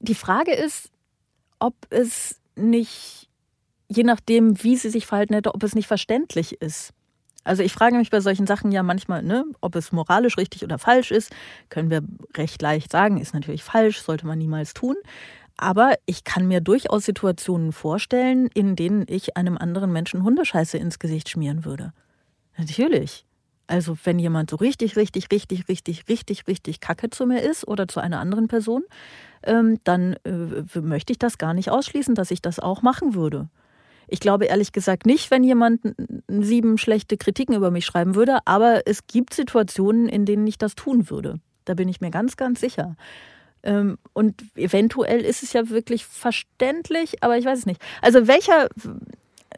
die 0.00 0.14
Frage 0.14 0.52
ist, 0.52 0.90
ob 1.58 1.74
es 1.90 2.40
nicht, 2.56 3.28
je 3.88 4.02
nachdem, 4.02 4.62
wie 4.62 4.76
sie 4.76 4.90
sich 4.90 5.06
verhalten 5.06 5.34
hätte, 5.34 5.54
ob 5.54 5.62
es 5.62 5.74
nicht 5.74 5.86
verständlich 5.86 6.60
ist. 6.60 6.92
Also 7.46 7.62
ich 7.62 7.72
frage 7.72 7.96
mich 7.96 8.10
bei 8.10 8.20
solchen 8.20 8.46
Sachen 8.46 8.72
ja 8.72 8.82
manchmal, 8.82 9.22
ne, 9.22 9.44
ob 9.60 9.76
es 9.76 9.92
moralisch 9.92 10.36
richtig 10.36 10.64
oder 10.64 10.78
falsch 10.78 11.12
ist. 11.12 11.30
Können 11.68 11.90
wir 11.90 12.02
recht 12.36 12.60
leicht 12.60 12.90
sagen, 12.90 13.18
ist 13.18 13.34
natürlich 13.34 13.62
falsch, 13.62 14.00
sollte 14.02 14.26
man 14.26 14.38
niemals 14.38 14.74
tun. 14.74 14.96
Aber 15.56 15.94
ich 16.06 16.24
kann 16.24 16.48
mir 16.48 16.60
durchaus 16.60 17.04
Situationen 17.04 17.70
vorstellen, 17.70 18.48
in 18.52 18.74
denen 18.74 19.06
ich 19.08 19.36
einem 19.36 19.56
anderen 19.56 19.92
Menschen 19.92 20.24
Hundescheiße 20.24 20.76
ins 20.76 20.98
Gesicht 20.98 21.28
schmieren 21.28 21.64
würde. 21.64 21.92
Natürlich. 22.58 23.24
Also 23.68 23.96
wenn 24.02 24.18
jemand 24.18 24.50
so 24.50 24.56
richtig, 24.56 24.96
richtig, 24.96 25.30
richtig, 25.30 25.68
richtig, 25.68 26.08
richtig, 26.08 26.48
richtig 26.48 26.80
kacke 26.80 27.10
zu 27.10 27.26
mir 27.26 27.42
ist 27.42 27.66
oder 27.66 27.86
zu 27.86 28.00
einer 28.00 28.18
anderen 28.18 28.48
Person, 28.48 28.82
ähm, 29.44 29.78
dann 29.84 30.16
äh, 30.24 30.80
möchte 30.80 31.12
ich 31.12 31.18
das 31.20 31.38
gar 31.38 31.54
nicht 31.54 31.70
ausschließen, 31.70 32.16
dass 32.16 32.32
ich 32.32 32.42
das 32.42 32.58
auch 32.58 32.82
machen 32.82 33.14
würde. 33.14 33.48
Ich 34.08 34.20
glaube 34.20 34.46
ehrlich 34.46 34.72
gesagt 34.72 35.06
nicht, 35.06 35.30
wenn 35.30 35.44
jemand 35.44 35.80
sieben 36.28 36.78
schlechte 36.78 37.16
Kritiken 37.16 37.54
über 37.54 37.70
mich 37.70 37.84
schreiben 37.84 38.14
würde, 38.14 38.38
aber 38.44 38.82
es 38.86 39.06
gibt 39.06 39.34
Situationen, 39.34 40.08
in 40.08 40.24
denen 40.24 40.46
ich 40.46 40.58
das 40.58 40.74
tun 40.74 41.10
würde. 41.10 41.40
Da 41.64 41.74
bin 41.74 41.88
ich 41.88 42.00
mir 42.00 42.10
ganz, 42.10 42.36
ganz 42.36 42.60
sicher. 42.60 42.96
Ähm, 43.62 43.98
und 44.12 44.42
eventuell 44.54 45.20
ist 45.20 45.42
es 45.42 45.52
ja 45.52 45.68
wirklich 45.68 46.06
verständlich, 46.06 47.22
aber 47.22 47.36
ich 47.36 47.44
weiß 47.44 47.58
es 47.60 47.66
nicht. 47.66 47.82
Also 48.00 48.28
welcher, 48.28 48.68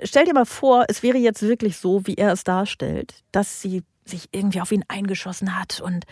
stell 0.02 0.24
dir 0.24 0.34
mal 0.34 0.46
vor, 0.46 0.87
es 0.88 1.02
wäre 1.02 1.18
jetzt 1.18 1.42
wirklich 1.42 1.76
so, 1.76 2.06
wie 2.06 2.14
er 2.14 2.32
es 2.32 2.44
darstellt, 2.44 3.22
dass 3.32 3.61
sie 3.61 3.82
sich 4.06 4.28
irgendwie 4.32 4.62
auf 4.62 4.72
ihn 4.72 4.84
eingeschossen 4.88 5.58
hat 5.58 5.80
und 5.80 6.06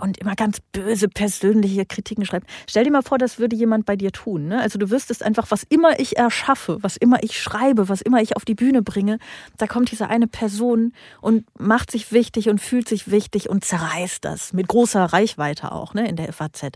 und 0.00 0.18
immer 0.18 0.34
ganz 0.34 0.60
böse 0.72 1.08
persönliche 1.08 1.86
Kritiken 1.86 2.24
schreibt. 2.24 2.48
Stell 2.68 2.84
dir 2.84 2.90
mal 2.90 3.02
vor, 3.02 3.18
das 3.18 3.38
würde 3.38 3.56
jemand 3.56 3.86
bei 3.86 3.96
dir 3.96 4.12
tun. 4.12 4.48
Ne? 4.48 4.60
Also 4.60 4.78
du 4.78 4.90
wüsstest 4.90 5.22
einfach, 5.22 5.50
was 5.50 5.62
immer 5.62 5.98
ich 5.98 6.16
erschaffe, 6.16 6.78
was 6.80 6.96
immer 6.96 7.22
ich 7.22 7.40
schreibe, 7.40 7.88
was 7.88 8.00
immer 8.00 8.20
ich 8.20 8.36
auf 8.36 8.44
die 8.44 8.54
Bühne 8.54 8.82
bringe, 8.82 9.18
da 9.56 9.66
kommt 9.66 9.90
diese 9.90 10.08
eine 10.08 10.26
Person 10.26 10.92
und 11.20 11.44
macht 11.58 11.90
sich 11.90 12.12
wichtig 12.12 12.48
und 12.48 12.60
fühlt 12.60 12.88
sich 12.88 13.10
wichtig 13.10 13.48
und 13.48 13.64
zerreißt 13.64 14.24
das 14.24 14.52
mit 14.52 14.68
großer 14.68 15.04
Reichweite 15.04 15.72
auch 15.72 15.94
ne, 15.94 16.08
in 16.08 16.16
der 16.16 16.32
FAZ. 16.32 16.72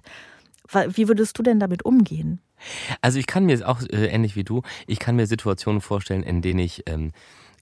Wie 0.89 1.09
würdest 1.09 1.39
du 1.39 1.43
denn 1.43 1.59
damit 1.59 1.85
umgehen? 1.85 2.41
Also 3.01 3.19
ich 3.19 3.27
kann 3.27 3.47
mir 3.47 3.67
auch 3.69 3.81
äh, 3.83 4.07
ähnlich 4.07 4.37
wie 4.37 4.45
du, 4.45 4.63
ich 4.87 4.99
kann 4.99 5.17
mir 5.17 5.27
Situationen 5.27 5.81
vorstellen, 5.81 6.23
in 6.23 6.43
denen 6.43 6.61
ich 6.61 6.85
ähm, 6.87 7.13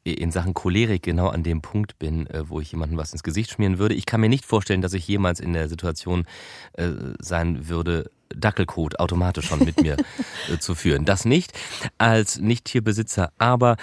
in 0.04 0.30
Sachen 0.30 0.54
Cholerik 0.54 1.02
genau 1.02 1.28
an 1.28 1.42
dem 1.42 1.62
Punkt 1.62 1.98
bin, 1.98 2.26
äh, 2.28 2.48
wo 2.48 2.61
ich 2.61 2.72
jemandem 2.72 2.98
was 2.98 3.12
ins 3.12 3.22
Gesicht 3.22 3.50
schmieren 3.50 3.78
würde. 3.78 3.94
Ich 3.94 4.06
kann 4.06 4.20
mir 4.20 4.28
nicht 4.28 4.44
vorstellen, 4.44 4.82
dass 4.82 4.94
ich 4.94 5.06
jemals 5.06 5.40
in 5.40 5.52
der 5.52 5.68
Situation 5.68 6.24
äh, 6.74 6.90
sein 7.20 7.68
würde, 7.68 8.11
Dackelcode 8.34 9.00
automatisch 9.00 9.46
schon 9.46 9.64
mit 9.64 9.80
mir 9.80 9.96
äh, 10.52 10.58
zu 10.58 10.74
führen. 10.74 11.04
Das 11.04 11.24
nicht 11.24 11.52
als 11.98 12.38
Nicht-Tierbesitzer, 12.38 13.32
aber 13.38 13.76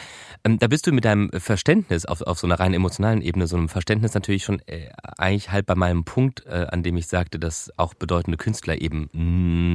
ähm, 0.43 0.59
da 0.59 0.67
bist 0.67 0.87
du 0.87 0.91
mit 0.91 1.05
deinem 1.05 1.29
Verständnis 1.31 2.05
auf, 2.05 2.21
auf 2.21 2.39
so 2.39 2.47
einer 2.47 2.59
rein 2.59 2.73
emotionalen 2.73 3.21
Ebene, 3.21 3.47
so 3.47 3.57
einem 3.57 3.69
Verständnis 3.69 4.13
natürlich 4.13 4.43
schon 4.43 4.61
äh, 4.67 4.89
eigentlich 5.17 5.51
halt 5.51 5.65
bei 5.65 5.75
meinem 5.75 6.05
Punkt, 6.05 6.45
äh, 6.45 6.67
an 6.69 6.83
dem 6.83 6.97
ich 6.97 7.07
sagte, 7.07 7.39
dass 7.39 7.71
auch 7.77 7.93
bedeutende 7.93 8.37
Künstler 8.37 8.81
eben 8.81 9.09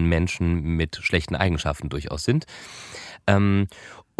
Menschen 0.09 0.61
mit 0.77 0.97
schlechten 0.97 1.37
Eigenschaften 1.37 1.89
durchaus 1.89 2.25
sind. 2.25 2.47
Ähm, 3.27 3.67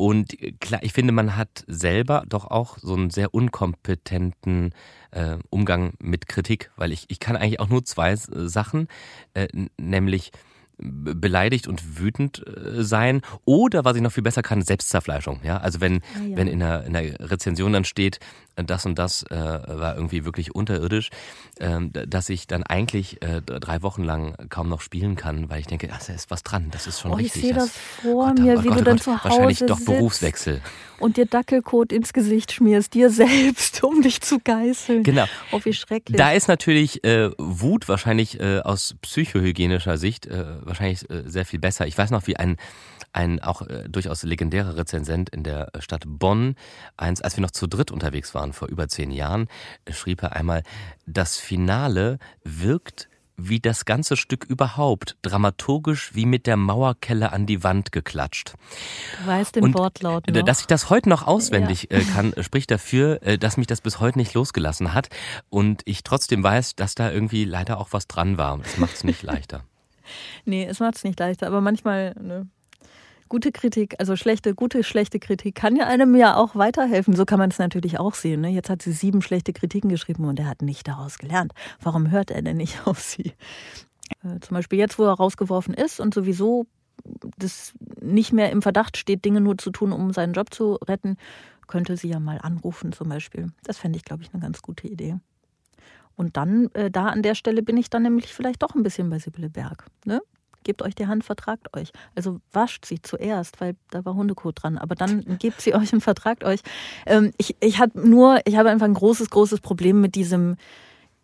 und 0.01 0.35
klar, 0.61 0.83
ich 0.83 0.95
finde, 0.95 1.13
man 1.13 1.37
hat 1.37 1.63
selber 1.67 2.25
doch 2.27 2.47
auch 2.47 2.79
so 2.79 2.95
einen 2.95 3.11
sehr 3.11 3.35
unkompetenten 3.35 4.73
äh, 5.11 5.37
Umgang 5.51 5.93
mit 6.01 6.27
Kritik, 6.27 6.71
weil 6.77 6.91
ich, 6.91 7.05
ich 7.09 7.21
kann 7.21 7.37
eigentlich 7.37 7.61
auch 7.61 7.69
nur 7.69 7.85
zwei 7.85 8.17
Sachen, 8.17 8.89
äh, 9.35 9.49
nämlich 9.77 10.33
beleidigt 10.79 11.69
und 11.69 11.99
wütend 11.99 12.43
äh, 12.47 12.83
sein. 12.83 13.21
Oder 13.45 13.85
was 13.85 13.95
ich 13.95 14.01
noch 14.01 14.13
viel 14.13 14.23
besser 14.23 14.41
kann, 14.41 14.63
Selbstzerfleischung. 14.63 15.41
Ja, 15.43 15.59
also 15.59 15.83
wenn 15.83 15.97
ah, 15.97 16.23
ja. 16.27 16.37
wenn 16.39 16.49
in 16.49 16.61
der, 16.61 16.85
in 16.85 16.95
der 16.95 17.31
Rezension 17.31 17.75
dann 17.75 17.85
steht, 17.85 18.21
das 18.57 18.87
und 18.87 18.99
das 18.99 19.23
äh, 19.25 19.35
war 19.35 19.95
irgendwie 19.95 20.25
wirklich 20.25 20.55
unterirdisch, 20.55 21.11
äh, 21.59 21.81
dass 22.07 22.29
ich 22.29 22.47
dann 22.47 22.63
eigentlich 22.63 23.23
äh, 23.23 23.41
drei 23.43 23.83
Wochen 23.83 24.03
lang 24.03 24.35
kaum 24.49 24.69
noch 24.69 24.81
spielen 24.81 25.17
kann, 25.17 25.51
weil 25.51 25.61
ich 25.61 25.67
denke, 25.67 25.89
da 25.89 25.97
ist 25.97 26.31
was 26.31 26.43
dran, 26.43 26.69
das 26.71 26.87
ist 26.87 27.01
schon 27.01 27.13
oh, 27.13 27.15
richtig. 27.15 27.37
Ich 27.37 27.49
sehe 27.49 27.55
das 27.55 27.71
vor 27.71 28.29
Gott, 28.29 28.39
mir, 28.39 28.59
oh 28.59 28.63
wie 28.65 28.69
Gott, 28.69 28.77
du 28.77 28.81
oh 28.81 28.85
dann 28.85 28.97
Gott, 28.97 29.03
zu 29.03 29.13
Hause 29.13 29.25
Wahrscheinlich 29.25 29.59
doch 29.61 29.81
Berufswechsel. 29.81 30.61
Und 30.99 31.17
dir 31.17 31.27
Dackelkot 31.27 31.93
ins 31.93 32.13
Gesicht 32.13 32.53
schmierst, 32.53 32.95
dir 32.95 33.11
selbst, 33.11 33.83
um 33.83 34.03
dich 34.03 34.21
zu 34.21 34.39
geißeln. 34.39 35.03
Genau. 35.03 35.25
Oh, 35.53 35.61
wie 35.65 35.73
schrecklich. 35.73 36.17
Da 36.17 36.33
ist 36.33 36.49
natürlich 36.49 37.05
äh, 37.05 37.31
Wut 37.39 37.89
wahrscheinlich 37.89 38.39
äh, 38.41 38.61
aus 38.61 38.97
psychohygienischer 39.03 39.97
Sicht 39.97 40.27
äh, 40.27 40.45
wahrscheinlich 40.65 41.09
äh, 41.11 41.23
sehr 41.27 41.47
viel 41.47 41.59
besser. 41.59 41.87
Ich 41.87 41.97
weiß 41.97 42.11
noch, 42.11 42.27
wie 42.27 42.37
ein 42.37 42.57
ein 43.13 43.41
auch 43.41 43.63
äh, 43.63 43.89
durchaus 43.89 44.23
legendärer 44.23 44.77
Rezensent 44.77 45.31
in 45.31 45.43
der 45.43 45.71
Stadt 45.81 46.05
Bonn, 46.07 46.55
eins, 46.97 47.21
als 47.21 47.37
wir 47.37 47.43
noch 47.43 47.51
zu 47.51 47.67
dritt 47.67 47.91
unterwegs 47.91 48.35
waren 48.35 48.40
vor 48.53 48.69
über 48.69 48.89
zehn 48.89 49.11
Jahren, 49.11 49.49
schrieb 49.91 50.23
er 50.23 50.37
einmal, 50.37 50.63
das 51.07 51.39
Finale 51.39 52.19
wirkt 52.45 53.09
wie 53.49 53.61
das 53.61 53.85
ganze 53.85 54.17
Stück 54.17 54.45
überhaupt, 54.45 55.17
dramaturgisch 55.23 56.15
wie 56.15 56.27
mit 56.27 56.47
der 56.47 56.57
Mauerkelle 56.57 57.33
an 57.33 57.47
die 57.47 57.65
Wand 57.65 57.93
geklatscht. 57.93 58.55
Du 59.21 59.27
weißt 59.27 59.57
den 59.57 59.65
und 59.65 59.75
Wortlaut 59.75 60.27
noch. 60.29 60.43
Dass 60.43 60.61
ich 60.61 60.67
das 60.67 60.91
heute 60.91 61.09
noch 61.09 61.27
auswendig 61.27 61.89
ja. 61.91 61.99
Äh, 61.99 62.05
kann, 62.05 62.35
spricht 62.41 62.71
dafür, 62.71 63.23
äh, 63.23 63.39
dass 63.39 63.57
mich 63.57 63.67
das 63.67 63.81
bis 63.81 64.01
heute 64.01 64.19
nicht 64.19 64.35
losgelassen 64.35 64.95
hat 64.95 65.09
und 65.49 65.83
ich 65.85 66.03
trotzdem 66.03 66.43
weiß, 66.43 66.77
dass 66.77 66.95
da 66.95 67.11
irgendwie 67.11 67.45
leider 67.45 67.79
auch 67.79 67.89
was 67.93 68.07
dran 68.07 68.39
war. 68.39 68.59
Das 68.59 68.77
macht 68.79 68.95
es 68.95 69.05
nicht 69.05 69.23
leichter. 69.23 69.65
nee, 70.45 70.67
es 70.67 70.81
macht 70.81 70.97
es 70.97 71.05
nicht 71.05 71.19
leichter, 71.19 71.47
aber 71.47 71.61
manchmal 71.61 72.15
ne, 72.21 72.47
gute 73.31 73.53
Kritik, 73.53 73.95
also 73.99 74.17
schlechte, 74.17 74.55
gute, 74.55 74.85
schlechte 74.85 75.19
Kritik 75.19 75.55
kann 75.55 75.77
ja 75.77 75.87
einem 75.87 76.15
ja 76.15 76.37
auch 76.37 76.55
weiterhelfen. 76.57 77.17
So 77.17 77.25
kann 77.25 77.39
man 77.39 77.51
es 77.51 77.59
natürlich 77.59 77.99
auch 77.99 78.15
sehen. 78.15 78.43
Ne? 78.43 78.51
Jetzt 78.51 78.69
hat 78.69 78.83
sie 78.83 78.93
sieben 78.93 79.23
schlechte 79.23 79.55
Kritiken 79.55 79.89
geschrieben 79.89 80.27
und 80.27 80.39
er 80.39 80.47
hat 80.47 80.61
nicht 80.61 80.87
daraus 80.87 81.17
gelernt. 81.17 81.53
Warum 81.81 82.11
hört 82.11 82.31
er 82.31 82.43
denn 82.43 82.59
nicht 82.59 82.79
auf 82.87 83.01
sie? 83.01 83.33
Äh, 84.23 84.41
zum 84.41 84.57
Beispiel 84.57 84.79
jetzt, 84.79 84.99
wo 84.99 85.05
er 85.05 85.15
rausgeworfen 85.15 85.73
ist 85.73 86.01
und 86.01 86.13
sowieso 86.13 86.67
das 87.39 87.73
nicht 88.03 88.35
mehr 88.35 88.51
im 88.51 88.61
Verdacht 88.61 88.99
steht, 88.99 89.25
Dinge 89.25 89.41
nur 89.41 89.57
zu 89.57 89.71
tun, 89.71 89.93
um 89.93 90.13
seinen 90.13 90.35
Job 90.35 90.53
zu 90.53 90.75
retten, 90.75 91.17
könnte 91.67 91.97
sie 91.97 92.09
ja 92.09 92.21
mal 92.21 92.39
anrufen 92.43 92.93
zum 92.93 93.09
Beispiel. 93.09 93.47
Das 93.63 93.79
fände 93.79 93.97
ich, 93.97 94.05
glaube 94.05 94.23
ich, 94.23 94.35
eine 94.35 94.43
ganz 94.43 94.61
gute 94.61 94.87
Idee. 94.87 95.17
Und 96.17 96.37
dann, 96.37 96.69
äh, 96.75 96.91
da 96.91 97.07
an 97.07 97.23
der 97.23 97.35
Stelle 97.35 97.63
bin 97.63 97.79
ich 97.79 97.89
dann 97.89 98.03
nämlich 98.03 98.35
vielleicht 98.35 98.63
doch 98.63 98.75
ein 98.75 98.83
bisschen 98.83 99.09
bei 99.09 99.19
Sibylle 99.19 99.49
Berg. 99.49 99.87
Ne? 100.05 100.21
Gebt 100.71 100.83
euch 100.83 100.95
die 100.95 101.09
Hand, 101.09 101.25
vertragt 101.25 101.77
euch. 101.77 101.91
Also 102.15 102.41
wascht 102.53 102.87
sie 102.87 103.03
zuerst, 103.03 103.61
weil 103.61 103.75
da 103.91 104.05
war 104.05 104.15
Hundekot 104.15 104.63
dran, 104.63 104.79
aber 104.79 104.95
dann 104.95 105.25
gebt 105.41 105.61
sie 105.61 105.75
euch 105.75 105.93
und 105.93 106.01
vertragt 106.01 106.45
euch. 106.45 106.61
Ähm, 107.07 107.33
ich 107.39 107.57
ich 107.59 107.81
habe 107.81 108.01
nur, 108.01 108.39
ich 108.45 108.57
habe 108.57 108.71
einfach 108.71 108.87
ein 108.87 108.95
großes, 108.95 109.31
großes 109.31 109.61
Problem 109.61 110.01
mit 110.01 110.15
diesem 110.15 110.55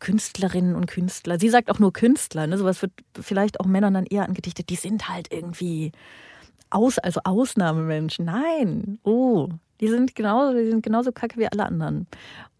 Künstlerinnen 0.00 0.74
und 0.74 0.86
Künstler. 0.86 1.38
Sie 1.38 1.48
sagt 1.48 1.70
auch 1.70 1.78
nur 1.78 1.92
Künstler, 1.92 2.48
ne? 2.48 2.58
Sowas 2.58 2.82
wird 2.82 2.92
vielleicht 3.20 3.60
auch 3.60 3.66
Männern 3.66 3.94
dann 3.94 4.04
eher 4.04 4.24
angedichtet. 4.24 4.68
Die 4.68 4.76
sind 4.76 5.08
halt 5.08 5.32
irgendwie 5.32 5.92
aus, 6.68 6.98
also 6.98 7.20
Ausnahmemenschen. 7.22 8.24
Nein, 8.24 8.98
oh, 9.04 9.48
die 9.80 9.88
sind 9.88 10.16
genauso, 10.16 10.58
die 10.58 10.70
sind 10.70 10.82
genauso 10.82 11.12
kacke 11.12 11.38
wie 11.38 11.46
alle 11.46 11.66
anderen 11.66 12.08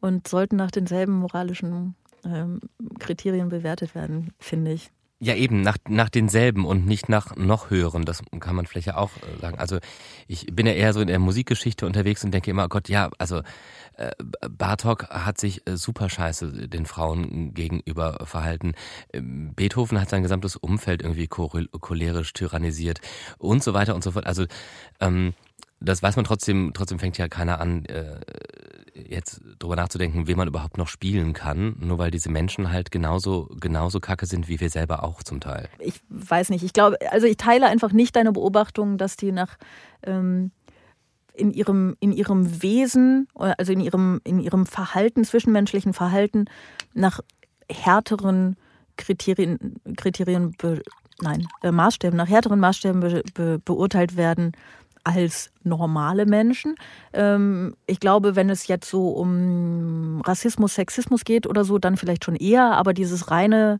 und 0.00 0.28
sollten 0.28 0.54
nach 0.54 0.70
denselben 0.70 1.14
moralischen 1.14 1.96
ähm, 2.24 2.60
Kriterien 3.00 3.48
bewertet 3.48 3.96
werden, 3.96 4.32
finde 4.38 4.72
ich. 4.72 4.92
Ja, 5.18 5.34
eben, 5.34 5.62
nach, 5.62 5.78
nach 5.88 6.10
denselben 6.10 6.66
und 6.66 6.84
nicht 6.84 7.08
nach 7.08 7.36
noch 7.36 7.70
höheren. 7.70 8.04
Das 8.04 8.22
kann 8.38 8.54
man 8.54 8.66
vielleicht 8.66 8.88
ja 8.88 8.96
auch 8.98 9.12
äh, 9.16 9.40
sagen. 9.40 9.58
Also 9.58 9.78
ich 10.26 10.46
bin 10.52 10.66
ja 10.66 10.74
eher 10.74 10.92
so 10.92 11.00
in 11.00 11.06
der 11.06 11.18
Musikgeschichte 11.18 11.86
unterwegs 11.86 12.22
und 12.22 12.32
denke 12.32 12.50
immer, 12.50 12.66
oh 12.66 12.68
Gott, 12.68 12.90
ja, 12.90 13.08
also 13.16 13.40
äh, 13.96 14.10
Bartok 14.50 15.08
hat 15.08 15.40
sich 15.40 15.66
äh, 15.66 15.78
super 15.78 16.10
scheiße 16.10 16.68
den 16.68 16.84
Frauen 16.84 17.54
gegenüber 17.54 18.26
verhalten. 18.26 18.74
Ähm, 19.10 19.54
Beethoven 19.54 19.98
hat 19.98 20.10
sein 20.10 20.22
gesamtes 20.22 20.54
Umfeld 20.54 21.00
irgendwie 21.00 21.28
cholerisch 21.28 22.34
tyrannisiert 22.34 23.00
und 23.38 23.62
so 23.62 23.72
weiter 23.72 23.94
und 23.94 24.04
so 24.04 24.10
fort. 24.10 24.26
Also 24.26 24.44
ähm, 25.00 25.32
das 25.80 26.02
weiß 26.02 26.16
man 26.16 26.26
trotzdem, 26.26 26.72
trotzdem 26.74 26.98
fängt 26.98 27.16
ja 27.16 27.28
keiner 27.28 27.60
an, 27.60 27.84
äh, 27.86 28.20
jetzt 29.08 29.40
drüber 29.58 29.76
nachzudenken, 29.76 30.26
wen 30.26 30.36
man 30.36 30.48
überhaupt 30.48 30.78
noch 30.78 30.88
spielen 30.88 31.32
kann, 31.32 31.76
nur 31.80 31.98
weil 31.98 32.10
diese 32.10 32.30
Menschen 32.30 32.72
halt 32.72 32.90
genauso, 32.90 33.48
genauso 33.60 34.00
kacke 34.00 34.26
sind 34.26 34.48
wie 34.48 34.60
wir 34.60 34.70
selber 34.70 35.04
auch 35.04 35.22
zum 35.22 35.40
Teil. 35.40 35.68
Ich 35.78 36.00
weiß 36.08 36.50
nicht. 36.50 36.64
Ich 36.64 36.72
glaube, 36.72 36.96
also 37.10 37.26
ich 37.26 37.36
teile 37.36 37.66
einfach 37.66 37.92
nicht 37.92 38.16
deine 38.16 38.32
Beobachtung, 38.32 38.98
dass 38.98 39.16
die 39.16 39.32
nach 39.32 39.56
ähm, 40.02 40.50
in 41.34 41.52
ihrem, 41.52 41.96
in 42.00 42.12
ihrem 42.12 42.62
Wesen, 42.62 43.28
also 43.34 43.72
in 43.72 43.80
ihrem, 43.80 44.20
in 44.24 44.40
ihrem 44.40 44.66
Verhalten, 44.66 45.24
zwischenmenschlichen 45.24 45.92
Verhalten, 45.92 46.46
nach 46.94 47.20
härteren 47.70 48.56
Kriterien, 48.96 49.76
Kriterien 49.96 50.52
be, 50.52 50.82
nein, 51.20 51.46
äh, 51.62 51.70
Maßstäben, 51.72 52.16
nach 52.16 52.28
härteren 52.28 52.60
Maßstäben 52.60 53.00
be, 53.00 53.22
be, 53.34 53.60
beurteilt 53.62 54.16
werden 54.16 54.52
als 55.06 55.50
normale 55.62 56.26
Menschen. 56.26 56.74
Ähm, 57.12 57.76
ich 57.86 58.00
glaube, 58.00 58.34
wenn 58.34 58.50
es 58.50 58.66
jetzt 58.66 58.90
so 58.90 59.10
um 59.10 60.20
Rassismus, 60.22 60.74
Sexismus 60.74 61.24
geht 61.24 61.46
oder 61.46 61.64
so, 61.64 61.78
dann 61.78 61.96
vielleicht 61.96 62.24
schon 62.24 62.34
eher, 62.34 62.72
aber 62.72 62.92
dieses 62.92 63.30
reine 63.30 63.78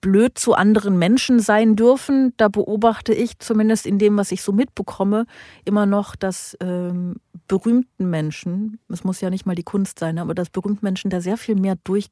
blöd 0.00 0.38
zu 0.38 0.54
anderen 0.54 0.98
Menschen 0.98 1.40
sein 1.40 1.76
dürfen, 1.76 2.32
da 2.36 2.48
beobachte 2.48 3.12
ich 3.14 3.38
zumindest 3.38 3.86
in 3.86 3.98
dem, 3.98 4.16
was 4.16 4.32
ich 4.32 4.42
so 4.42 4.50
mitbekomme, 4.50 5.26
immer 5.64 5.86
noch, 5.86 6.16
dass 6.16 6.56
ähm, 6.60 7.16
berühmten 7.46 8.08
Menschen, 8.08 8.80
es 8.88 9.04
muss 9.04 9.20
ja 9.20 9.30
nicht 9.30 9.46
mal 9.46 9.54
die 9.54 9.62
Kunst 9.62 9.98
sein, 9.98 10.18
aber 10.18 10.34
dass 10.34 10.50
berühmten 10.50 10.84
Menschen 10.84 11.10
da 11.10 11.20
sehr 11.20 11.36
viel 11.36 11.54
mehr 11.54 11.76
durch 11.84 12.06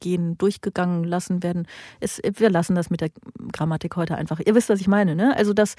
gehen, 0.00 0.38
durchgegangen 0.38 1.04
lassen 1.04 1.42
werden. 1.42 1.66
Es, 2.00 2.20
wir 2.22 2.50
lassen 2.50 2.74
das 2.74 2.90
mit 2.90 3.00
der 3.00 3.10
Grammatik 3.52 3.96
heute 3.96 4.16
einfach. 4.16 4.40
Ihr 4.44 4.54
wisst, 4.54 4.68
was 4.68 4.80
ich 4.80 4.88
meine, 4.88 5.14
ne? 5.14 5.36
Also, 5.36 5.52
dass, 5.52 5.76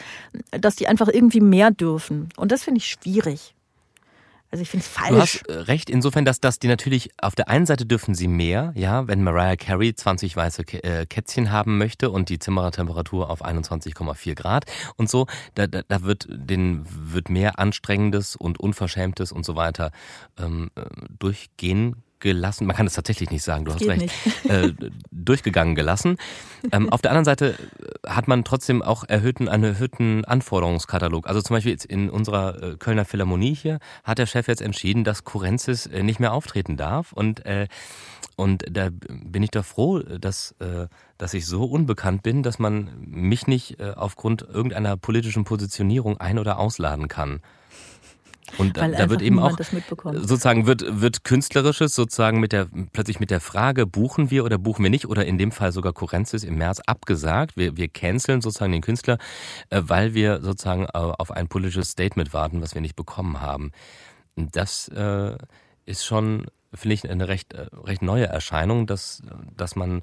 dass 0.52 0.76
die 0.76 0.88
einfach 0.88 1.08
irgendwie 1.08 1.42
mehr 1.42 1.72
dürfen. 1.72 2.30
Und 2.38 2.52
das 2.52 2.64
finde 2.64 2.80
ich 2.80 2.88
schwierig. 2.88 3.56
Also 4.52 4.64
ich 4.64 4.70
finde 4.70 4.84
es 4.84 4.92
falsch. 4.92 5.10
Du 5.10 5.20
hast 5.20 5.48
äh, 5.48 5.54
recht, 5.64 5.90
insofern, 5.90 6.26
dass, 6.26 6.40
dass 6.40 6.58
die 6.58 6.68
natürlich 6.68 7.12
auf 7.22 7.36
der 7.36 7.50
einen 7.50 7.68
Seite 7.68 7.86
dürfen 7.86 8.16
sie 8.16 8.28
mehr, 8.28 8.72
ja, 8.76 9.08
wenn 9.08 9.24
Mariah 9.24 9.56
Carey 9.56 9.94
20 9.94 10.36
weiße 10.36 10.64
äh, 10.84 11.06
Kätzchen 11.06 11.52
haben 11.52 11.78
möchte 11.78 12.10
und 12.10 12.30
die 12.30 12.40
Zimmertemperatur 12.40 13.30
auf 13.30 13.46
21,4 13.46 14.34
Grad 14.34 14.66
und 14.96 15.08
so, 15.10 15.28
da, 15.54 15.68
da, 15.68 15.84
da 15.88 16.02
wird 16.02 16.28
den 16.30 16.84
wird 16.88 17.30
mehr 17.30 17.60
Anstrengendes 17.60 18.36
und 18.36 18.60
Unverschämtes 18.60 19.32
und 19.32 19.46
so 19.46 19.56
weiter 19.56 19.92
ähm, 20.40 20.72
äh, 20.76 20.82
durchgehen 21.20 21.98
gelassen, 22.20 22.68
man 22.68 22.76
kann 22.76 22.88
es 22.88 22.94
tatsächlich 22.94 23.32
nicht 23.32 23.44
sagen, 23.44 23.66
du 23.66 23.72
das 23.72 23.82
hast 23.82 23.90
recht, 23.90 24.12
äh, 24.50 24.74
durchgegangen 25.12 25.76
gelassen. 25.76 26.18
Ähm, 26.72 26.90
auf 26.90 27.02
der 27.02 27.12
anderen 27.12 27.26
Seite 27.26 27.56
äh, 27.56 28.10
hat 28.10 28.28
man 28.28 28.44
trotzdem 28.44 28.82
auch 28.82 29.04
erhöhten, 29.08 29.48
einen 29.48 29.64
erhöhten 29.64 30.26
Anforderungskatalog. 30.26 31.28
Also 31.28 31.42
zum 31.42 31.56
Beispiel 31.56 31.78
in 31.88 32.10
unserer 32.10 32.62
äh, 32.62 32.76
Kölner 32.78 33.06
Philharmonie 33.06 33.56
hier 33.56 33.80
hat 34.04 34.18
der 34.18 34.26
Chef 34.26 34.48
jetzt 34.48 34.62
entschieden, 34.62 35.04
dass 35.04 35.24
Kurenzis 35.24 35.86
äh, 35.86 36.04
nicht 36.04 36.20
mehr 36.20 36.34
auftreten 36.34 36.78
darf 36.78 37.14
und 37.14 37.46
äh, 37.46 37.68
und 38.36 38.64
da 38.72 38.88
bin 38.90 39.44
ich 39.44 39.52
doch 39.52 39.66
froh, 39.66 40.00
dass, 40.00 40.56
äh, 40.60 40.88
dass 41.18 41.34
ich 41.34 41.46
so 41.46 41.66
unbekannt 41.66 42.24
bin, 42.24 42.42
dass 42.42 42.58
man 42.58 42.90
mich 43.02 43.48
nicht 43.48 43.82
aufgrund 43.82 44.44
irgendeiner 44.44 44.96
politischen 44.96 45.44
Positionierung 45.44 46.22
ein- 46.22 46.40
oder 46.40 46.58
ausladen 46.58 47.10
kann. 47.10 47.42
Und 48.58 48.78
Weil 48.78 48.92
da 48.92 49.10
wird 49.10 49.22
eben 49.22 49.40
auch 49.40 49.58
sozusagen 49.58 50.66
wird 50.66 51.02
wird 51.02 51.24
künstlerisches 51.24 51.96
sozusagen 51.96 52.40
mit 52.40 52.52
der 52.52 52.68
plötzlich 52.94 53.20
mit 53.20 53.32
der 53.32 53.40
Frage 53.40 53.86
buchen 53.86 54.32
wir 54.32 54.46
oder 54.46 54.58
buchen 54.58 54.84
wir 54.84 54.90
nicht 54.90 55.08
oder 55.08 55.26
in 55.26 55.38
dem 55.38 55.52
Fall 55.52 55.72
sogar 55.72 55.94
Kurenzis 55.94 56.44
im 56.44 56.58
März 56.58 56.80
abgesagt. 56.86 57.58
Wir 57.58 57.78
wir 57.78 57.88
canceln 57.88 58.42
sozusagen 58.42 58.72
den 58.72 58.82
Künstler, 58.82 59.18
äh, 59.70 59.82
weil 59.86 60.14
wir 60.14 60.42
sozusagen 60.42 60.84
äh, 60.86 60.90
auf 60.94 61.32
ein 61.32 61.48
politisches 61.48 61.92
Statement 61.92 62.34
warten, 62.34 62.62
was 62.62 62.74
wir 62.74 62.82
nicht 62.82 62.96
bekommen 62.96 63.42
haben. 63.42 63.72
Das 64.36 64.88
äh, 64.90 65.38
ist 65.86 66.06
schon 66.06 66.48
finde 66.74 66.94
ich 66.94 67.10
eine 67.10 67.28
recht 67.28 67.54
recht 67.56 68.02
neue 68.02 68.28
Erscheinung, 68.28 68.88
dass 68.88 69.22
dass 69.56 69.76
man 69.76 70.02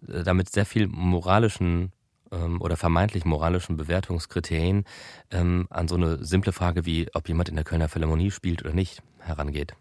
damit 0.00 0.50
sehr 0.50 0.66
viel 0.66 0.86
moralischen 0.86 1.92
ähm, 2.32 2.60
oder 2.60 2.76
vermeintlich 2.76 3.24
moralischen 3.24 3.76
Bewertungskriterien 3.76 4.84
ähm, 5.30 5.66
an 5.70 5.88
so 5.88 5.96
eine 5.96 6.24
simple 6.24 6.52
Frage 6.52 6.86
wie, 6.86 7.08
ob 7.14 7.28
jemand 7.28 7.48
in 7.48 7.56
der 7.56 7.64
Kölner 7.64 7.88
Philharmonie 7.88 8.30
spielt 8.30 8.64
oder 8.64 8.74
nicht, 8.74 9.02
herangeht. 9.20 9.74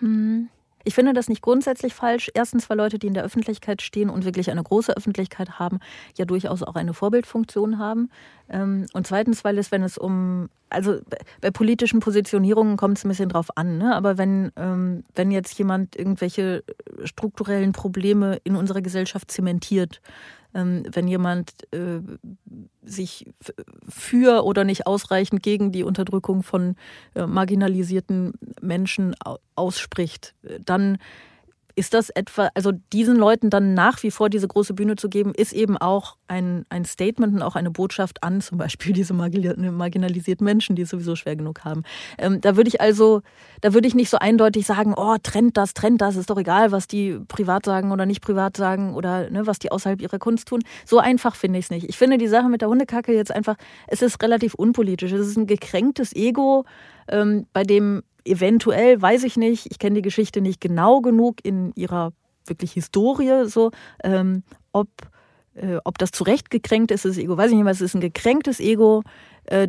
Hm. 0.00 0.48
Ich 0.84 0.94
finde 0.94 1.12
das 1.12 1.28
nicht 1.28 1.42
grundsätzlich 1.42 1.92
falsch. 1.92 2.30
Erstens, 2.32 2.70
weil 2.70 2.78
Leute, 2.78 2.98
die 2.98 3.08
in 3.08 3.14
der 3.14 3.24
Öffentlichkeit 3.24 3.82
stehen 3.82 4.08
und 4.08 4.24
wirklich 4.24 4.50
eine 4.50 4.62
große 4.62 4.96
Öffentlichkeit 4.96 5.58
haben, 5.58 5.80
ja 6.16 6.24
durchaus 6.24 6.62
auch 6.62 6.76
eine 6.76 6.94
Vorbildfunktion 6.94 7.78
haben. 7.78 8.10
Ähm, 8.48 8.86
und 8.94 9.06
zweitens, 9.06 9.44
weil 9.44 9.58
es, 9.58 9.70
wenn 9.70 9.82
es 9.82 9.98
um, 9.98 10.48
also 10.70 11.00
bei 11.42 11.50
politischen 11.50 12.00
Positionierungen 12.00 12.78
kommt 12.78 12.96
es 12.96 13.04
ein 13.04 13.08
bisschen 13.08 13.28
drauf 13.28 13.54
an, 13.56 13.76
ne? 13.76 13.94
aber 13.94 14.16
wenn, 14.18 14.50
wenn 14.54 15.30
jetzt 15.30 15.58
jemand 15.58 15.96
irgendwelche 15.96 16.64
strukturellen 17.04 17.72
Probleme 17.72 18.38
in 18.44 18.56
unserer 18.56 18.80
Gesellschaft 18.80 19.30
zementiert, 19.30 20.00
ähm, 20.00 20.47
wenn 20.58 21.08
jemand 21.08 21.52
äh, 21.72 22.00
sich 22.82 23.26
für 23.88 24.44
oder 24.44 24.64
nicht 24.64 24.86
ausreichend 24.86 25.42
gegen 25.42 25.72
die 25.72 25.84
Unterdrückung 25.84 26.42
von 26.42 26.76
äh, 27.14 27.26
marginalisierten 27.26 28.32
Menschen 28.60 29.14
ausspricht, 29.54 30.34
dann 30.64 30.98
ist 31.78 31.94
das 31.94 32.10
etwa, 32.10 32.50
also 32.54 32.72
diesen 32.92 33.16
Leuten 33.16 33.50
dann 33.50 33.74
nach 33.74 34.02
wie 34.02 34.10
vor 34.10 34.28
diese 34.28 34.48
große 34.48 34.74
Bühne 34.74 34.96
zu 34.96 35.08
geben, 35.08 35.32
ist 35.34 35.52
eben 35.52 35.76
auch 35.76 36.16
ein, 36.26 36.66
ein 36.68 36.84
Statement 36.84 37.34
und 37.34 37.42
auch 37.42 37.54
eine 37.54 37.70
Botschaft 37.70 38.22
an 38.24 38.40
zum 38.40 38.58
Beispiel 38.58 38.92
diese 38.92 39.14
marginalisierten 39.14 40.44
Menschen, 40.44 40.76
die 40.76 40.82
es 40.82 40.90
sowieso 40.90 41.14
schwer 41.14 41.36
genug 41.36 41.64
haben. 41.64 41.84
Ähm, 42.18 42.40
da 42.40 42.56
würde 42.56 42.68
ich 42.68 42.80
also, 42.80 43.22
da 43.60 43.74
würde 43.74 43.86
ich 43.86 43.94
nicht 43.94 44.10
so 44.10 44.18
eindeutig 44.18 44.66
sagen, 44.66 44.94
oh, 44.96 45.16
trennt 45.22 45.56
das, 45.56 45.72
trennt 45.72 46.00
das, 46.00 46.16
ist 46.16 46.30
doch 46.30 46.38
egal, 46.38 46.72
was 46.72 46.88
die 46.88 47.18
privat 47.28 47.64
sagen 47.64 47.92
oder 47.92 48.06
nicht 48.06 48.20
privat 48.20 48.56
sagen 48.56 48.94
oder 48.94 49.30
ne, 49.30 49.46
was 49.46 49.60
die 49.60 49.70
außerhalb 49.70 50.02
ihrer 50.02 50.18
Kunst 50.18 50.48
tun. 50.48 50.62
So 50.84 50.98
einfach 50.98 51.36
finde 51.36 51.60
ich 51.60 51.66
es 51.66 51.70
nicht. 51.70 51.88
Ich 51.88 51.96
finde 51.96 52.18
die 52.18 52.28
Sache 52.28 52.48
mit 52.48 52.60
der 52.60 52.68
Hundekacke 52.68 53.14
jetzt 53.14 53.30
einfach, 53.30 53.56
es 53.86 54.02
ist 54.02 54.20
relativ 54.22 54.54
unpolitisch. 54.54 55.12
Es 55.12 55.26
ist 55.26 55.36
ein 55.36 55.46
gekränktes 55.46 56.14
Ego, 56.14 56.64
ähm, 57.08 57.46
bei 57.52 57.62
dem 57.62 58.02
eventuell, 58.24 59.00
weiß 59.00 59.24
ich 59.24 59.36
nicht, 59.36 59.66
ich 59.70 59.78
kenne 59.78 59.96
die 59.96 60.02
Geschichte 60.02 60.40
nicht 60.40 60.60
genau 60.60 61.00
genug 61.00 61.44
in 61.44 61.72
ihrer 61.74 62.12
wirklich 62.46 62.72
Historie, 62.72 63.46
so, 63.46 63.70
ähm, 64.02 64.42
ob, 64.72 64.88
äh, 65.54 65.78
ob 65.84 65.98
das 65.98 66.10
zurechtgekränkt 66.10 66.90
ist, 66.90 67.04
das 67.04 67.18
Ego, 67.18 67.36
weiß 67.36 67.50
ich 67.50 67.56
nicht, 67.56 67.66
was 67.66 67.76
es 67.78 67.90
ist 67.90 67.94
ein 67.94 68.00
gekränktes 68.00 68.60
Ego, 68.60 69.02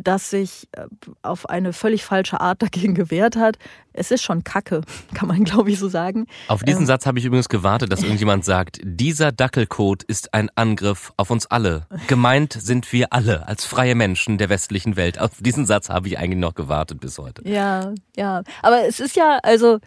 das 0.00 0.30
sich 0.30 0.68
äh, 0.72 0.86
auf 1.22 1.48
eine 1.48 1.72
völlig 1.72 2.04
falsche 2.04 2.40
Art 2.40 2.62
dagegen 2.62 2.94
gewehrt 2.94 3.36
hat. 3.36 3.56
Es 3.92 4.10
ist 4.10 4.22
schon 4.22 4.44
Kacke, 4.44 4.82
kann 5.14 5.28
man 5.28 5.44
glaube 5.44 5.70
ich 5.70 5.78
so 5.78 5.88
sagen. 5.88 6.26
Auf 6.48 6.62
diesen 6.62 6.82
ähm, 6.82 6.86
Satz 6.86 7.06
habe 7.06 7.18
ich 7.18 7.24
übrigens 7.24 7.48
gewartet, 7.48 7.92
dass 7.92 8.02
irgendjemand 8.02 8.44
sagt, 8.44 8.80
dieser 8.82 9.32
Dackelcode 9.32 10.02
ist 10.02 10.34
ein 10.34 10.50
Angriff 10.54 11.12
auf 11.16 11.30
uns 11.30 11.46
alle. 11.46 11.86
Gemeint 12.06 12.52
sind 12.52 12.92
wir 12.92 13.12
alle 13.12 13.48
als 13.48 13.64
freie 13.64 13.94
Menschen 13.94 14.38
der 14.38 14.48
westlichen 14.48 14.96
Welt. 14.96 15.18
Auf 15.18 15.30
diesen 15.40 15.66
Satz 15.66 15.88
habe 15.88 16.08
ich 16.08 16.18
eigentlich 16.18 16.40
noch 16.40 16.54
gewartet 16.54 17.00
bis 17.00 17.18
heute. 17.18 17.48
Ja, 17.48 17.94
ja. 18.16 18.42
Aber 18.62 18.86
es 18.86 19.00
ist 19.00 19.16
ja, 19.16 19.38
also 19.42 19.78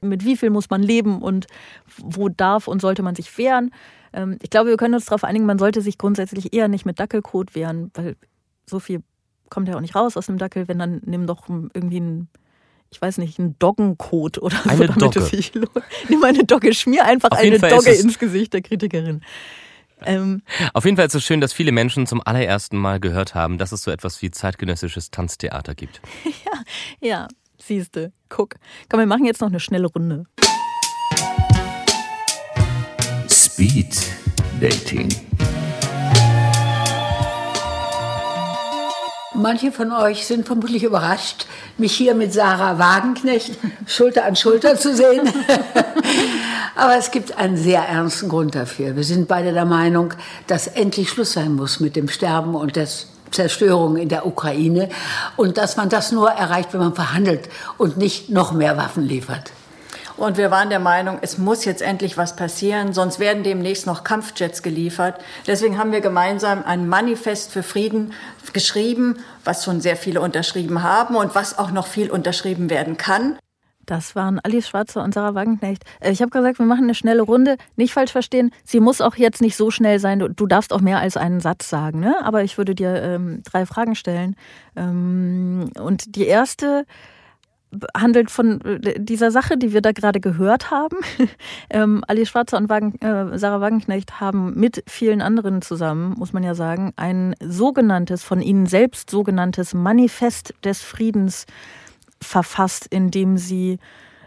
mit 0.00 0.24
wie 0.24 0.36
viel 0.36 0.50
muss 0.50 0.70
man 0.70 0.82
leben 0.82 1.20
und 1.20 1.46
wo 1.98 2.28
darf 2.28 2.68
und 2.68 2.80
sollte 2.80 3.02
man 3.02 3.14
sich 3.14 3.36
wehren? 3.36 3.72
Ähm, 4.12 4.38
ich 4.42 4.50
glaube, 4.50 4.70
wir 4.70 4.76
können 4.76 4.94
uns 4.94 5.04
darauf 5.04 5.24
einigen, 5.24 5.46
man 5.46 5.58
sollte 5.58 5.82
sich 5.82 5.98
grundsätzlich 5.98 6.52
eher 6.52 6.68
nicht 6.68 6.86
mit 6.86 6.98
Dackelcode 6.98 7.54
wehren, 7.54 7.90
weil 7.94 8.16
so 8.68 8.80
viel 8.80 9.02
kommt 9.48 9.68
ja 9.68 9.76
auch 9.76 9.80
nicht 9.80 9.94
raus 9.94 10.16
aus 10.16 10.28
einem 10.28 10.38
Dackel, 10.38 10.68
wenn 10.68 10.78
dann 10.78 11.00
nimm 11.04 11.26
doch 11.26 11.48
irgendwie 11.48 12.00
ein 12.00 12.28
ich 12.90 13.02
weiß 13.02 13.18
nicht, 13.18 13.38
einen 13.38 13.58
Doggencode 13.58 14.38
oder 14.38 14.56
eine 14.66 14.86
so. 14.86 14.92
Dogge. 14.92 15.28
Ich, 15.32 15.52
nimm 16.08 16.22
eine 16.24 16.44
Dogge, 16.44 16.72
schmier 16.72 17.04
einfach 17.04 17.30
Auf 17.32 17.38
eine 17.38 17.58
Dogge 17.58 17.90
ins 17.90 18.18
Gesicht 18.18 18.52
der 18.52 18.62
Kritikerin. 18.62 19.22
Ähm, 20.04 20.42
Auf 20.74 20.84
jeden 20.84 20.96
Fall 20.96 21.06
ist 21.06 21.14
es 21.14 21.24
schön, 21.24 21.40
dass 21.40 21.52
viele 21.52 21.72
Menschen 21.72 22.06
zum 22.06 22.20
allerersten 22.24 22.76
Mal 22.76 23.00
gehört 23.00 23.34
haben, 23.34 23.58
dass 23.58 23.72
es 23.72 23.82
so 23.82 23.90
etwas 23.90 24.20
wie 24.20 24.30
zeitgenössisches 24.30 25.10
Tanztheater 25.10 25.74
gibt. 25.74 26.00
ja, 26.24 26.60
ja, 27.00 27.28
siehste, 27.58 28.12
guck. 28.28 28.56
Komm, 28.88 29.00
wir 29.00 29.06
machen 29.06 29.24
jetzt 29.24 29.40
noch 29.40 29.48
eine 29.48 29.60
schnelle 29.60 29.86
Runde. 29.86 30.24
Speed 33.28 33.96
Dating. 34.60 35.08
Manche 39.36 39.70
von 39.70 39.92
euch 39.92 40.26
sind 40.26 40.46
vermutlich 40.46 40.82
überrascht, 40.82 41.46
mich 41.76 41.92
hier 41.92 42.14
mit 42.14 42.32
Sarah 42.32 42.78
Wagenknecht 42.78 43.58
Schulter 43.86 44.24
an 44.24 44.34
Schulter 44.34 44.76
zu 44.76 44.94
sehen. 44.94 45.28
Aber 46.76 46.96
es 46.96 47.10
gibt 47.10 47.36
einen 47.36 47.56
sehr 47.56 47.82
ernsten 47.82 48.28
Grund 48.28 48.54
dafür. 48.54 48.96
Wir 48.96 49.04
sind 49.04 49.28
beide 49.28 49.52
der 49.52 49.64
Meinung, 49.64 50.14
dass 50.46 50.66
endlich 50.66 51.10
Schluss 51.10 51.32
sein 51.32 51.54
muss 51.54 51.80
mit 51.80 51.96
dem 51.96 52.08
Sterben 52.08 52.54
und 52.54 52.76
der 52.76 52.88
Zerstörung 53.30 53.96
in 53.96 54.08
der 54.08 54.26
Ukraine 54.26 54.88
und 55.36 55.58
dass 55.58 55.76
man 55.76 55.88
das 55.88 56.12
nur 56.12 56.30
erreicht, 56.30 56.72
wenn 56.72 56.80
man 56.80 56.94
verhandelt 56.94 57.48
und 57.76 57.98
nicht 57.98 58.30
noch 58.30 58.52
mehr 58.52 58.76
Waffen 58.76 59.02
liefert. 59.02 59.52
Und 60.16 60.38
wir 60.38 60.50
waren 60.50 60.70
der 60.70 60.78
Meinung, 60.78 61.18
es 61.20 61.36
muss 61.36 61.64
jetzt 61.64 61.82
endlich 61.82 62.16
was 62.16 62.36
passieren, 62.36 62.94
sonst 62.94 63.18
werden 63.18 63.42
demnächst 63.42 63.86
noch 63.86 64.02
Kampfjets 64.02 64.62
geliefert. 64.62 65.20
Deswegen 65.46 65.78
haben 65.78 65.92
wir 65.92 66.00
gemeinsam 66.00 66.64
ein 66.64 66.88
Manifest 66.88 67.52
für 67.52 67.62
Frieden 67.62 68.12
geschrieben, 68.52 69.18
was 69.44 69.64
schon 69.64 69.80
sehr 69.80 69.96
viele 69.96 70.22
unterschrieben 70.22 70.82
haben 70.82 71.16
und 71.16 71.34
was 71.34 71.58
auch 71.58 71.70
noch 71.70 71.86
viel 71.86 72.10
unterschrieben 72.10 72.70
werden 72.70 72.96
kann. 72.96 73.38
Das 73.84 74.16
waren 74.16 74.40
Alice 74.42 74.68
Schwarzer 74.68 75.04
und 75.04 75.14
Sarah 75.14 75.34
Wagenknecht. 75.34 75.84
Äh, 76.00 76.10
ich 76.10 76.20
habe 76.20 76.30
gesagt, 76.30 76.58
wir 76.58 76.66
machen 76.66 76.84
eine 76.84 76.94
schnelle 76.94 77.22
Runde. 77.22 77.56
Nicht 77.76 77.92
falsch 77.92 78.10
verstehen, 78.10 78.50
sie 78.64 78.80
muss 78.80 79.00
auch 79.00 79.14
jetzt 79.14 79.40
nicht 79.40 79.56
so 79.56 79.70
schnell 79.70 80.00
sein. 80.00 80.18
Du, 80.18 80.46
darfst 80.46 80.72
auch 80.72 80.80
mehr 80.80 80.98
als 80.98 81.16
einen 81.16 81.40
Satz 81.40 81.68
sagen, 81.68 82.00
ne? 82.00 82.16
Aber 82.24 82.42
ich 82.42 82.58
würde 82.58 82.74
dir 82.74 83.00
ähm, 83.00 83.42
drei 83.44 83.64
Fragen 83.64 83.94
stellen. 83.94 84.34
Ähm, 84.74 85.70
und 85.78 86.16
die 86.16 86.26
erste 86.26 86.84
handelt 87.96 88.30
von 88.30 88.60
äh, 88.62 88.94
dieser 88.98 89.30
Sache, 89.30 89.56
die 89.56 89.72
wir 89.72 89.80
da 89.80 89.92
gerade 89.92 90.20
gehört 90.20 90.70
haben. 90.70 90.96
ähm, 91.70 92.02
Ali 92.06 92.26
Schwarzer 92.26 92.56
und 92.56 92.68
Wagen, 92.68 92.94
äh, 93.00 93.38
Sarah 93.38 93.60
Wagenknecht 93.60 94.20
haben 94.20 94.54
mit 94.54 94.82
vielen 94.86 95.20
anderen 95.20 95.62
zusammen, 95.62 96.14
muss 96.16 96.32
man 96.32 96.42
ja 96.42 96.54
sagen, 96.54 96.92
ein 96.96 97.34
sogenanntes, 97.40 98.22
von 98.22 98.40
ihnen 98.40 98.66
selbst 98.66 99.10
sogenanntes 99.10 99.74
Manifest 99.74 100.54
des 100.64 100.82
Friedens 100.82 101.46
verfasst, 102.20 102.86
in 102.86 103.10
dem 103.10 103.36
sie 103.36 103.78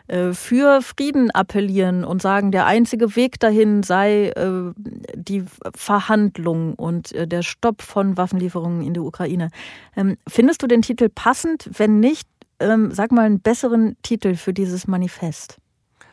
äh, 0.10 0.34
für 0.34 0.82
Frieden 0.82 1.32
appellieren 1.32 2.04
und 2.04 2.22
sagen, 2.22 2.52
der 2.52 2.66
einzige 2.66 3.16
Weg 3.16 3.40
dahin 3.40 3.84
sei 3.84 4.30
äh, 4.30 4.74
die 5.14 5.44
Verhandlung 5.76 6.74
und 6.74 7.12
äh, 7.14 7.28
der 7.28 7.44
Stopp 7.44 7.82
von 7.82 8.18
Waffenlieferungen 8.18 8.82
in 8.82 8.94
die 8.94 9.00
Ukraine. 9.00 9.50
Ähm, 9.96 10.18
findest 10.28 10.64
du 10.64 10.68
den 10.68 10.82
Titel 10.82 11.10
passend? 11.10 11.70
Wenn 11.78 12.00
nicht, 12.00 12.28
ähm, 12.60 12.91
sag 12.91 13.12
mal 13.12 13.26
einen 13.26 13.39
besseren 13.39 13.97
Titel 14.03 14.36
für 14.36 14.53
dieses 14.53 14.88
Manifest. 14.88 15.57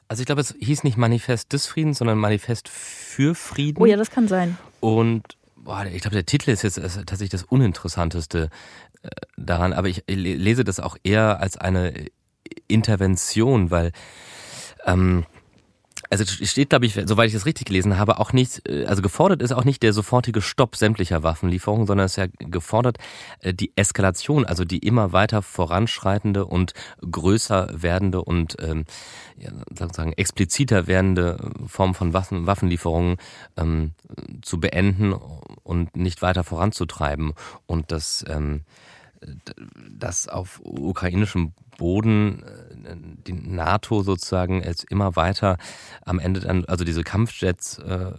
Also 0.09 0.21
ich 0.21 0.27
glaube, 0.27 0.41
es 0.41 0.55
hieß 0.59 0.85
nicht 0.85 0.97
Manifest 0.97 1.53
des 1.53 1.67
Friedens, 1.67 1.99
sondern 1.99 2.19
Manifest 2.19 2.69
für 2.69 3.35
Frieden. 3.35 3.83
Oh 3.83 3.87
ja, 3.87 3.97
das 3.97 4.11
kann 4.11 4.29
sein. 4.29 4.57
Und 4.81 5.37
boah, 5.57 5.85
ich 5.85 6.01
glaube, 6.01 6.15
der 6.15 6.27
Titel 6.27 6.51
ist 6.51 6.63
jetzt 6.63 6.77
tatsächlich 6.77 7.31
das 7.31 7.43
Uninteressanteste 7.43 8.51
äh, 9.03 9.09
daran, 9.37 9.73
aber 9.73 9.89
ich 9.89 10.05
lese 10.07 10.63
das 10.63 10.79
auch 10.79 10.97
eher 11.03 11.41
als 11.41 11.57
eine 11.57 11.93
Intervention, 12.69 13.71
weil 13.71 13.93
ähm, 14.85 15.25
also 16.11 16.25
steht, 16.25 16.71
glaube 16.71 16.87
ich, 16.87 16.95
soweit 16.95 17.29
ich 17.29 17.35
das 17.35 17.47
richtig 17.47 17.67
gelesen 17.67 17.99
habe, 17.99 18.19
auch 18.19 18.33
nicht, 18.33 18.69
äh, 18.69 18.87
also 18.87 19.03
gefordert 19.03 19.43
ist 19.43 19.53
auch 19.53 19.65
nicht 19.65 19.83
der 19.83 19.93
sofortige 19.93 20.41
Stopp 20.43 20.77
sämtlicher 20.77 21.23
Waffenlieferungen, 21.23 21.87
sondern 21.87 22.07
es 22.07 22.13
ist 22.13 22.17
ja 22.17 22.27
gefordert 22.39 22.99
äh, 23.41 23.55
die 23.55 23.73
Eskalation, 23.77 24.45
also 24.45 24.65
die 24.65 24.79
immer 24.79 25.13
weiter 25.13 25.43
voranschreitende 25.43 26.45
und 26.45 26.73
größer 27.11 27.71
werdende 27.73 28.23
und 28.23 28.57
ähm, 28.61 28.85
ja, 29.37 29.51
sozusagen 29.77 30.13
expliziter 30.13 30.87
werdende 30.87 31.51
Form 31.67 31.95
von 31.95 32.13
Waffen, 32.13 32.47
Waffenlieferungen 32.47 33.17
ähm, 33.57 33.93
zu 34.43 34.61
beenden 34.61 35.13
und 35.13 35.97
nicht 35.97 36.23
weiter 36.23 36.45
voranzutreiben. 36.45 37.33
Und 37.67 37.93
das 37.93 38.25
ähm, 38.29 38.63
dass 39.91 40.29
auf 40.29 40.61
ukrainischem 40.63 41.53
Boden 41.79 42.43
äh, 42.43 42.97
die 43.27 43.33
NATO 43.33 44.03
sozusagen 44.03 44.63
jetzt 44.63 44.85
immer 44.91 45.17
weiter 45.17 45.59
am 46.05 46.19
Ende 46.19 46.41
dann, 46.41 46.65
also 46.67 46.85
diese 46.85 47.03
Kampfjets 47.03 47.79
äh, 47.79 48.13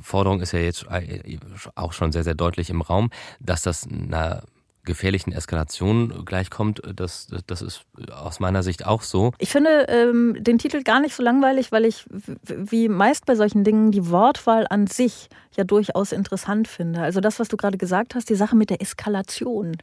Forderung 0.00 0.40
ist 0.40 0.52
ja 0.52 0.58
jetzt 0.58 0.86
äh, 0.90 1.38
auch 1.74 1.92
schon 1.92 2.12
sehr, 2.12 2.24
sehr 2.24 2.34
deutlich 2.34 2.70
im 2.70 2.82
Raum, 2.82 3.10
dass 3.40 3.62
das 3.62 3.86
einer 3.86 4.42
gefährlichen 4.86 5.32
Eskalation 5.32 6.24
gleichkommt, 6.24 6.80
das, 6.94 7.28
das 7.46 7.60
ist 7.60 7.82
aus 8.10 8.40
meiner 8.40 8.62
Sicht 8.62 8.86
auch 8.86 9.02
so. 9.02 9.32
Ich 9.38 9.50
finde 9.50 9.86
ähm, 9.88 10.36
den 10.38 10.56
Titel 10.58 10.82
gar 10.82 11.00
nicht 11.00 11.14
so 11.14 11.22
langweilig, 11.22 11.72
weil 11.72 11.84
ich 11.84 12.06
wie 12.46 12.88
meist 12.88 13.26
bei 13.26 13.34
solchen 13.34 13.64
Dingen 13.64 13.90
die 13.90 14.10
Wortwahl 14.10 14.66
an 14.70 14.86
sich 14.86 15.28
ja 15.56 15.64
durchaus 15.64 16.12
interessant 16.12 16.68
finde. 16.68 17.00
Also 17.00 17.20
das, 17.20 17.38
was 17.38 17.48
du 17.48 17.56
gerade 17.56 17.78
gesagt 17.78 18.14
hast, 18.14 18.28
die 18.28 18.34
Sache 18.34 18.56
mit 18.56 18.70
der 18.70 18.80
Eskalation, 18.80 19.76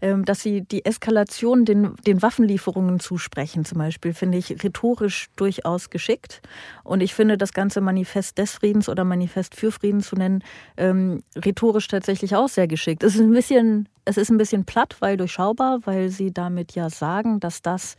ähm, 0.00 0.24
dass 0.24 0.42
sie 0.42 0.62
die 0.62 0.84
Eskalation 0.84 1.64
den, 1.64 1.94
den 2.06 2.22
Waffenlieferungen 2.22 3.00
zusprechen 3.00 3.64
zum 3.64 3.78
Beispiel, 3.78 4.12
finde 4.12 4.38
ich 4.38 4.62
rhetorisch 4.62 5.28
durchaus 5.36 5.90
geschickt. 5.90 6.42
Und 6.82 7.00
ich 7.00 7.14
finde 7.14 7.38
das 7.38 7.52
ganze 7.52 7.80
Manifest 7.80 8.38
des 8.38 8.52
Friedens 8.52 8.88
oder 8.88 9.04
Manifest 9.04 9.54
für 9.54 9.72
Frieden 9.72 10.00
zu 10.00 10.14
nennen, 10.16 10.44
ähm, 10.76 11.22
rhetorisch 11.36 11.88
tatsächlich 11.88 12.36
auch 12.36 12.48
sehr 12.48 12.68
geschickt. 12.68 13.02
Es 13.02 13.14
ist 13.14 13.20
ein 13.20 13.32
bisschen, 13.32 13.88
es 14.04 14.16
ist 14.16 14.30
ein 14.30 14.38
bisschen 14.38 14.64
platt, 14.64 14.96
weil 15.00 15.16
durchschaubar, 15.16 15.80
weil 15.84 16.10
sie 16.10 16.32
damit 16.32 16.74
ja 16.74 16.90
sagen, 16.90 17.40
dass 17.40 17.62
das 17.62 17.96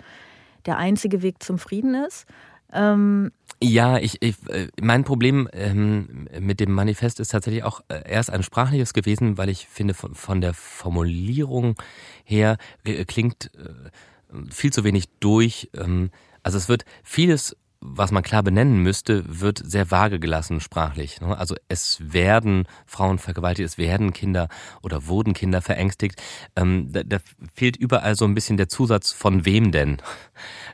der 0.66 0.78
einzige 0.78 1.22
Weg 1.22 1.42
zum 1.44 1.60
Frieden 1.60 1.96
ist. 1.96 2.26
Ähm 2.74 3.32
ja, 3.62 3.98
ich, 3.98 4.22
ich, 4.22 4.36
äh, 4.50 4.68
mein 4.82 5.04
Problem 5.04 5.48
ähm, 5.54 6.28
mit 6.40 6.60
dem 6.60 6.72
Manifest 6.72 7.20
ist 7.20 7.30
tatsächlich 7.30 7.64
auch 7.64 7.82
äh, 7.88 8.02
erst 8.06 8.30
ein 8.30 8.44
sprachliches 8.44 8.94
gewesen, 8.94 9.38
weil 9.38 9.50
ich 9.50 9.68
finde, 9.68 9.94
von, 9.94 10.14
von 10.14 10.42
der 10.42 10.54
Formulierung 10.54 11.76
her 12.24 12.58
äh, 12.84 13.06
klingt 13.06 13.52
äh, 13.56 14.50
viel 14.52 14.74
zu 14.74 14.84
wenig 14.84 15.06
durch. 15.20 15.70
Ähm, 15.74 16.10
also 16.44 16.58
es 16.58 16.68
wird 16.68 16.86
vieles 17.04 17.56
was 17.82 18.12
man 18.12 18.24
klar 18.24 18.44
benennen 18.44 18.80
müsste, 18.80 19.24
wird 19.28 19.62
sehr 19.64 19.92
vage 19.92 20.20
gelassen 20.20 20.60
sprachlich. 20.60 21.22
Ne? 21.22 21.38
Also 21.38 21.56
es 21.68 22.00
werden 22.02 22.68
Frauen 22.86 23.20
vergewaltigt, 23.20 23.68
es 23.68 23.78
werden 23.78 24.14
Kinder 24.14 24.50
oder 24.82 25.08
wurden 25.08 25.34
Kinder 25.34 25.62
verängstigt. 25.62 26.22
Ähm, 26.56 26.92
da, 26.92 27.04
da 27.04 27.18
fehlt 27.54 27.78
überall 27.78 28.16
so 28.16 28.26
ein 28.26 28.34
bisschen 28.34 28.58
der 28.58 28.70
Zusatz 28.70 29.12
von 29.12 29.46
wem 29.46 29.72
denn. 29.72 29.98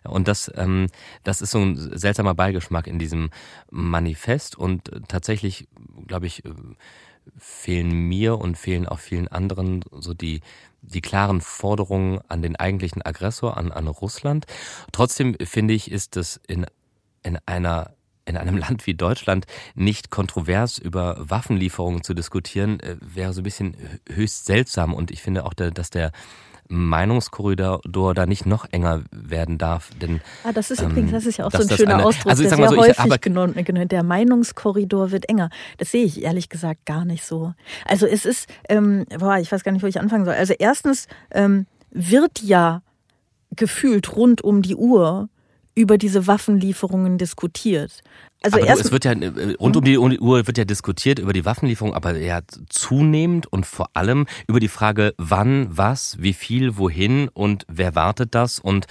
Und 0.03 0.27
das, 0.27 0.51
ähm, 0.55 0.87
das 1.23 1.41
ist 1.41 1.51
so 1.51 1.59
ein 1.59 1.75
seltsamer 1.97 2.33
Beigeschmack 2.33 2.87
in 2.87 2.99
diesem 2.99 3.29
Manifest. 3.69 4.57
Und 4.57 4.91
tatsächlich, 5.07 5.67
glaube 6.07 6.27
ich, 6.27 6.43
fehlen 7.37 7.91
mir 7.91 8.37
und 8.39 8.57
fehlen 8.57 8.87
auch 8.87 8.99
vielen 8.99 9.27
anderen 9.27 9.83
so 9.91 10.13
die, 10.13 10.41
die 10.81 11.01
klaren 11.01 11.41
Forderungen 11.41 12.19
an 12.27 12.41
den 12.41 12.55
eigentlichen 12.55 13.01
Aggressor, 13.01 13.57
an, 13.57 13.71
an 13.71 13.87
Russland. 13.87 14.45
Trotzdem 14.91 15.35
finde 15.43 15.73
ich, 15.73 15.91
ist 15.91 16.17
es 16.17 16.39
in 16.47 16.65
in 17.23 17.37
einer 17.45 17.91
in 18.25 18.37
einem 18.37 18.57
Land 18.57 18.85
wie 18.87 18.93
Deutschland 18.93 19.45
nicht 19.75 20.09
kontrovers 20.11 20.77
über 20.77 21.17
Waffenlieferungen 21.19 22.03
zu 22.03 22.13
diskutieren, 22.13 22.79
äh, 22.79 22.97
wäre 22.99 23.33
so 23.33 23.41
ein 23.41 23.43
bisschen 23.43 23.75
höchst 24.09 24.45
seltsam. 24.45 24.93
Und 24.93 25.11
ich 25.11 25.21
finde 25.21 25.45
auch, 25.45 25.53
dass 25.53 25.89
der 25.89 26.11
Meinungskorridor 26.71 28.13
da 28.13 28.25
nicht 28.25 28.45
noch 28.45 28.65
enger 28.71 29.03
werden 29.11 29.57
darf. 29.57 29.89
Denn, 30.01 30.21
ah, 30.43 30.53
das 30.53 30.71
ist 30.71 30.81
ähm, 30.81 30.91
übrigens, 30.91 31.11
das 31.11 31.25
ist 31.25 31.37
ja 31.37 31.45
auch 31.45 31.51
so 31.51 31.63
ein 31.63 31.69
schöner 31.69 31.95
eine, 31.95 32.05
Ausdruck, 32.05 32.31
also 32.31 32.43
der 32.43 32.55
sehr 32.55 32.69
so, 32.69 32.77
häufig 32.77 33.21
genannt, 33.21 33.65
genannt. 33.65 33.91
Der 33.91 34.03
Meinungskorridor 34.03 35.11
wird 35.11 35.27
enger. 35.27 35.49
Das 35.77 35.91
sehe 35.91 36.05
ich 36.05 36.23
ehrlich 36.23 36.47
gesagt 36.47 36.85
gar 36.85 37.03
nicht 37.03 37.25
so. 37.25 37.53
Also 37.85 38.07
es 38.07 38.25
ist, 38.25 38.47
ähm, 38.69 39.05
boah, 39.19 39.37
ich 39.37 39.51
weiß 39.51 39.63
gar 39.63 39.73
nicht, 39.73 39.83
wo 39.83 39.87
ich 39.87 39.99
anfangen 39.99 40.23
soll. 40.23 40.35
Also 40.35 40.53
erstens 40.57 41.07
ähm, 41.31 41.67
wird 41.91 42.41
ja 42.41 42.81
gefühlt 43.55 44.15
rund 44.15 44.41
um 44.41 44.61
die 44.61 44.75
Uhr 44.75 45.27
über 45.75 45.97
diese 45.97 46.27
Waffenlieferungen 46.27 47.17
diskutiert. 47.17 48.01
Also 48.43 48.57
aber 48.57 48.65
erst, 48.65 48.81
du, 48.81 48.87
es 48.87 48.91
wird 48.91 49.05
ja 49.05 49.11
äh, 49.11 49.55
rund 49.59 49.77
um 49.77 49.83
die 49.83 49.99
Uhr 49.99 50.47
wird 50.47 50.57
ja 50.57 50.65
diskutiert 50.65 51.19
über 51.19 51.31
die 51.31 51.45
Waffenlieferung, 51.45 51.93
aber 51.93 52.17
ja 52.17 52.39
zunehmend 52.69 53.45
und 53.51 53.67
vor 53.67 53.89
allem 53.93 54.25
über 54.47 54.59
die 54.59 54.67
Frage, 54.67 55.13
wann, 55.17 55.67
was, 55.69 56.17
wie 56.19 56.33
viel, 56.33 56.77
wohin 56.77 57.27
und 57.27 57.65
wer 57.67 57.93
wartet 57.93 58.33
das 58.33 58.57
und 58.57 58.87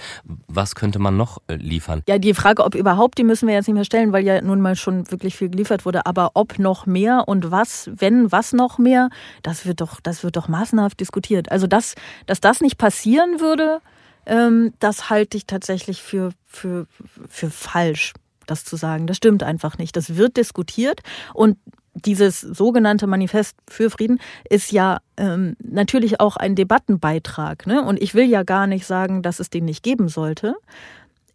was 0.47 0.73
könnte 0.73 0.99
man 0.99 1.17
noch 1.17 1.39
äh, 1.47 1.55
liefern? 1.55 2.01
Ja, 2.07 2.17
die 2.17 2.33
Frage, 2.33 2.63
ob 2.63 2.75
überhaupt, 2.75 3.17
die 3.17 3.25
müssen 3.25 3.45
wir 3.45 3.55
jetzt 3.55 3.67
nicht 3.67 3.75
mehr 3.75 3.83
stellen, 3.83 4.13
weil 4.13 4.25
ja 4.25 4.41
nun 4.41 4.61
mal 4.61 4.77
schon 4.77 5.11
wirklich 5.11 5.35
viel 5.35 5.49
geliefert 5.49 5.85
wurde. 5.85 6.05
Aber 6.05 6.31
ob 6.33 6.57
noch 6.57 6.85
mehr 6.85 7.27
und 7.27 7.51
was, 7.51 7.89
wenn 7.93 8.31
was 8.31 8.53
noch 8.53 8.77
mehr, 8.77 9.09
das 9.43 9.65
wird 9.65 9.81
doch, 9.81 9.99
das 9.99 10.23
wird 10.23 10.37
doch 10.37 10.47
massenhaft 10.47 10.97
diskutiert. 11.01 11.51
Also 11.51 11.67
dass, 11.67 11.95
dass 12.25 12.39
das 12.39 12.61
nicht 12.61 12.77
passieren 12.77 13.41
würde, 13.41 13.81
ähm, 14.25 14.73
das 14.79 15.09
halte 15.09 15.37
ich 15.37 15.45
tatsächlich 15.45 16.01
für, 16.01 16.31
für, 16.45 16.87
für 17.27 17.49
falsch, 17.49 18.13
das 18.47 18.65
zu 18.65 18.75
sagen. 18.75 19.07
Das 19.07 19.17
stimmt 19.17 19.43
einfach 19.43 19.77
nicht. 19.77 19.95
Das 19.95 20.15
wird 20.15 20.37
diskutiert 20.37 21.01
und 21.33 21.57
dieses 21.93 22.39
sogenannte 22.39 23.05
Manifest 23.05 23.57
für 23.67 23.89
Frieden 23.89 24.19
ist 24.49 24.71
ja 24.71 24.99
ähm, 25.17 25.55
natürlich 25.59 26.19
auch 26.19 26.37
ein 26.37 26.55
Debattenbeitrag. 26.55 27.67
Ne? 27.67 27.83
Und 27.83 28.01
ich 28.01 28.13
will 28.13 28.25
ja 28.25 28.43
gar 28.43 28.67
nicht 28.67 28.85
sagen, 28.85 29.21
dass 29.21 29.39
es 29.39 29.49
den 29.49 29.65
nicht 29.65 29.83
geben 29.83 30.07
sollte. 30.07 30.55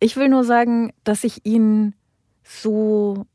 Ich 0.01 0.17
will 0.17 0.29
nur 0.29 0.45
sagen, 0.45 0.93
dass 1.05 1.25
ich 1.25 1.45
ihn 1.45 1.95
so, 2.43 3.27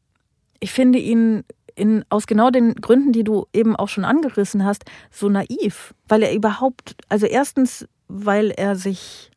ich 0.59 0.71
finde 0.71 0.99
ihn 0.99 1.43
in, 1.75 2.03
aus 2.09 2.27
genau 2.27 2.49
den 2.49 2.75
Gründen, 2.75 3.13
die 3.13 3.23
du 3.23 3.45
eben 3.53 3.75
auch 3.75 3.89
schon 3.89 4.05
angerissen 4.05 4.65
hast, 4.65 4.83
so 5.11 5.29
naiv. 5.29 5.93
Weil 6.07 6.23
er 6.23 6.33
überhaupt, 6.33 6.95
also 7.07 7.25
erstens, 7.25 7.87
weil 8.07 8.51
er 8.51 8.75
sich 8.75 9.30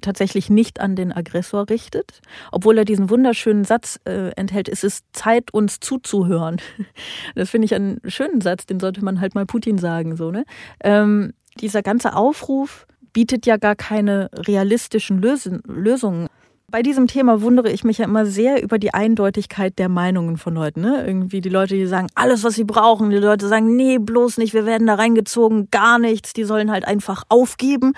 tatsächlich 0.00 0.50
nicht 0.50 0.80
an 0.80 0.96
den 0.96 1.12
Aggressor 1.12 1.68
richtet, 1.68 2.20
obwohl 2.52 2.78
er 2.78 2.84
diesen 2.84 3.10
wunderschönen 3.10 3.64
Satz 3.64 4.00
äh, 4.04 4.30
enthält, 4.36 4.68
es 4.68 4.84
ist 4.84 5.04
Zeit, 5.12 5.52
uns 5.52 5.80
zuzuhören. 5.80 6.60
Das 7.34 7.50
finde 7.50 7.66
ich 7.66 7.74
einen 7.74 8.00
schönen 8.06 8.40
Satz, 8.40 8.66
den 8.66 8.80
sollte 8.80 9.04
man 9.04 9.20
halt 9.20 9.34
mal 9.34 9.46
Putin 9.46 9.78
sagen. 9.78 10.16
So, 10.16 10.30
ne? 10.30 10.44
Ähm, 10.82 11.32
dieser 11.60 11.82
ganze 11.82 12.14
Aufruf 12.14 12.86
bietet 13.12 13.46
ja 13.46 13.56
gar 13.56 13.76
keine 13.76 14.30
realistischen 14.34 15.20
Lösen, 15.20 15.62
Lösungen. 15.66 16.28
Bei 16.70 16.82
diesem 16.82 17.08
Thema 17.08 17.42
wundere 17.42 17.70
ich 17.70 17.82
mich 17.82 17.98
ja 17.98 18.04
immer 18.04 18.26
sehr 18.26 18.62
über 18.62 18.78
die 18.78 18.94
Eindeutigkeit 18.94 19.76
der 19.78 19.88
Meinungen 19.88 20.36
von 20.36 20.54
Leuten. 20.54 20.82
Ne? 20.82 21.04
Irgendwie 21.04 21.40
die 21.40 21.48
Leute, 21.48 21.74
die 21.74 21.86
sagen, 21.86 22.06
alles, 22.14 22.44
was 22.44 22.54
sie 22.54 22.64
brauchen. 22.64 23.10
Die 23.10 23.16
Leute 23.16 23.48
sagen, 23.48 23.74
nee, 23.74 23.98
bloß 23.98 24.38
nicht, 24.38 24.54
wir 24.54 24.66
werden 24.66 24.86
da 24.86 24.94
reingezogen, 24.94 25.68
gar 25.72 25.98
nichts. 25.98 26.32
Die 26.32 26.44
sollen 26.44 26.70
halt 26.70 26.86
einfach 26.86 27.24
aufgeben. 27.28 27.94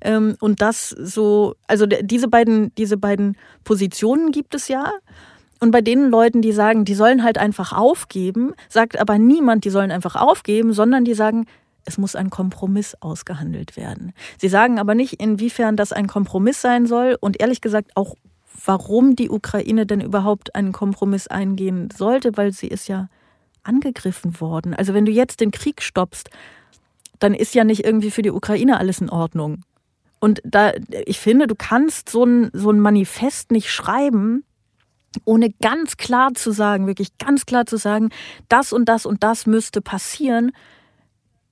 Ähm, 0.00 0.36
und 0.40 0.60
das 0.62 0.90
so, 0.90 1.54
also 1.66 1.86
diese 1.86 2.28
beiden, 2.28 2.74
diese 2.76 2.96
beiden 2.96 3.36
Positionen 3.64 4.32
gibt 4.32 4.54
es 4.54 4.68
ja. 4.68 4.92
Und 5.60 5.72
bei 5.72 5.82
den 5.82 6.08
Leuten, 6.08 6.40
die 6.40 6.52
sagen, 6.52 6.84
die 6.84 6.94
sollen 6.94 7.22
halt 7.22 7.36
einfach 7.36 7.72
aufgeben, 7.72 8.54
sagt 8.68 8.98
aber 8.98 9.18
niemand, 9.18 9.64
die 9.64 9.70
sollen 9.70 9.90
einfach 9.90 10.16
aufgeben, 10.16 10.72
sondern 10.72 11.04
die 11.04 11.14
sagen, 11.14 11.46
es 11.84 11.98
muss 11.98 12.16
ein 12.16 12.30
Kompromiss 12.30 12.96
ausgehandelt 13.00 13.76
werden. 13.76 14.12
Sie 14.38 14.48
sagen 14.48 14.78
aber 14.78 14.94
nicht, 14.94 15.14
inwiefern 15.14 15.76
das 15.76 15.92
ein 15.92 16.06
Kompromiss 16.06 16.60
sein 16.60 16.86
soll 16.86 17.16
und 17.20 17.40
ehrlich 17.40 17.60
gesagt 17.60 17.92
auch, 17.94 18.16
warum 18.64 19.16
die 19.16 19.30
Ukraine 19.30 19.86
denn 19.86 20.00
überhaupt 20.00 20.54
einen 20.54 20.72
Kompromiss 20.72 21.26
eingehen 21.26 21.88
sollte, 21.96 22.36
weil 22.36 22.52
sie 22.52 22.68
ist 22.68 22.88
ja 22.88 23.08
angegriffen 23.62 24.40
worden. 24.40 24.74
Also 24.74 24.94
wenn 24.94 25.04
du 25.04 25.12
jetzt 25.12 25.40
den 25.40 25.50
Krieg 25.50 25.82
stoppst, 25.82 26.30
dann 27.18 27.34
ist 27.34 27.54
ja 27.54 27.64
nicht 27.64 27.84
irgendwie 27.84 28.10
für 28.10 28.22
die 28.22 28.30
Ukraine 28.30 28.78
alles 28.78 29.00
in 29.00 29.10
Ordnung. 29.10 29.62
Und 30.20 30.40
da, 30.44 30.72
ich 31.06 31.18
finde, 31.18 31.46
du 31.46 31.54
kannst 31.54 32.10
so 32.10 32.24
ein, 32.24 32.50
so 32.52 32.70
ein 32.70 32.78
Manifest 32.78 33.50
nicht 33.50 33.70
schreiben, 33.70 34.44
ohne 35.24 35.50
ganz 35.50 35.96
klar 35.96 36.34
zu 36.34 36.52
sagen, 36.52 36.86
wirklich 36.86 37.18
ganz 37.18 37.46
klar 37.46 37.66
zu 37.66 37.76
sagen, 37.76 38.10
das 38.48 38.72
und 38.72 38.88
das 38.88 39.06
und 39.06 39.22
das 39.24 39.46
müsste 39.46 39.80
passieren, 39.80 40.52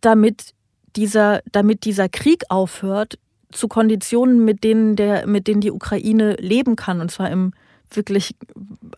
damit 0.01 0.55
dieser, 0.97 1.41
damit 1.51 1.85
dieser 1.85 2.09
Krieg 2.09 2.45
aufhört, 2.51 3.19
zu 3.51 3.67
Konditionen, 3.67 4.45
mit 4.45 4.63
denen 4.63 4.95
der, 4.95 5.27
mit 5.27 5.47
denen 5.49 5.63
die 5.63 5.71
Ukraine 5.71 6.35
leben 6.35 6.77
kann, 6.77 7.01
und 7.01 7.11
zwar 7.11 7.31
im 7.31 7.53
wirklich 7.91 8.35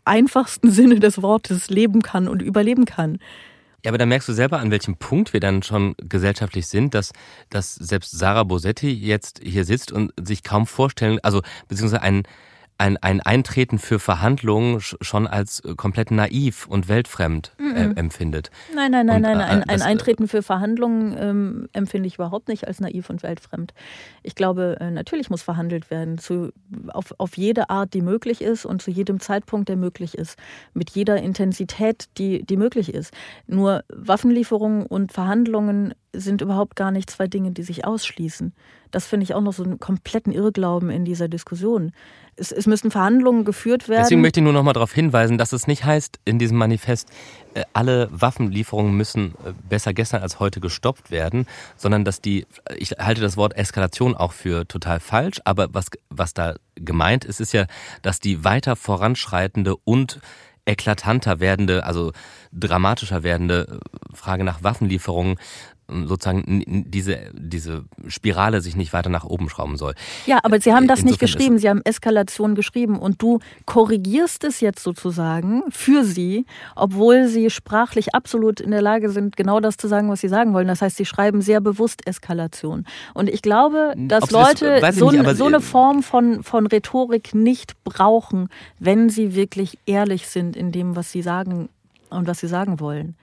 einfachsten 0.05 0.71
Sinne 0.73 0.99
des 0.99 1.23
Wortes 1.23 1.71
leben 1.71 2.03
kann 2.03 2.29
und 2.29 2.43
überleben 2.43 2.85
kann. 2.85 3.19
Ja, 3.85 3.91
aber 3.91 3.99
da 3.99 4.07
merkst 4.07 4.29
du 4.29 4.33
selber, 4.33 4.59
an 4.59 4.71
welchem 4.71 4.97
Punkt 4.97 5.33
wir 5.33 5.41
dann 5.41 5.63
schon 5.63 5.95
gesellschaftlich 5.99 6.67
sind, 6.67 6.95
dass, 6.95 7.13
dass 7.49 7.75
selbst 7.75 8.11
Sarah 8.11 8.45
Bosetti 8.45 8.91
jetzt 8.91 9.41
hier 9.43 9.65
sitzt 9.65 9.91
und 9.91 10.13
sich 10.21 10.43
kaum 10.43 10.67
vorstellen, 10.67 11.19
also 11.23 11.43
beziehungsweise 11.69 12.03
ein, 12.03 12.25
ein, 12.81 12.97
ein 12.97 13.21
Eintreten 13.21 13.79
für 13.79 13.99
Verhandlungen 13.99 14.81
schon 14.81 15.27
als 15.27 15.61
äh, 15.61 15.75
komplett 15.75 16.11
naiv 16.11 16.67
und 16.67 16.89
weltfremd 16.89 17.53
äh, 17.59 17.89
mhm. 17.89 17.97
empfindet. 17.97 18.51
Nein, 18.75 18.91
nein, 18.91 19.07
nein, 19.07 19.17
und, 19.17 19.23
nein. 19.23 19.41
Äh, 19.41 19.45
ein, 19.45 19.63
ein, 19.69 19.83
Eintreten 19.83 20.27
für 20.27 20.43
Verhandlungen 20.43 21.15
ähm, 21.19 21.69
empfinde 21.75 22.07
ich 22.07 22.15
überhaupt 22.15 22.49
nicht 22.49 22.67
als 22.67 22.81
naiv 22.81 23.11
und 23.11 23.23
weltfremd. 23.23 23.75
Ich 24.23 24.35
glaube, 24.35 24.79
natürlich 24.93 25.29
muss 25.31 25.43
verhandelt 25.43 25.91
werden, 25.91 26.19
zu, 26.19 26.53
auf, 26.89 27.15
auf 27.19 27.37
jede 27.37 27.69
Art, 27.71 27.93
die 27.93 28.01
möglich 28.01 28.41
ist 28.41 28.65
und 28.65 28.81
zu 28.81 28.91
jedem 28.91 29.21
Zeitpunkt, 29.21 29.69
der 29.69 29.77
möglich 29.77 30.17
ist, 30.17 30.39
mit 30.73 30.91
jeder 30.91 31.23
Intensität, 31.23 32.09
die, 32.17 32.45
die 32.45 32.57
möglich 32.57 32.95
ist. 32.95 33.13
Nur 33.47 33.85
Waffenlieferungen 33.89 34.87
und 34.87 35.13
Verhandlungen 35.13 35.95
sind 36.13 36.41
überhaupt 36.41 36.77
gar 36.77 36.91
nicht 36.91 37.11
zwei 37.11 37.27
Dinge, 37.27 37.53
die 37.53 37.63
sich 37.63 37.85
ausschließen. 37.85 38.53
Das 38.91 39.07
finde 39.07 39.25
ich 39.25 39.35
auch 39.35 39.41
noch 39.41 39.53
so 39.53 39.63
einen 39.63 39.79
kompletten 39.79 40.33
Irrglauben 40.33 40.91
in 40.91 41.05
dieser 41.05 41.29
Diskussion. 41.29 41.93
Es, 42.35 42.51
es 42.51 42.67
müssen 42.67 42.91
Verhandlungen 42.91 43.45
geführt 43.45 43.89
werden. 43.89 44.03
Deswegen 44.03 44.21
möchte 44.21 44.41
ich 44.41 44.45
nur 44.45 44.53
noch 44.53 44.65
mal 44.65 44.73
darauf 44.73 44.93
hinweisen, 44.93 45.39
dass 45.39 45.53
es 45.53 45.67
nicht 45.67 45.85
heißt 45.85 46.19
in 46.25 46.39
diesem 46.39 46.59
Manifest, 46.59 47.09
äh, 47.55 47.63
alle 47.73 48.09
Waffenlieferungen 48.11 48.97
müssen 48.97 49.35
äh, 49.45 49.53
besser 49.69 49.93
gestern 49.93 50.23
als 50.23 50.41
heute 50.41 50.61
gestoppt 50.61 51.11
werden, 51.11 51.47
sondern 51.77 52.05
dass 52.05 52.21
die, 52.21 52.47
ich 52.77 52.93
halte 52.93 53.21
das 53.21 53.37
Wort 53.37 53.57
Eskalation 53.57 54.17
auch 54.17 54.33
für 54.33 54.67
total 54.67 54.99
falsch, 54.99 55.41
aber 55.45 55.69
was, 55.73 55.87
was 56.09 56.35
da 56.35 56.55
gemeint 56.75 57.25
ist, 57.25 57.41
ist 57.41 57.53
ja, 57.53 57.67
dass 58.03 58.19
die 58.19 58.43
weiter 58.43 58.75
voranschreitende 58.75 59.77
und 59.77 60.21
eklatanter 60.67 61.41
werdende, 61.41 61.85
also 61.85 62.13
dramatischer 62.53 63.23
werdende 63.23 63.81
äh, 63.81 64.17
Frage 64.17 64.45
nach 64.45 64.63
Waffenlieferungen 64.63 65.37
sozusagen 66.07 66.85
diese, 66.89 67.19
diese 67.33 67.85
Spirale 68.07 68.61
sich 68.61 68.77
nicht 68.77 68.93
weiter 68.93 69.11
nach 69.11 69.25
oben 69.25 69.49
schrauben 69.49 69.77
soll. 69.77 69.95
Ja, 70.27 70.41
aber 70.43 70.61
Sie 70.61 70.73
haben 70.73 70.87
das 70.87 71.01
Insofern 71.01 71.11
nicht 71.11 71.21
geschrieben, 71.21 71.59
Sie 71.59 71.69
haben 71.69 71.83
Eskalation 71.85 72.55
geschrieben 72.55 72.99
und 72.99 73.21
du 73.23 73.39
korrigierst 73.67 74.45
es 74.45 74.61
jetzt 74.61 74.83
sozusagen 74.83 75.63
für 75.71 76.05
Sie, 76.05 76.47
obwohl 76.77 77.29
Sie 77.29 77.51
sprachlich 77.51 78.15
absolut 78.15 78.61
in 78.61 78.71
der 78.71 78.83
Lage 78.83 79.11
sind, 79.11 79.37
genau 79.37 79.61
das 79.61 79.77
zu 79.77 79.89
sagen, 79.89 80.09
was 80.11 80.21
Sie 80.21 80.29
sagen 80.29 80.53
wollen. 80.55 80.69
Das 80.69 80.83
heißt, 80.83 80.97
Sie 80.97 81.07
schreiben 81.07 81.43
sehr 81.43 81.61
bewusst 81.61 82.07
Eskalation. 82.07 82.85
Und 83.15 83.29
ich 83.29 83.43
glaube, 83.43 83.95
dass 83.97 84.25
Ob 84.25 84.31
Leute 84.31 84.81
das, 84.81 84.97
so, 84.97 85.11
nicht, 85.11 85.37
so 85.37 85.47
eine 85.47 85.61
Form 85.61 86.03
von, 86.03 86.43
von 86.43 86.67
Rhetorik 86.67 87.35
nicht 87.35 87.83
brauchen, 87.85 88.49
wenn 88.79 89.09
sie 89.09 89.35
wirklich 89.35 89.79
ehrlich 89.87 90.29
sind 90.29 90.57
in 90.57 90.73
dem, 90.73 90.97
was 90.97 91.13
sie 91.13 91.23
sagen 91.23 91.69
und 92.09 92.27
was 92.27 92.41
sie 92.41 92.49
sagen 92.49 92.81
wollen. 92.81 93.15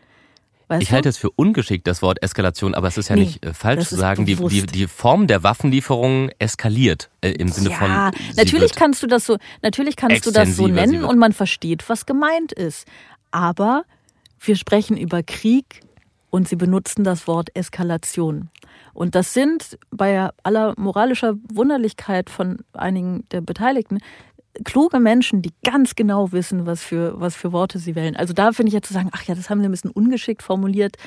Weißt 0.67 0.81
ich 0.81 0.89
du? 0.89 0.95
halte 0.95 1.09
es 1.09 1.17
für 1.17 1.29
ungeschickt, 1.31 1.87
das 1.87 2.01
Wort 2.01 2.21
Eskalation, 2.21 2.75
aber 2.75 2.87
es 2.87 2.97
ist 2.97 3.09
ja 3.09 3.15
Nee, 3.15 3.23
nicht 3.23 3.45
äh, 3.45 3.53
falsch 3.53 3.87
zu 3.87 3.95
sagen, 3.95 4.25
die, 4.25 4.35
die, 4.35 4.65
die 4.65 4.87
Form 4.87 5.27
der 5.27 5.43
Waffenlieferung 5.43 6.29
eskaliert 6.39 7.09
äh, 7.21 7.31
im 7.31 7.47
Sinne 7.47 7.69
ja, 7.69 7.77
von. 7.77 8.21
natürlich 8.35 8.75
kannst 8.75 9.01
du 9.01 9.07
das 9.07 9.25
so, 9.25 9.37
natürlich 9.61 9.95
kannst 9.95 10.25
du 10.25 10.31
das 10.31 10.55
so 10.55 10.67
nennen 10.67 11.05
und 11.05 11.17
man 11.17 11.31
versteht, 11.33 11.87
was 11.87 12.05
gemeint 12.05 12.51
ist. 12.51 12.87
Aber 13.31 13.83
wir 14.39 14.55
sprechen 14.55 14.97
über 14.97 15.23
Krieg 15.23 15.81
und 16.29 16.47
sie 16.47 16.55
benutzen 16.55 17.03
das 17.03 17.27
Wort 17.27 17.49
Eskalation. 17.55 18.49
Und 18.93 19.15
das 19.15 19.33
sind 19.33 19.77
bei 19.91 20.29
aller 20.43 20.73
moralischer 20.77 21.35
Wunderlichkeit 21.53 22.29
von 22.29 22.57
einigen 22.73 23.25
der 23.31 23.41
Beteiligten 23.41 23.99
kluge 24.63 24.99
Menschen, 24.99 25.41
die 25.41 25.53
ganz 25.63 25.95
genau 25.95 26.31
wissen, 26.31 26.65
was 26.65 26.83
für, 26.83 27.19
was 27.19 27.35
für 27.35 27.51
Worte 27.51 27.79
sie 27.79 27.95
wählen. 27.95 28.15
Also 28.15 28.33
da 28.33 28.51
finde 28.51 28.69
ich 28.69 28.73
jetzt 28.73 28.87
zu 28.87 28.93
sagen, 28.93 29.09
ach 29.11 29.23
ja, 29.23 29.35
das 29.35 29.49
haben 29.49 29.59
sie 29.61 29.67
ein 29.67 29.71
bisschen 29.71 29.91
ungeschickt 29.91 30.43
formuliert, 30.43 30.97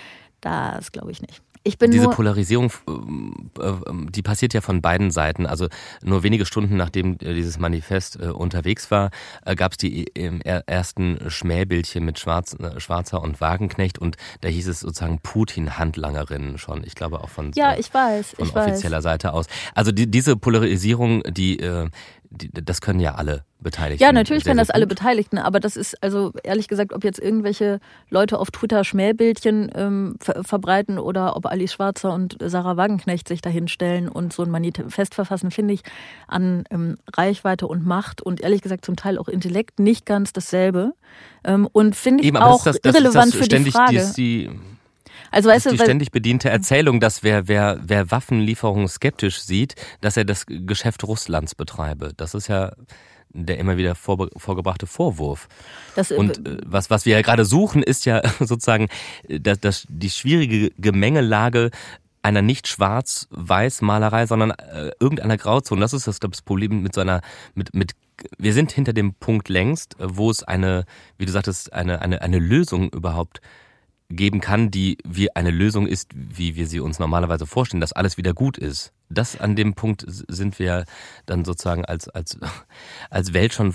das 0.41 0.93
glaube 0.93 1.11
ich 1.11 1.21
nicht. 1.21 1.43
Ich 1.63 1.77
bin 1.77 1.91
Diese 1.91 2.09
Polarisierung, 2.09 2.73
ähm, 2.89 3.51
äh, 3.59 3.69
ähm, 3.87 4.11
die 4.11 4.23
passiert 4.23 4.55
ja 4.55 4.63
von 4.63 4.81
beiden 4.81 5.11
Seiten. 5.11 5.45
Also 5.45 5.69
nur 6.03 6.23
wenige 6.23 6.47
Stunden 6.47 6.79
nachdem 6.79 7.19
äh, 7.21 7.35
dieses 7.35 7.59
Manifest 7.59 8.19
äh, 8.19 8.29
unterwegs 8.29 8.91
war, 8.91 9.11
äh, 9.45 9.55
gab 9.57 9.73
es 9.73 9.77
die 9.77 10.07
äh, 10.17 10.39
er- 10.43 10.67
ersten 10.67 11.19
Schmähbildchen 11.29 12.03
mit 12.03 12.19
Schwarz, 12.19 12.55
äh, 12.55 12.81
Schwarzer 12.81 13.21
und 13.21 13.43
Wagenknecht 13.43 13.99
und 13.99 14.17
da 14.41 14.49
hieß 14.49 14.69
es 14.69 14.81
sozusagen 14.81 15.19
Putin-Handlangerinnen 15.23 16.57
schon. 16.57 16.83
Ich 16.85 16.95
glaube 16.95 17.21
auch 17.21 17.29
von, 17.29 17.53
ja, 17.55 17.75
äh, 17.75 17.81
ich 17.81 17.93
weiß, 17.93 18.31
von 18.37 18.47
ich 18.47 18.55
weiß. 18.55 18.69
offizieller 18.69 19.03
Seite 19.03 19.35
aus. 19.35 19.45
Also 19.75 19.93
die, 19.93 20.11
diese 20.11 20.37
Polarisierung, 20.37 21.21
äh, 21.27 21.31
die, 21.33 21.61
das 22.31 22.81
können 22.81 23.01
ja 23.01 23.17
alle 23.17 23.45
Beteiligten. 23.59 24.03
Ja, 24.03 24.13
natürlich 24.13 24.45
können 24.45 24.59
das 24.59 24.71
alle 24.71 24.87
gut. 24.87 24.97
Beteiligten, 24.97 25.39
aber 25.39 25.59
das 25.59 25.77
ist 25.77 26.01
also 26.03 26.33
ehrlich 26.45 26.69
gesagt, 26.69 26.93
ob 26.93 27.03
jetzt 27.03 27.19
irgendwelche 27.19 27.81
Leute 28.09 28.39
auf 28.39 28.51
Twitter 28.51 28.85
Schmähbildchen 28.85 29.71
ähm, 29.75 30.17
ver 30.21 30.45
verbreiten 30.45 30.99
oder 30.99 31.37
ob 31.37 31.47
Alice 31.47 31.73
Schwarzer 31.73 32.15
und 32.15 32.37
Sarah 32.41 32.77
Wagenknecht 32.77 33.27
sich 33.27 33.43
dahin 33.43 33.69
stellen 33.69 34.09
und 34.09 34.33
so 34.33 34.45
ein 34.45 34.51
Manifest 34.51 35.15
verfassen, 35.15 35.51
finde 35.51 35.75
ich 35.75 35.83
an 36.29 36.65
ähm, 36.71 36.99
Reichweite 37.15 37.67
und 37.67 37.85
Macht 37.85 38.23
und 38.23 38.41
ehrlich 38.41 38.63
gesagt 38.63 38.85
zum 38.85 38.97
Teil 38.97 39.19
auch 39.19 39.29
Intellekt 39.29 39.81
nicht 39.81 40.07
ganz 40.07 40.33
dasselbe. 40.33 40.95
Ähm, 41.43 41.69
und 41.73 41.97
finde 41.97 42.23
ich 42.23 42.29
Eben, 42.29 42.37
auch 42.37 42.63
das, 42.63 42.81
das, 42.81 42.95
irrelevant 42.95 43.35
das 43.35 43.41
für 43.41 43.49
die 43.49 43.71
Frage. 43.71 44.13
Die, 44.17 44.49
die, 44.49 44.51
also 45.31 45.49
weißt 45.49 45.67
das 45.67 45.71
du, 45.71 45.71
ist 45.71 45.73
die 45.75 45.79
weil- 45.81 45.87
ständig 45.87 46.11
bediente 46.11 46.51
Erzählung, 46.51 47.01
dass 47.01 47.23
wer, 47.23 47.49
wer, 47.49 47.79
wer 47.83 48.11
Waffenlieferungen 48.11 48.89
skeptisch 48.89 49.41
sieht, 49.41 49.75
dass 50.01 50.17
er 50.17 50.25
das 50.25 50.45
Geschäft 50.47 51.05
Russlands 51.05 51.55
betreibe. 51.55 52.13
Das 52.17 52.35
ist 52.35 52.49
ja 52.49 52.73
der 53.33 53.59
immer 53.59 53.77
wieder 53.77 53.93
vorbe- 53.95 54.31
vorgebrachte 54.37 54.89
Vorwurf. 54.89 55.49
Das, 55.95 56.11
äh, 56.11 56.17
Und 56.17 56.47
äh, 56.49 56.59
was, 56.67 56.91
was 56.91 57.07
wir 57.07 57.15
ja 57.15 57.23
gerade 57.23 57.45
suchen, 57.45 57.81
ist 57.83 58.05
ja 58.05 58.23
sozusagen 58.41 58.89
äh, 59.29 59.39
das, 59.39 59.61
das, 59.61 59.87
die 59.89 60.11
schwierige 60.11 60.71
Gemengelage 60.79 61.71
einer 62.23 62.43
nicht 62.43 62.67
schwarz-weiß 62.69 63.83
Malerei, 63.83 64.27
sondern 64.27 64.51
äh, 64.51 64.91
irgendeiner 65.01 65.37
Grauzone. 65.37 65.81
Das 65.81 65.93
ist 65.93 66.07
das, 66.07 66.21
glaub 66.21 66.33
ich, 66.33 66.39
das 66.39 66.43
Problem 66.43 66.83
mit 66.83 66.95
so 66.95 67.01
einer, 67.01 67.21
mit, 67.55 67.73
mit, 67.75 67.93
wir 68.37 68.53
sind 68.53 68.73
hinter 68.73 68.93
dem 68.93 69.15
Punkt 69.15 69.49
längst, 69.49 69.97
wo 69.99 70.29
es 70.31 70.43
eine, 70.43 70.85
wie 71.17 71.25
du 71.25 71.33
sagtest, 71.33 71.73
eine, 71.73 72.03
eine, 72.03 72.21
eine 72.23 72.39
Lösung 72.39 72.91
überhaupt 72.91 73.41
geben 74.11 74.41
kann, 74.41 74.71
die 74.71 74.99
wie 75.05 75.35
eine 75.35 75.51
Lösung 75.51 75.87
ist, 75.87 76.11
wie 76.15 76.57
wir 76.57 76.67
sie 76.67 76.81
uns 76.81 76.99
normalerweise 76.99 77.47
vorstellen, 77.47 77.81
dass 77.81 77.93
alles 77.93 78.17
wieder 78.17 78.35
gut 78.35 78.59
ist. 78.59 78.93
Das 79.09 79.41
an 79.41 79.57
dem 79.57 79.75
Punkt 79.75 80.05
sind 80.07 80.59
wir 80.59 80.85
dann 81.27 81.45
sozusagen 81.45 81.85
als 81.85 82.09
als 82.09 82.39
als 83.11 83.33
Welt 83.33 83.55
schon 83.55 83.75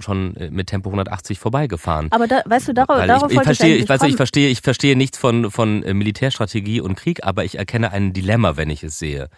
schon 0.00 0.34
mit 0.50 0.68
Tempo 0.68 0.90
180 0.90 1.38
vorbeigefahren. 1.38 2.08
aber 2.10 2.26
da, 2.26 2.42
weißt 2.44 2.68
du, 2.68 2.74
darauf, 2.74 2.98
Weil 2.98 3.08
darauf 3.08 3.30
ich, 3.30 3.38
ich 3.38 3.42
verstehe, 3.44 3.76
ich, 3.76 3.82
ich 3.84 3.88
weiß, 3.88 4.02
ich 4.02 4.16
verstehe, 4.16 4.48
ich 4.48 4.60
verstehe 4.60 4.96
nichts 4.96 5.18
von 5.18 5.50
von 5.50 5.82
äh, 5.82 5.94
Militärstrategie 5.94 6.80
und 6.80 6.96
Krieg, 6.96 7.24
aber 7.24 7.44
ich 7.44 7.58
erkenne 7.58 7.92
ein 7.92 8.12
Dilemma, 8.12 8.56
wenn 8.56 8.70
ich 8.70 8.82
es 8.82 8.98
sehe. 8.98 9.28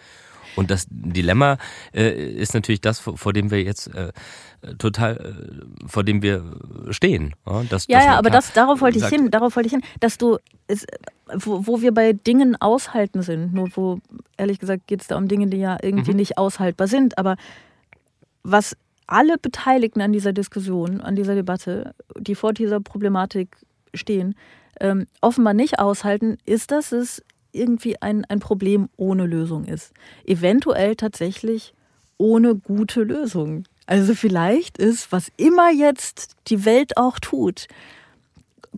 Und 0.58 0.72
das 0.72 0.86
Dilemma 0.90 1.56
äh, 1.94 2.10
ist 2.10 2.52
natürlich 2.52 2.80
das, 2.80 2.98
vor, 2.98 3.16
vor 3.16 3.32
dem 3.32 3.52
wir 3.52 3.62
jetzt 3.62 3.94
äh, 3.94 4.12
total, 4.78 5.16
äh, 5.16 5.88
vor 5.88 6.04
dem 6.04 6.22
wir 6.22 6.44
stehen. 6.90 7.34
Ja, 7.46 7.62
das, 7.68 7.86
Ja, 7.86 7.98
dass 7.98 8.04
ja, 8.06 8.18
aber 8.18 8.30
das, 8.30 8.52
darauf 8.52 8.80
wollte 8.80 8.98
ich 8.98 9.06
hin, 9.06 9.30
darauf 9.30 9.56
wollte 9.56 9.66
ich 9.66 9.72
hin, 9.72 9.82
dass 10.00 10.18
du, 10.18 10.38
es, 10.66 10.86
wo, 11.34 11.66
wo 11.66 11.80
wir 11.80 11.92
bei 11.92 12.12
Dingen 12.12 12.56
aushalten 12.60 13.22
sind, 13.22 13.52
nur 13.54 13.68
wo, 13.76 13.98
ehrlich 14.36 14.58
gesagt, 14.58 14.86
geht 14.86 15.02
es 15.02 15.06
da 15.06 15.16
um 15.16 15.28
Dinge, 15.28 15.46
die 15.46 15.58
ja 15.58 15.76
irgendwie 15.82 16.10
Mhm. 16.12 16.16
nicht 16.16 16.38
aushaltbar 16.38 16.88
sind, 16.88 17.18
aber 17.18 17.36
was 18.42 18.76
alle 19.06 19.38
Beteiligten 19.38 20.00
an 20.00 20.12
dieser 20.12 20.32
Diskussion, 20.32 21.00
an 21.00 21.16
dieser 21.16 21.34
Debatte, 21.34 21.94
die 22.18 22.34
vor 22.34 22.52
dieser 22.52 22.80
Problematik 22.80 23.56
stehen, 23.94 24.34
ähm, 24.80 25.06
offenbar 25.20 25.54
nicht 25.54 25.78
aushalten, 25.78 26.36
ist, 26.44 26.70
dass 26.70 26.92
es 26.92 27.22
irgendwie 27.52 28.00
ein, 28.02 28.24
ein 28.26 28.38
Problem 28.38 28.88
ohne 28.96 29.26
Lösung 29.26 29.64
ist. 29.64 29.92
Eventuell 30.24 30.94
tatsächlich 30.94 31.72
ohne 32.18 32.54
gute 32.54 33.02
Lösung. 33.02 33.64
Also 33.88 34.14
vielleicht 34.14 34.76
ist, 34.76 35.12
was 35.12 35.32
immer 35.38 35.70
jetzt 35.70 36.36
die 36.48 36.66
Welt 36.66 36.98
auch 36.98 37.18
tut, 37.18 37.68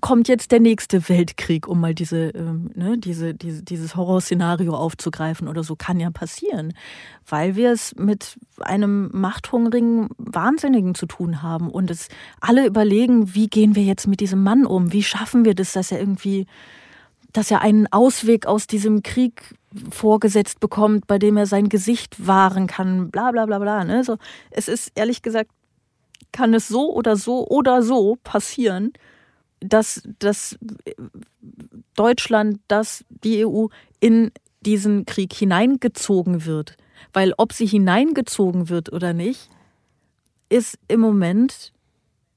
kommt 0.00 0.28
jetzt 0.28 0.52
der 0.52 0.61
nächste 0.61 1.08
Weltkrieg, 1.08 1.66
um 1.66 1.80
mal 1.80 1.96
diese, 1.96 2.28
ähm, 2.28 2.70
ne, 2.76 2.96
diese, 2.96 3.34
diese, 3.34 3.64
dieses 3.64 3.96
Horrorszenario 3.96 4.72
aufzugreifen 4.72 5.48
oder 5.48 5.64
so, 5.64 5.74
kann 5.74 5.98
ja 5.98 6.11
passieren, 6.11 6.74
weil 7.28 7.56
wir 7.56 7.72
es 7.72 7.96
mit 7.96 8.38
einem 8.61 9.11
machthungrigen 9.12 10.11
Wahnsinnigen 10.16 10.94
zu 10.94 11.06
tun 11.06 11.42
haben 11.42 11.70
und 11.70 11.90
es 11.90 12.06
alle 12.40 12.64
überlegen, 12.64 13.34
wie 13.34 13.48
gehen 13.48 13.74
wir 13.74 13.82
jetzt 13.82 14.06
mit 14.06 14.20
diesem 14.20 14.44
Mann 14.44 14.64
um, 14.64 14.92
wie 14.92 15.02
schaffen 15.02 15.44
wir 15.44 15.56
das, 15.56 15.72
dass 15.72 15.90
er 15.90 15.98
irgendwie, 15.98 16.46
dass 17.33 17.51
er 17.51 17.62
einen 17.62 17.87
Ausweg 17.93 18.47
aus 18.47 18.66
diesem 18.66 19.03
Krieg 19.03 19.55
vorgesetzt 19.91 20.61
bekommt, 20.61 21.07
bei 21.07 21.18
dem 21.18 21.37
er 21.37 21.47
sein 21.47 21.68
Gesicht 21.68 22.26
wahren 22.26 22.66
kann, 22.66 23.11
bla 23.11 23.31
bla 23.31 23.47
bla 23.47 23.59
bla. 23.59 23.85
Ne? 23.85 24.03
So, 24.05 24.16
es 24.51 24.68
ist 24.68 24.93
ehrlich 24.95 25.22
gesagt, 25.22 25.51
kann 26.33 26.55
es 26.55 26.68
so 26.68 26.93
oder 26.93 27.16
so 27.16 27.47
oder 27.47 27.83
so 27.83 28.16
passieren, 28.22 28.93
dass, 29.61 30.03
dass 30.18 30.59
Deutschland, 31.95 32.61
dass 32.68 33.05
die 33.09 33.47
EU 33.47 33.66
in 34.01 34.31
diesen 34.61 35.07
Krieg 35.07 35.33
hineingezogen 35.33 36.45
wird. 36.45 36.76
Weil 37.12 37.33
ob 37.37 37.53
sie 37.53 37.66
hineingezogen 37.66 38.68
wird 38.68 38.93
oder 38.93 39.12
nicht, 39.12 39.49
ist 40.49 40.78
im 40.89 41.01
Moment 41.01 41.72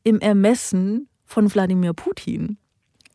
im 0.04 0.20
Ermessen 0.20 1.08
von 1.26 1.54
Wladimir 1.54 1.94
Putin. 1.94 2.58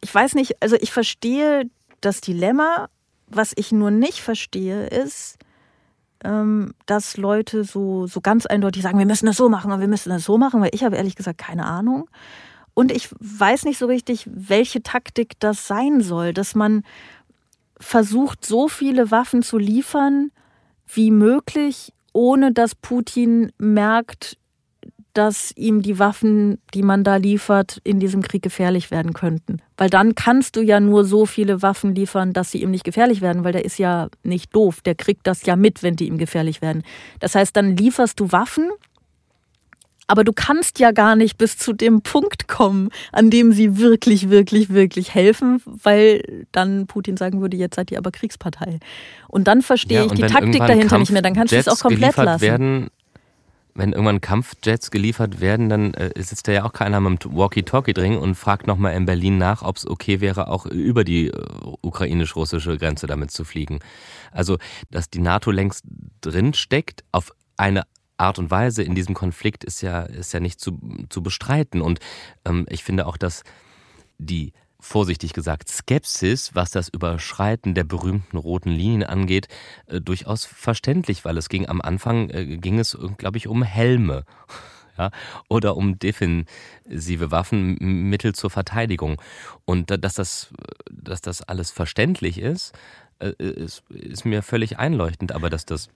Ich 0.00 0.14
weiß 0.14 0.34
nicht, 0.34 0.62
also 0.62 0.76
ich 0.80 0.92
verstehe 0.92 1.68
das 2.00 2.20
Dilemma. 2.20 2.88
Was 3.30 3.52
ich 3.56 3.72
nur 3.72 3.90
nicht 3.90 4.20
verstehe, 4.20 4.86
ist, 4.86 5.36
ähm, 6.24 6.72
dass 6.86 7.16
Leute 7.16 7.64
so, 7.64 8.06
so 8.06 8.20
ganz 8.20 8.46
eindeutig 8.46 8.82
sagen, 8.82 8.98
wir 8.98 9.06
müssen 9.06 9.26
das 9.26 9.36
so 9.36 9.48
machen 9.48 9.70
und 9.70 9.80
wir 9.80 9.88
müssen 9.88 10.10
das 10.10 10.24
so 10.24 10.38
machen, 10.38 10.60
weil 10.60 10.70
ich 10.72 10.84
habe 10.84 10.96
ehrlich 10.96 11.14
gesagt 11.14 11.38
keine 11.38 11.66
Ahnung. 11.66 12.08
Und 12.74 12.92
ich 12.92 13.08
weiß 13.18 13.64
nicht 13.64 13.78
so 13.78 13.86
richtig, 13.86 14.28
welche 14.32 14.82
Taktik 14.82 15.38
das 15.40 15.66
sein 15.66 16.00
soll, 16.00 16.32
dass 16.32 16.54
man 16.54 16.84
versucht, 17.80 18.44
so 18.44 18.68
viele 18.68 19.10
Waffen 19.10 19.42
zu 19.42 19.58
liefern 19.58 20.30
wie 20.86 21.10
möglich, 21.10 21.92
ohne 22.12 22.52
dass 22.52 22.74
Putin 22.74 23.52
merkt, 23.58 24.38
dass 25.18 25.50
ihm 25.56 25.82
die 25.82 25.98
Waffen, 25.98 26.58
die 26.74 26.84
man 26.84 27.02
da 27.02 27.16
liefert, 27.16 27.80
in 27.82 27.98
diesem 27.98 28.22
Krieg 28.22 28.40
gefährlich 28.40 28.92
werden 28.92 29.14
könnten. 29.14 29.60
Weil 29.76 29.90
dann 29.90 30.14
kannst 30.14 30.54
du 30.54 30.60
ja 30.60 30.78
nur 30.78 31.04
so 31.04 31.26
viele 31.26 31.60
Waffen 31.60 31.92
liefern, 31.92 32.32
dass 32.32 32.52
sie 32.52 32.62
ihm 32.62 32.70
nicht 32.70 32.84
gefährlich 32.84 33.20
werden, 33.20 33.42
weil 33.42 33.50
der 33.50 33.64
ist 33.64 33.80
ja 33.80 34.10
nicht 34.22 34.54
doof. 34.54 34.80
Der 34.80 34.94
kriegt 34.94 35.26
das 35.26 35.44
ja 35.44 35.56
mit, 35.56 35.82
wenn 35.82 35.96
die 35.96 36.06
ihm 36.06 36.18
gefährlich 36.18 36.62
werden. 36.62 36.84
Das 37.18 37.34
heißt, 37.34 37.56
dann 37.56 37.76
lieferst 37.76 38.20
du 38.20 38.30
Waffen, 38.30 38.70
aber 40.06 40.22
du 40.22 40.32
kannst 40.32 40.78
ja 40.78 40.92
gar 40.92 41.16
nicht 41.16 41.36
bis 41.36 41.58
zu 41.58 41.72
dem 41.72 42.00
Punkt 42.02 42.46
kommen, 42.46 42.90
an 43.10 43.28
dem 43.28 43.52
sie 43.52 43.76
wirklich, 43.76 44.30
wirklich, 44.30 44.70
wirklich 44.70 45.14
helfen, 45.14 45.60
weil 45.66 46.46
dann 46.52 46.86
Putin 46.86 47.16
sagen 47.16 47.40
würde, 47.40 47.56
jetzt 47.56 47.74
seid 47.74 47.90
ihr 47.90 47.98
aber 47.98 48.12
Kriegspartei. 48.12 48.78
Und 49.26 49.48
dann 49.48 49.62
verstehe 49.62 49.98
Ja, 49.98 50.04
ich 50.04 50.10
und 50.10 50.18
die 50.18 50.22
wenn 50.22 50.30
Taktik 50.30 50.60
dahinter 50.60 50.98
nicht 50.98 51.10
mehr. 51.10 51.22
Dann 51.22 51.34
kannst 51.34 51.52
du 51.52 51.56
es 51.56 51.66
auch 51.66 51.80
komplett 51.80 52.16
lassen. 52.16 52.40
Werden, 52.40 52.88
wenn 53.78 53.92
irgendwann 53.92 54.20
Kampfjets 54.20 54.90
geliefert 54.90 55.40
werden, 55.40 55.68
dann 55.68 55.94
äh, 55.94 56.10
sitzt 56.20 56.48
da 56.48 56.52
ja 56.52 56.64
auch 56.64 56.72
keiner 56.72 57.00
mit 57.00 57.24
dem 57.24 57.36
Walkie-Talkie 57.36 57.94
drin 57.94 58.16
und 58.16 58.34
fragt 58.34 58.66
nochmal 58.66 58.94
in 58.94 59.06
Berlin 59.06 59.38
nach, 59.38 59.62
ob 59.62 59.76
es 59.76 59.86
okay 59.86 60.20
wäre, 60.20 60.48
auch 60.48 60.66
über 60.66 61.04
die 61.04 61.28
äh, 61.28 61.32
ukrainisch-russische 61.80 62.76
Grenze 62.76 63.06
damit 63.06 63.30
zu 63.30 63.44
fliegen. 63.44 63.78
Also, 64.32 64.58
dass 64.90 65.10
die 65.10 65.20
NATO 65.20 65.52
längst 65.52 65.84
drin 66.20 66.54
steckt, 66.54 67.04
auf 67.12 67.30
eine 67.56 67.84
Art 68.16 68.40
und 68.40 68.50
Weise 68.50 68.82
in 68.82 68.96
diesem 68.96 69.14
Konflikt 69.14 69.62
ist 69.62 69.80
ja, 69.80 70.02
ist 70.02 70.32
ja 70.32 70.40
nicht 70.40 70.60
zu, 70.60 70.80
zu 71.08 71.22
bestreiten. 71.22 71.80
Und 71.80 72.00
ähm, 72.44 72.66
ich 72.68 72.82
finde 72.82 73.06
auch, 73.06 73.16
dass 73.16 73.44
die 74.18 74.52
vorsichtig 74.80 75.32
gesagt 75.32 75.68
Skepsis, 75.68 76.54
was 76.54 76.70
das 76.70 76.88
Überschreiten 76.88 77.74
der 77.74 77.84
berühmten 77.84 78.36
roten 78.36 78.70
Linien 78.70 79.02
angeht, 79.02 79.48
äh, 79.86 80.00
durchaus 80.00 80.44
verständlich, 80.44 81.24
weil 81.24 81.36
es 81.36 81.48
ging 81.48 81.68
am 81.68 81.80
Anfang, 81.80 82.30
äh, 82.30 82.56
ging 82.58 82.78
es, 82.78 82.96
glaube 83.16 83.38
ich, 83.38 83.48
um 83.48 83.62
Helme. 83.62 84.24
ja, 84.98 85.10
oder 85.48 85.76
um 85.76 85.98
defensive 85.98 87.30
Waffenmittel 87.30 88.34
zur 88.34 88.50
Verteidigung. 88.50 89.20
Und 89.64 89.90
dass 89.90 90.14
das, 90.14 90.48
dass 90.90 91.20
das 91.20 91.42
alles 91.42 91.70
verständlich 91.70 92.38
ist, 92.38 92.72
äh, 93.20 93.32
ist, 93.38 93.82
ist 93.90 94.24
mir 94.24 94.42
völlig 94.42 94.78
einleuchtend, 94.78 95.32
aber 95.32 95.50
dass 95.50 95.64
das 95.64 95.88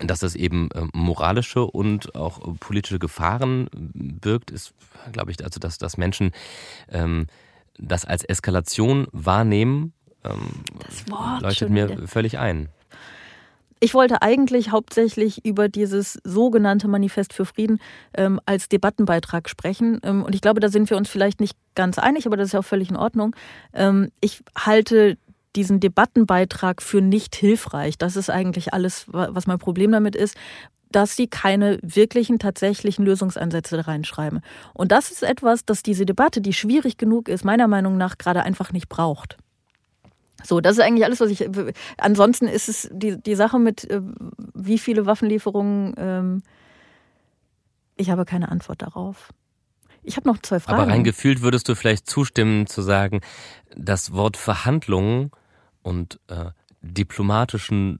dass 0.00 0.20
das 0.20 0.36
eben 0.36 0.70
äh, 0.72 0.86
moralische 0.92 1.64
und 1.64 2.14
auch 2.14 2.40
politische 2.60 3.00
Gefahren 3.00 3.68
birgt, 3.72 4.52
ist, 4.52 4.72
glaube 5.10 5.32
ich, 5.32 5.42
also 5.42 5.58
dass, 5.58 5.78
dass 5.78 5.96
Menschen 5.96 6.30
ähm, 6.88 7.26
das 7.78 8.04
als 8.04 8.24
Eskalation 8.24 9.06
wahrnehmen, 9.12 9.92
ähm, 10.24 10.50
leuchtet 11.40 11.70
mir 11.70 12.06
völlig 12.06 12.38
ein. 12.38 12.68
Ich 13.80 13.94
wollte 13.94 14.22
eigentlich 14.22 14.72
hauptsächlich 14.72 15.44
über 15.44 15.68
dieses 15.68 16.18
sogenannte 16.24 16.88
Manifest 16.88 17.32
für 17.32 17.44
Frieden 17.44 17.78
ähm, 18.14 18.40
als 18.44 18.68
Debattenbeitrag 18.68 19.48
sprechen. 19.48 20.00
Ähm, 20.02 20.24
und 20.24 20.34
ich 20.34 20.40
glaube, 20.40 20.60
da 20.60 20.68
sind 20.68 20.90
wir 20.90 20.96
uns 20.96 21.08
vielleicht 21.08 21.40
nicht 21.40 21.56
ganz 21.76 21.98
einig, 21.98 22.26
aber 22.26 22.36
das 22.36 22.46
ist 22.48 22.52
ja 22.52 22.60
auch 22.60 22.64
völlig 22.64 22.90
in 22.90 22.96
Ordnung. 22.96 23.36
Ähm, 23.72 24.10
ich 24.20 24.42
halte 24.56 25.16
diesen 25.54 25.80
Debattenbeitrag 25.80 26.82
für 26.82 27.00
nicht 27.00 27.36
hilfreich. 27.36 27.96
Das 27.98 28.16
ist 28.16 28.30
eigentlich 28.30 28.74
alles, 28.74 29.04
was 29.08 29.46
mein 29.46 29.58
Problem 29.58 29.92
damit 29.92 30.16
ist 30.16 30.36
dass 30.90 31.16
sie 31.16 31.26
keine 31.26 31.78
wirklichen, 31.82 32.38
tatsächlichen 32.38 33.04
Lösungsansätze 33.04 33.86
reinschreiben. 33.86 34.40
Und 34.74 34.92
das 34.92 35.10
ist 35.10 35.22
etwas, 35.22 35.64
das 35.64 35.82
diese 35.82 36.06
Debatte, 36.06 36.40
die 36.40 36.52
schwierig 36.52 36.96
genug 36.96 37.28
ist, 37.28 37.44
meiner 37.44 37.68
Meinung 37.68 37.96
nach 37.96 38.18
gerade 38.18 38.42
einfach 38.42 38.72
nicht 38.72 38.88
braucht. 38.88 39.36
So, 40.44 40.60
das 40.60 40.78
ist 40.78 40.84
eigentlich 40.84 41.04
alles, 41.04 41.20
was 41.20 41.30
ich. 41.30 41.48
Ansonsten 41.98 42.46
ist 42.46 42.68
es 42.68 42.88
die, 42.92 43.20
die 43.20 43.34
Sache 43.34 43.58
mit, 43.58 43.90
äh, 43.90 44.00
wie 44.54 44.78
viele 44.78 45.04
Waffenlieferungen. 45.04 45.94
Ähm, 45.98 46.42
ich 47.96 48.10
habe 48.10 48.24
keine 48.24 48.48
Antwort 48.50 48.82
darauf. 48.82 49.30
Ich 50.02 50.16
habe 50.16 50.28
noch 50.28 50.38
zwei 50.38 50.60
Fragen. 50.60 50.80
Aber 50.80 50.90
rein 50.90 51.04
gefühlt 51.04 51.42
würdest 51.42 51.68
du 51.68 51.74
vielleicht 51.74 52.08
zustimmen 52.08 52.66
zu 52.66 52.82
sagen, 52.82 53.20
das 53.76 54.12
Wort 54.12 54.36
Verhandlungen 54.36 55.32
und 55.82 56.20
äh, 56.28 56.46
diplomatischen 56.80 57.98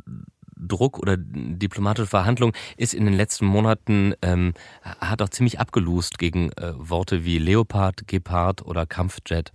Druck 0.58 0.98
oder 0.98 1.16
diplomatische 1.18 2.08
Verhandlung 2.08 2.52
ist 2.76 2.94
in 2.94 3.04
den 3.04 3.14
letzten 3.14 3.46
Monaten 3.46 4.14
ähm, 4.22 4.54
hat 4.82 5.22
auch 5.22 5.28
ziemlich 5.28 5.60
abgelust 5.60 6.18
gegen 6.18 6.50
äh, 6.52 6.72
Worte 6.76 7.24
wie 7.24 7.38
Leopard, 7.38 8.06
Gepard 8.06 8.64
oder 8.64 8.86
Kampfjet. 8.86 9.52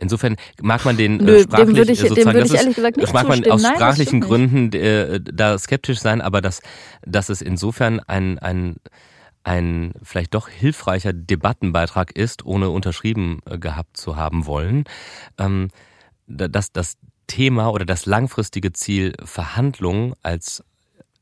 Insofern 0.00 0.36
mag 0.62 0.84
man 0.84 0.96
den 0.96 1.18
Nö, 1.18 1.36
äh, 1.36 1.42
sprachlich 1.42 1.66
dem 1.66 1.76
würde 1.76 1.92
ich, 1.92 2.00
sozusagen, 2.00 2.34
würde 2.34 2.46
ich 2.46 2.54
ist, 2.54 2.60
ehrlich 2.60 2.76
gesagt 2.76 2.96
nicht 2.96 3.06
das 3.06 3.12
mag 3.12 3.28
man 3.28 3.44
aus 3.50 3.62
Nein, 3.62 3.74
sprachlichen 3.74 4.20
Gründen 4.20 4.72
äh, 4.72 5.20
da 5.20 5.58
skeptisch 5.58 6.00
sein, 6.00 6.22
aber 6.22 6.40
dass, 6.40 6.62
dass 7.02 7.28
es 7.28 7.42
insofern 7.42 8.00
ein, 8.00 8.38
ein, 8.38 8.76
ein 9.44 9.92
vielleicht 10.02 10.34
doch 10.34 10.48
hilfreicher 10.48 11.12
Debattenbeitrag 11.12 12.12
ist, 12.12 12.46
ohne 12.46 12.70
unterschrieben 12.70 13.40
äh, 13.44 13.58
gehabt 13.58 13.98
zu 13.98 14.16
haben 14.16 14.46
wollen, 14.46 14.84
ähm, 15.38 15.68
dass 16.26 16.72
das 16.72 16.96
Thema 17.30 17.68
oder 17.68 17.84
das 17.84 18.06
langfristige 18.06 18.72
Ziel 18.72 19.14
Verhandlungen 19.24 20.14
als 20.20 20.64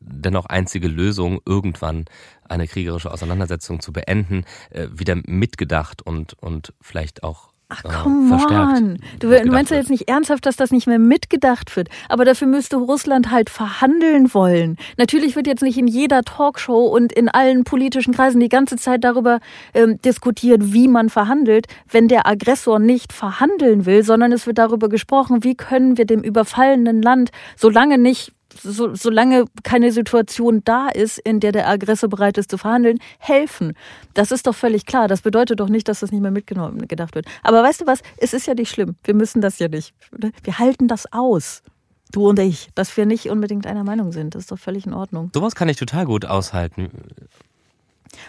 dennoch 0.00 0.46
einzige 0.46 0.88
Lösung, 0.88 1.40
irgendwann 1.44 2.06
eine 2.48 2.66
kriegerische 2.66 3.10
Auseinandersetzung 3.10 3.80
zu 3.80 3.92
beenden, 3.92 4.44
äh, 4.70 4.88
wieder 4.90 5.16
mitgedacht 5.26 6.00
und, 6.00 6.32
und 6.32 6.72
vielleicht 6.80 7.24
auch 7.24 7.52
Ach, 7.70 7.82
come 7.82 8.34
on. 8.34 8.96
Du, 9.18 9.28
du 9.28 9.50
meinst 9.50 9.70
ja 9.70 9.76
jetzt 9.76 9.90
nicht 9.90 10.08
ernsthaft, 10.08 10.46
dass 10.46 10.56
das 10.56 10.70
nicht 10.70 10.86
mehr 10.86 10.98
mitgedacht 10.98 11.76
wird. 11.76 11.90
Aber 12.08 12.24
dafür 12.24 12.48
müsste 12.48 12.76
Russland 12.76 13.30
halt 13.30 13.50
verhandeln 13.50 14.32
wollen. 14.32 14.78
Natürlich 14.96 15.36
wird 15.36 15.46
jetzt 15.46 15.62
nicht 15.62 15.76
in 15.76 15.86
jeder 15.86 16.22
Talkshow 16.22 16.86
und 16.86 17.12
in 17.12 17.28
allen 17.28 17.64
politischen 17.64 18.14
Kreisen 18.14 18.40
die 18.40 18.48
ganze 18.48 18.76
Zeit 18.76 19.04
darüber 19.04 19.40
ähm, 19.74 20.00
diskutiert, 20.00 20.72
wie 20.72 20.88
man 20.88 21.10
verhandelt, 21.10 21.66
wenn 21.90 22.08
der 22.08 22.26
Aggressor 22.26 22.78
nicht 22.78 23.12
verhandeln 23.12 23.84
will, 23.84 24.02
sondern 24.02 24.32
es 24.32 24.46
wird 24.46 24.56
darüber 24.56 24.88
gesprochen, 24.88 25.44
wie 25.44 25.54
können 25.54 25.98
wir 25.98 26.06
dem 26.06 26.22
überfallenen 26.22 27.02
Land, 27.02 27.32
solange 27.54 27.98
nicht 27.98 28.32
so, 28.54 28.94
solange 28.94 29.44
keine 29.62 29.92
Situation 29.92 30.62
da 30.64 30.88
ist, 30.88 31.18
in 31.18 31.40
der 31.40 31.52
der 31.52 31.68
Aggressor 31.68 32.08
bereit 32.08 32.38
ist 32.38 32.50
zu 32.50 32.58
verhandeln, 32.58 32.98
helfen. 33.18 33.74
Das 34.14 34.30
ist 34.30 34.46
doch 34.46 34.54
völlig 34.54 34.86
klar. 34.86 35.08
Das 35.08 35.22
bedeutet 35.22 35.60
doch 35.60 35.68
nicht, 35.68 35.88
dass 35.88 36.00
das 36.00 36.12
nicht 36.12 36.22
mehr 36.22 36.30
mitgenommen 36.30 36.88
gedacht 36.88 37.14
wird. 37.14 37.26
Aber 37.42 37.62
weißt 37.62 37.82
du 37.82 37.86
was? 37.86 38.00
Es 38.16 38.32
ist 38.32 38.46
ja 38.46 38.54
nicht 38.54 38.70
schlimm. 38.70 38.96
Wir 39.04 39.14
müssen 39.14 39.40
das 39.40 39.58
ja 39.58 39.68
nicht. 39.68 39.94
Wir 40.42 40.58
halten 40.58 40.88
das 40.88 41.12
aus. 41.12 41.62
Du 42.10 42.26
und 42.28 42.38
ich, 42.38 42.70
dass 42.74 42.96
wir 42.96 43.04
nicht 43.04 43.28
unbedingt 43.28 43.66
einer 43.66 43.84
Meinung 43.84 44.12
sind. 44.12 44.34
Das 44.34 44.44
ist 44.44 44.52
doch 44.52 44.58
völlig 44.58 44.86
in 44.86 44.94
Ordnung. 44.94 45.30
Sowas 45.34 45.54
kann 45.54 45.68
ich 45.68 45.76
total 45.76 46.06
gut 46.06 46.24
aushalten. 46.24 46.90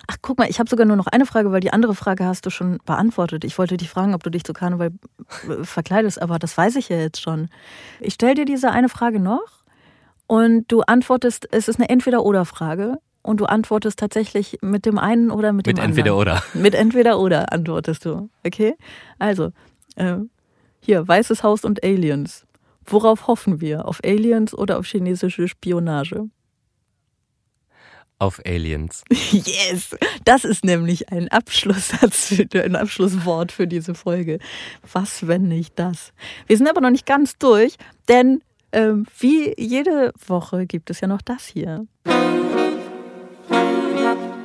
Ach, 0.08 0.18
guck 0.22 0.38
mal, 0.38 0.50
ich 0.50 0.60
habe 0.60 0.70
sogar 0.70 0.86
nur 0.86 0.98
noch 0.98 1.08
eine 1.08 1.26
Frage, 1.26 1.54
weil 1.54 1.62
die 1.62 1.72
andere 1.72 1.96
Frage 1.96 2.26
hast 2.26 2.46
du 2.46 2.50
schon 2.50 2.80
beantwortet. 2.86 3.46
Ich 3.46 3.58
wollte 3.58 3.78
dich 3.78 3.90
fragen, 3.90 4.14
ob 4.14 4.24
du 4.24 4.30
dich 4.30 4.44
zu 4.44 4.52
Karneval 4.52 4.92
äh, 5.48 5.64
verkleidest, 5.64 6.22
aber 6.22 6.38
das 6.38 6.58
weiß 6.58 6.76
ich 6.76 6.90
ja 6.90 6.98
jetzt 6.98 7.22
schon. 7.22 7.50
Ich 8.02 8.16
stelle 8.16 8.36
dir 8.36 8.46
diese 8.46 8.72
eine 8.72 8.90
Frage 8.90 9.22
noch 9.22 9.59
und 10.30 10.72
du 10.72 10.82
antwortest, 10.82 11.48
es 11.52 11.68
ist 11.68 11.80
eine 11.80 11.90
Entweder-Oder-Frage 11.90 13.00
und 13.24 13.40
du 13.40 13.46
antwortest 13.46 13.98
tatsächlich 13.98 14.60
mit 14.62 14.86
dem 14.86 15.00
einen 15.00 15.32
oder 15.32 15.52
mit 15.54 15.66
dem 15.66 15.72
mit 15.72 15.80
anderen. 15.80 15.98
Entweder 15.98 16.18
oder. 16.18 16.44
Mit 16.54 16.76
entweder 16.76 17.20
oder 17.20 17.52
antwortest 17.52 18.06
du. 18.06 18.30
Okay? 18.46 18.76
Also, 19.18 19.52
äh, 19.96 20.18
hier, 20.82 21.08
Weißes 21.08 21.42
Haus 21.42 21.66
und 21.66 21.84
Aliens. 21.84 22.46
Worauf 22.86 23.26
hoffen 23.26 23.60
wir? 23.60 23.88
Auf 23.88 24.02
Aliens 24.04 24.54
oder 24.54 24.78
auf 24.78 24.86
chinesische 24.86 25.48
Spionage? 25.48 26.30
Auf 28.20 28.40
Aliens. 28.46 29.04
Yes! 29.32 29.98
Das 30.26 30.46
ist 30.46 30.64
nämlich 30.64 31.12
ein 31.12 31.28
Abschlusssatz, 31.30 32.36
ein 32.54 32.76
Abschlusswort 32.76 33.52
für 33.52 33.66
diese 33.66 33.96
Folge. 33.96 34.38
Was, 34.94 35.26
wenn 35.26 35.48
nicht 35.48 35.80
das? 35.80 36.14
Wir 36.46 36.56
sind 36.56 36.70
aber 36.70 36.82
noch 36.82 36.92
nicht 36.92 37.08
ganz 37.08 37.40
durch, 37.40 37.78
denn 38.08 38.44
ähm, 38.72 39.06
wie 39.18 39.54
jede 39.58 40.14
Woche 40.28 40.66
gibt 40.66 40.90
es 40.90 41.02
ja 41.02 41.08
noch 41.08 41.22
das 41.22 41.46
hier. 41.46 41.86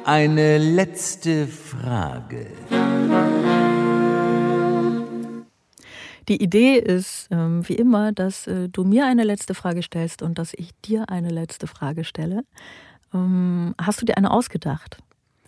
Eine 0.04 0.58
letzte 0.58 1.46
Frage. 1.46 2.46
Die 6.28 6.42
Idee 6.42 6.78
ist, 6.78 7.28
ähm, 7.30 7.68
wie 7.68 7.74
immer, 7.74 8.12
dass 8.12 8.46
äh, 8.46 8.68
du 8.68 8.84
mir 8.84 9.06
eine 9.06 9.24
letzte 9.24 9.54
Frage 9.54 9.82
stellst 9.82 10.22
und 10.22 10.38
dass 10.38 10.54
ich 10.54 10.70
dir 10.84 11.10
eine 11.10 11.28
letzte 11.28 11.66
Frage 11.66 12.04
stelle. 12.04 12.44
Ähm, 13.12 13.74
hast 13.80 14.00
du 14.00 14.06
dir 14.06 14.16
eine 14.16 14.30
ausgedacht? 14.30 14.98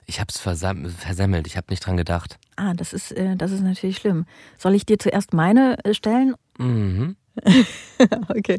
Ich 0.05 0.20
habe 0.20 0.29
es 0.29 0.39
versam 0.39 0.89
versemmelt, 0.89 1.47
ich 1.47 1.57
habe 1.57 1.66
nicht 1.70 1.85
dran 1.85 1.97
gedacht. 1.97 2.39
Ah, 2.57 2.74
das 2.74 2.93
ist, 2.93 3.12
äh, 3.12 3.37
das 3.37 3.53
ist 3.53 3.62
natürlich 3.62 3.97
schlimm. 3.97 4.27
Soll 4.59 4.74
ich 4.74 4.87
dir 4.87 4.99
zuerst 4.99 5.33
meine 5.33 5.83
äh, 5.85 5.95
stellen? 5.95 6.35
Mhm. 6.59 7.16
okay. 8.28 8.59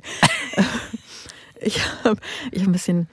Ich 1.62 1.82
habe 2.04 2.20
ich 2.52 2.62
hab 2.62 2.70
ein 2.70 2.72
bisschen. 2.72 3.08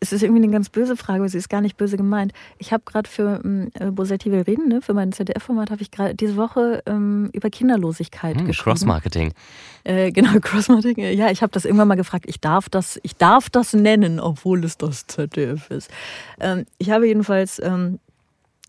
Es 0.00 0.12
ist 0.12 0.22
irgendwie 0.22 0.40
eine 0.44 0.52
ganz 0.52 0.68
böse 0.68 0.96
Frage, 0.96 1.18
aber 1.18 1.28
sie 1.28 1.38
ist 1.38 1.48
gar 1.48 1.60
nicht 1.60 1.76
böse 1.76 1.96
gemeint. 1.96 2.32
Ich 2.58 2.72
habe 2.72 2.84
gerade 2.86 3.10
für 3.10 3.40
ähm, 3.44 3.72
Bosetti 3.96 4.30
will 4.30 4.42
reden, 4.42 4.68
ne, 4.68 4.80
für 4.80 4.94
mein 4.94 5.10
ZDF-Format, 5.10 5.72
habe 5.72 5.82
ich 5.82 5.90
gerade 5.90 6.14
diese 6.14 6.36
Woche 6.36 6.84
ähm, 6.86 7.30
über 7.32 7.50
Kinderlosigkeit 7.50 8.36
Hm, 8.38 8.46
geschrieben. 8.46 8.70
Cross-Marketing. 8.70 9.32
Äh, 9.82 10.12
genau, 10.12 10.38
Crossmarketing. 10.40 11.16
Ja, 11.18 11.32
ich 11.32 11.42
habe 11.42 11.50
das 11.50 11.64
irgendwann 11.64 11.88
mal 11.88 11.96
gefragt. 11.96 12.26
Ich 12.28 12.40
darf 12.40 12.68
das, 12.68 13.00
ich 13.02 13.16
darf 13.16 13.50
das 13.50 13.72
nennen, 13.72 14.20
obwohl 14.20 14.62
es 14.64 14.78
das 14.78 15.08
ZDF 15.08 15.68
ist. 15.70 15.90
Ähm, 16.38 16.64
ich 16.78 16.90
habe 16.90 17.08
jedenfalls 17.08 17.60
ähm, 17.60 17.98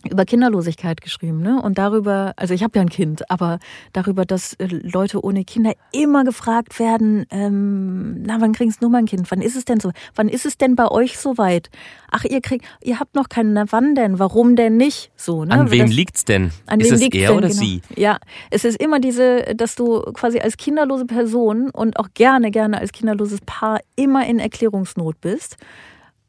über 0.09 0.25
Kinderlosigkeit 0.25 1.01
geschrieben, 1.01 1.41
ne? 1.41 1.61
Und 1.61 1.77
darüber, 1.77 2.33
also 2.35 2.53
ich 2.53 2.61
habe 2.63 2.77
ja 2.77 2.81
ein 2.81 2.89
Kind, 2.89 3.29
aber 3.31 3.59
darüber, 3.93 4.25
dass 4.25 4.53
äh, 4.55 4.67
Leute 4.67 5.23
ohne 5.23 5.45
Kinder 5.45 5.73
immer 5.91 6.23
gefragt 6.23 6.77
werden, 6.79 7.25
ähm, 7.29 8.21
na, 8.23 8.41
wann 8.41 8.51
kriegst 8.53 8.83
du 8.83 8.89
mal 8.89 8.97
ein 8.99 9.05
Kind? 9.05 9.31
Wann 9.31 9.41
ist 9.41 9.55
es 9.55 9.65
denn 9.65 9.79
so? 9.79 9.91
Wann 10.15 10.27
ist 10.27 10.45
es 10.45 10.57
denn 10.57 10.75
bei 10.75 10.89
euch 10.89 11.17
soweit? 11.17 11.69
Ach, 12.11 12.25
ihr 12.25 12.41
kriegt, 12.41 12.65
ihr 12.81 12.99
habt 12.99 13.15
noch 13.15 13.29
keinen, 13.29 13.53
na, 13.53 13.65
wann 13.69 13.95
denn? 13.95 14.19
Warum 14.19 14.55
denn 14.55 14.75
nicht? 14.77 15.11
So, 15.15 15.45
ne? 15.45 15.53
An 15.53 15.71
wem 15.71 15.87
Das- 15.87 15.95
liegt's 15.95 16.25
denn? 16.25 16.51
an 16.65 16.79
ist 16.79 16.87
wem 16.89 16.95
es 16.95 17.01
liegt's 17.01 17.17
er 17.17 17.29
denn, 17.29 17.37
oder 17.37 17.47
genau. 17.47 17.59
sie? 17.61 17.81
Ja, 17.95 18.17
es 18.51 18.65
ist 18.65 18.81
immer 18.81 18.99
diese, 18.99 19.55
dass 19.55 19.75
du 19.75 20.01
quasi 20.13 20.39
als 20.39 20.57
kinderlose 20.57 21.05
Person 21.05 21.69
und 21.69 21.97
auch 21.97 22.09
gerne, 22.13 22.51
gerne 22.51 22.77
als 22.79 22.91
kinderloses 22.91 23.39
Paar 23.45 23.79
immer 23.95 24.25
in 24.27 24.39
Erklärungsnot 24.39 25.21
bist. 25.21 25.57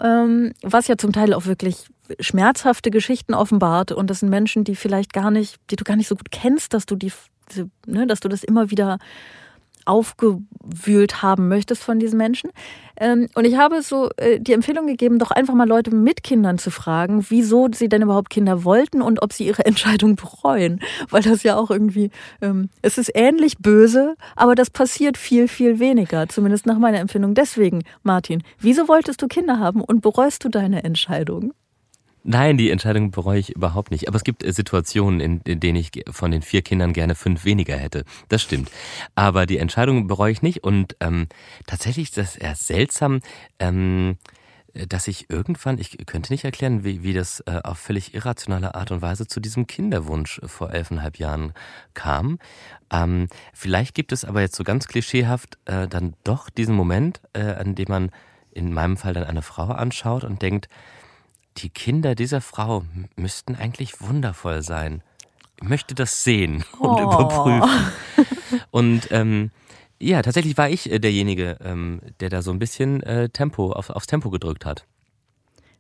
Ähm, 0.00 0.52
was 0.62 0.88
ja 0.88 0.96
zum 0.98 1.12
Teil 1.12 1.32
auch 1.34 1.46
wirklich 1.46 1.86
schmerzhafte 2.20 2.90
Geschichten 2.90 3.34
offenbart. 3.34 3.92
Und 3.92 4.11
das 4.11 4.20
sind 4.20 4.28
Menschen, 4.28 4.64
die 4.64 4.76
vielleicht 4.76 5.12
gar 5.12 5.30
nicht, 5.30 5.57
die 5.70 5.76
du 5.76 5.84
gar 5.84 5.96
nicht 5.96 6.09
so 6.09 6.16
gut 6.16 6.30
kennst, 6.30 6.74
dass 6.74 6.86
du 6.86 6.96
die, 6.96 7.12
ne, 7.86 8.07
dass 8.07 8.20
du 8.20 8.28
das 8.28 8.44
immer 8.44 8.70
wieder 8.70 8.98
aufgewühlt 9.86 11.22
haben 11.22 11.48
möchtest 11.48 11.82
von 11.82 11.98
diesen 11.98 12.16
Menschen. 12.16 12.50
Ähm, 12.96 13.28
und 13.34 13.44
ich 13.44 13.57
habe 13.57 13.82
so 13.82 14.11
äh, 14.16 14.40
die 14.40 14.52
Empfehlung 14.52 14.86
gegeben, 14.86 15.18
doch 15.18 15.30
einfach 15.30 15.55
mal 15.55 15.68
Leute 15.68 15.94
mit 15.94 16.22
Kindern 16.22 16.59
zu 16.59 16.70
fragen, 16.70 17.26
wieso 17.28 17.68
sie 17.72 17.88
denn 17.88 18.02
überhaupt 18.02 18.30
Kinder 18.30 18.64
wollten 18.64 19.02
und 19.02 19.22
ob 19.22 19.32
sie 19.32 19.46
ihre 19.46 19.64
Entscheidung 19.66 20.16
bereuen. 20.16 20.80
Weil 21.11 21.22
das 21.22 21.42
ja 21.42 21.57
auch 21.57 21.70
irgendwie, 21.70 22.11
ähm, 22.40 22.70
es 22.82 22.98
ist 22.98 23.11
ähnlich 23.14 23.59
böse, 23.59 24.14
aber 24.36 24.55
das 24.55 24.70
passiert 24.70 25.18
viel, 25.18 25.48
viel 25.48 25.78
weniger, 25.78 26.28
zumindest 26.28 26.66
nach 26.66 26.78
meiner 26.78 26.98
Empfindung. 26.98 27.34
Deswegen, 27.34 27.82
Martin, 28.02 28.42
wieso 28.59 28.88
wolltest 28.88 29.20
du 29.22 29.28
Kinder 29.28 29.59
haben 29.59 29.82
und 29.82 30.00
bereust 30.00 30.44
du 30.44 30.48
deine 30.48 30.84
Entscheidung? 30.84 31.52
Nein, 32.26 32.56
die 32.56 32.70
Entscheidung 32.70 33.10
bereue 33.10 33.38
ich 33.38 33.54
überhaupt 33.54 33.90
nicht. 33.90 34.08
Aber 34.08 34.16
es 34.16 34.24
gibt 34.24 34.42
äh, 34.42 34.52
Situationen, 34.52 35.20
in, 35.20 35.60
denen 35.60 35.76
ich 35.76 35.90
von 36.10 36.30
den 36.30 36.40
vier 36.40 36.62
Kindern 36.62 36.94
gerne 36.94 37.14
fünf 37.14 37.44
weniger 37.44 37.76
hätte. 37.76 38.04
Das 38.28 38.42
stimmt. 38.42 38.70
Aber 39.14 39.44
die 39.44 39.58
Entscheidung 39.58 40.06
bereue 40.06 40.32
ich 40.32 40.40
nicht. 40.40 40.64
Und 40.64 40.96
ähm, 41.00 41.28
tatsächlich 41.66 42.08
ist 42.08 42.16
das 42.16 42.36
eher 42.36 42.54
seltsam, 42.56 43.20
ähm, 43.58 44.16
dass 44.72 45.06
ich 45.06 45.28
irgendwann, 45.28 45.78
ich 45.78 45.98
könnte 46.06 46.32
nicht 46.32 46.44
erklären, 46.44 46.82
wie, 46.82 47.02
wie 47.02 47.12
das 47.12 47.40
äh, 47.40 47.60
auf 47.62 47.78
völlig 47.78 48.14
irrationale 48.14 48.74
Art 48.74 48.90
und 48.90 49.02
Weise 49.02 49.26
zu 49.26 49.38
diesem 49.38 49.66
Kinderwunsch 49.66 50.40
vor 50.46 50.72
elfeinhalb 50.72 51.18
Jahren 51.18 51.52
kam. 51.92 52.38
Ähm, 52.90 53.28
vielleicht 53.52 53.94
gibt 53.94 54.12
es 54.12 54.24
aber 54.24 54.40
jetzt 54.40 54.56
so 54.56 54.64
ganz 54.64 54.88
klischeehaft 54.88 55.58
äh, 55.66 55.86
dann 55.86 56.14
doch 56.24 56.48
diesen 56.48 56.74
Moment, 56.74 57.20
äh, 57.34 57.42
an 57.42 57.74
dem 57.74 57.86
man 57.88 58.10
in 58.50 58.72
meinem 58.72 58.96
Fall 58.96 59.12
dann 59.12 59.24
eine 59.24 59.42
Frau 59.42 59.66
anschaut 59.66 60.24
und 60.24 60.40
denkt, 60.42 60.68
die 61.59 61.70
Kinder 61.70 62.14
dieser 62.14 62.40
Frau 62.40 62.84
müssten 63.16 63.55
eigentlich 63.55 64.00
wundervoll 64.00 64.62
sein. 64.62 65.02
Ich 65.61 65.68
möchte 65.68 65.94
das 65.94 66.24
sehen 66.24 66.64
und 66.78 66.90
oh. 66.90 67.02
überprüfen. 67.02 67.92
Und 68.70 69.09
ähm, 69.11 69.50
ja, 70.00 70.22
tatsächlich 70.22 70.59
war 70.59 70.68
ich 70.68 70.90
äh, 70.90 70.98
derjenige, 70.98 71.59
ähm, 71.62 72.00
der 72.20 72.28
da 72.28 72.42
so 72.42 72.50
ein 72.50 72.59
bisschen 72.59 73.02
äh, 73.02 73.28
Tempo 73.28 73.72
auf, 73.72 73.90
aufs 73.90 74.07
Tempo 74.07 74.30
gedrückt 74.30 74.66
hat. 74.66 74.86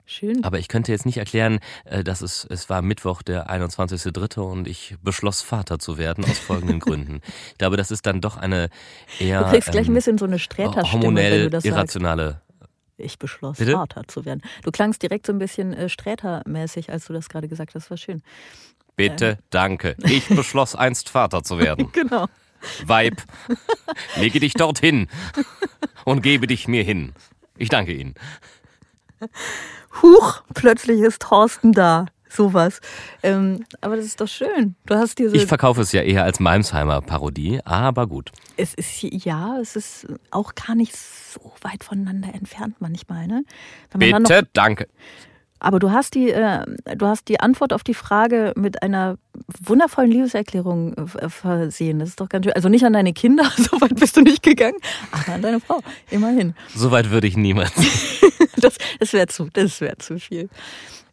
Schön. 0.06 0.44
Aber 0.44 0.58
ich 0.58 0.68
könnte 0.68 0.92
jetzt 0.92 1.06
nicht 1.06 1.16
erklären, 1.16 1.60
äh, 1.84 2.04
dass 2.04 2.20
es, 2.20 2.46
es 2.50 2.68
war 2.68 2.82
Mittwoch, 2.82 3.22
der 3.22 3.48
21.3. 3.48 4.40
und 4.40 4.68
ich 4.68 4.96
beschloss, 5.02 5.40
Vater 5.40 5.78
zu 5.78 5.96
werden, 5.96 6.24
aus 6.24 6.38
folgenden 6.38 6.78
Gründen. 6.78 7.20
Ich 7.52 7.58
glaube, 7.58 7.78
das 7.78 7.90
ist 7.90 8.04
dann 8.04 8.20
doch 8.20 8.36
eine 8.36 8.68
eher. 9.18 9.44
Du 9.44 9.50
kriegst 9.50 9.70
gleich 9.70 9.86
ein 9.86 9.88
ähm, 9.88 9.94
bisschen 9.94 10.18
so 10.18 10.26
eine 10.26 10.38
Sträterstimme, 10.38 11.04
hormonell 11.04 11.32
wenn 11.32 11.42
du 11.44 11.50
das 11.50 11.64
irrationale 11.64 12.42
ich 12.96 13.18
beschloss, 13.18 13.58
Bitte? 13.58 13.72
Vater 13.72 14.02
zu 14.06 14.24
werden. 14.24 14.42
Du 14.62 14.70
klangst 14.70 15.02
direkt 15.02 15.26
so 15.26 15.32
ein 15.32 15.38
bisschen 15.38 15.72
äh, 15.72 15.88
Strätermäßig, 15.88 16.90
als 16.90 17.06
du 17.06 17.12
das 17.12 17.28
gerade 17.28 17.48
gesagt 17.48 17.74
hast. 17.74 17.84
Das 17.84 17.90
war 17.90 17.96
schön. 17.96 18.22
Bitte, 18.96 19.26
ähm. 19.26 19.36
danke. 19.50 19.96
Ich 20.04 20.28
beschloss 20.28 20.74
einst 20.74 21.08
Vater 21.08 21.42
zu 21.42 21.58
werden. 21.58 21.90
genau. 21.92 22.26
Weib, 22.86 23.22
lege 24.16 24.40
dich 24.40 24.54
dorthin 24.54 25.08
und 26.04 26.22
gebe 26.22 26.46
dich 26.46 26.66
mir 26.66 26.82
hin. 26.82 27.12
Ich 27.58 27.68
danke 27.68 27.92
Ihnen. 27.92 28.14
Huch, 30.02 30.42
plötzlich 30.54 31.00
ist 31.00 31.20
Thorsten 31.20 31.72
da 31.72 32.06
sowas. 32.34 32.80
Ähm, 33.22 33.64
aber 33.80 33.96
das 33.96 34.06
ist 34.06 34.20
doch 34.20 34.28
schön. 34.28 34.74
Du 34.86 34.94
hast 34.94 35.18
diese. 35.18 35.36
Ich 35.36 35.46
verkaufe 35.46 35.80
es 35.80 35.92
ja 35.92 36.02
eher 36.02 36.24
als 36.24 36.40
Malmsheimer-Parodie, 36.40 37.60
aber 37.64 38.06
gut. 38.06 38.32
Es 38.56 38.74
ist 38.74 39.02
ja, 39.02 39.58
es 39.60 39.76
ist 39.76 40.06
auch 40.30 40.54
gar 40.54 40.74
nicht 40.74 40.94
so 40.96 41.52
weit 41.62 41.84
voneinander 41.84 42.34
entfernt 42.34 42.76
manchmal, 42.80 43.26
ne? 43.26 43.44
Bitte, 43.96 44.20
noch, 44.20 44.42
danke. 44.52 44.88
Aber 45.64 45.78
du 45.78 45.92
hast 45.92 46.14
die, 46.14 46.30
äh, 46.30 46.62
du 46.94 47.06
hast 47.06 47.28
die 47.28 47.40
Antwort 47.40 47.72
auf 47.72 47.82
die 47.82 47.94
Frage 47.94 48.52
mit 48.54 48.82
einer 48.82 49.16
wundervollen 49.62 50.10
Liebeserklärung 50.10 50.94
äh, 50.94 51.28
versehen. 51.30 52.00
Das 52.00 52.10
ist 52.10 52.20
doch 52.20 52.28
ganz 52.28 52.44
schön. 52.44 52.52
Also 52.52 52.68
nicht 52.68 52.84
an 52.84 52.92
deine 52.92 53.14
Kinder, 53.14 53.44
so 53.56 53.80
weit 53.80 53.96
bist 53.96 54.16
du 54.16 54.20
nicht 54.20 54.42
gegangen, 54.42 54.76
aber 55.10 55.32
an 55.34 55.42
deine 55.42 55.60
Frau, 55.60 55.80
immerhin. 56.10 56.54
So 56.74 56.90
weit 56.90 57.10
würde 57.10 57.26
ich 57.26 57.36
niemals. 57.38 57.72
das 58.56 58.76
das 58.98 59.12
wäre 59.14 59.26
zu, 59.26 59.48
das 59.52 59.80
wäre 59.80 59.96
zu 59.96 60.18
viel. 60.18 60.50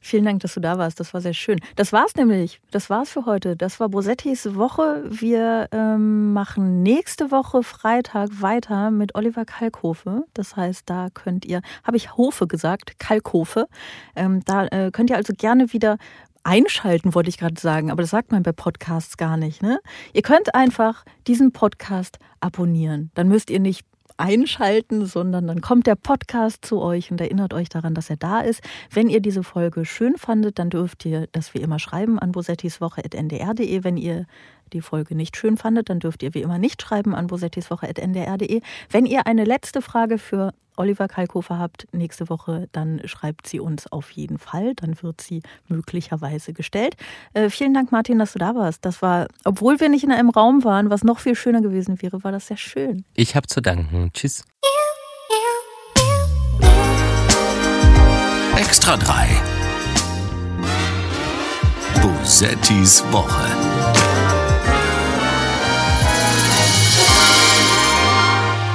Vielen 0.04 0.26
Dank, 0.26 0.42
dass 0.42 0.56
du 0.56 0.60
da 0.60 0.80
warst. 0.80 1.00
Das 1.00 1.14
war 1.14 1.22
sehr 1.22 1.36
schön. 1.36 1.60
Das 1.76 1.94
war's 1.94 2.16
nämlich. 2.16 2.60
Das 2.72 2.90
war's 2.90 3.12
für 3.12 3.28
heute. 3.28 3.56
Das 3.56 3.80
war 3.80 3.88
Bosettis 3.88 4.56
Woche. 4.56 5.04
Wir 5.08 5.70
ähm, 5.72 6.34
machen 6.34 6.82
nächste 6.82 7.30
Woche 7.30 7.62
Freitag 7.62 8.42
weiter 8.42 8.90
mit 8.90 9.14
Oliver 9.14 9.46
Kalkhofe. 9.46 10.26
Das 10.34 10.56
heißt, 10.56 10.90
da 10.90 11.10
könnt 11.14 11.46
ihr, 11.46 11.62
habe 11.84 11.98
ich 11.98 12.18
Hofe 12.18 12.48
gesagt, 12.48 12.98
Kalkhofe. 12.98 13.68
Ähm, 14.16 14.44
da 14.46 14.66
äh, 14.66 14.90
könnt 14.92 15.12
ihr 15.12 15.18
also 15.18 15.34
gerne 15.38 15.72
wieder 15.72 15.98
einschalten, 16.44 17.14
wollte 17.14 17.30
ich 17.30 17.38
gerade 17.38 17.60
sagen, 17.62 17.92
aber 17.92 18.02
das 18.02 18.10
sagt 18.10 18.32
man 18.32 18.42
bei 18.42 18.52
Podcasts 18.52 19.18
gar 19.18 19.38
nicht. 19.38 19.62
Ne? 19.62 19.80
Ihr 20.14 20.24
könnt 20.24 20.56
einfach 20.56 21.06
diesen 21.28 21.52
Podcast 21.52 22.18
abonnieren. 22.40 23.12
Dann 23.14 23.28
müsst 23.28 23.52
ihr 23.52 23.60
nicht 23.60 23.86
einschalten, 24.22 25.06
sondern 25.06 25.48
dann 25.48 25.62
kommt 25.62 25.88
der 25.88 25.96
Podcast 25.96 26.64
zu 26.64 26.80
euch 26.82 27.12
und 27.12 27.20
erinnert 27.20 27.54
euch 27.54 27.70
daran, 27.70 27.94
dass 27.94 28.10
er 28.10 28.18
da 28.18 28.40
ist. 28.40 28.62
Wenn 28.92 29.10
ihr 29.10 29.20
diese 29.20 29.44
Folge 29.44 29.84
schön 29.84 30.16
fandet, 30.16 30.60
dann 30.60 30.70
dürft 30.70 31.06
ihr 31.06 31.28
das 31.32 31.54
wie 31.54 31.60
immer 31.60 31.80
schreiben 31.80 32.20
an 32.20 32.32
bosettiswoche.ndr.de. 32.32 33.84
Wenn 33.84 33.98
ihr 33.98 34.26
die 34.74 34.82
Folge 34.82 35.16
nicht 35.16 35.38
schön 35.38 35.58
fandet, 35.58 35.90
dann 35.90 36.00
dürft 36.00 36.24
ihr 36.24 36.34
wie 36.34 36.42
immer 36.42 36.58
nicht 36.58 36.82
schreiben 36.82 37.16
an 37.16 37.28
bosettiswoche.ndr.de. 37.28 38.62
Wenn 38.90 39.06
ihr 39.06 39.28
eine 39.28 39.44
letzte 39.44 39.82
Frage 39.82 40.18
für 40.18 40.54
Oliver 40.78 41.08
Kalkofer 41.08 41.60
habt 41.60 41.88
nächste 41.92 42.30
Woche, 42.30 42.68
dann 42.72 43.02
schreibt 43.06 43.48
sie 43.48 43.60
uns 43.60 43.92
auf 43.92 44.10
jeden 44.12 44.38
Fall. 44.38 44.74
Dann 44.76 45.02
wird 45.02 45.22
sie 45.22 45.42
möglicherweise 45.68 46.54
gestellt. 46.54 46.96
Äh, 47.34 47.50
vielen 47.50 47.74
Dank, 47.74 47.92
Martin, 47.92 48.20
dass 48.20 48.34
du 48.34 48.40
da 48.40 48.56
warst. 48.56 48.86
Das 48.86 49.02
war, 49.02 49.28
obwohl 49.44 49.80
wir 49.80 49.90
nicht 49.90 50.04
in 50.04 50.12
einem 50.12 50.30
Raum 50.30 50.64
waren, 50.64 50.90
was 50.90 51.04
noch 51.04 51.20
viel 51.20 51.36
schöner 51.36 51.62
gewesen 51.62 52.02
wäre, 52.02 52.24
war 52.24 52.32
das 52.32 52.48
sehr 52.48 52.58
schön. 52.58 53.06
Ich 53.14 53.36
habe 53.36 53.48
zu 53.48 53.62
danken. 53.62 54.12
Tschüss. 54.14 54.44
Extra 58.58 58.98
3. 58.98 59.28
Bosettis 62.02 63.04
Woche. 63.12 63.71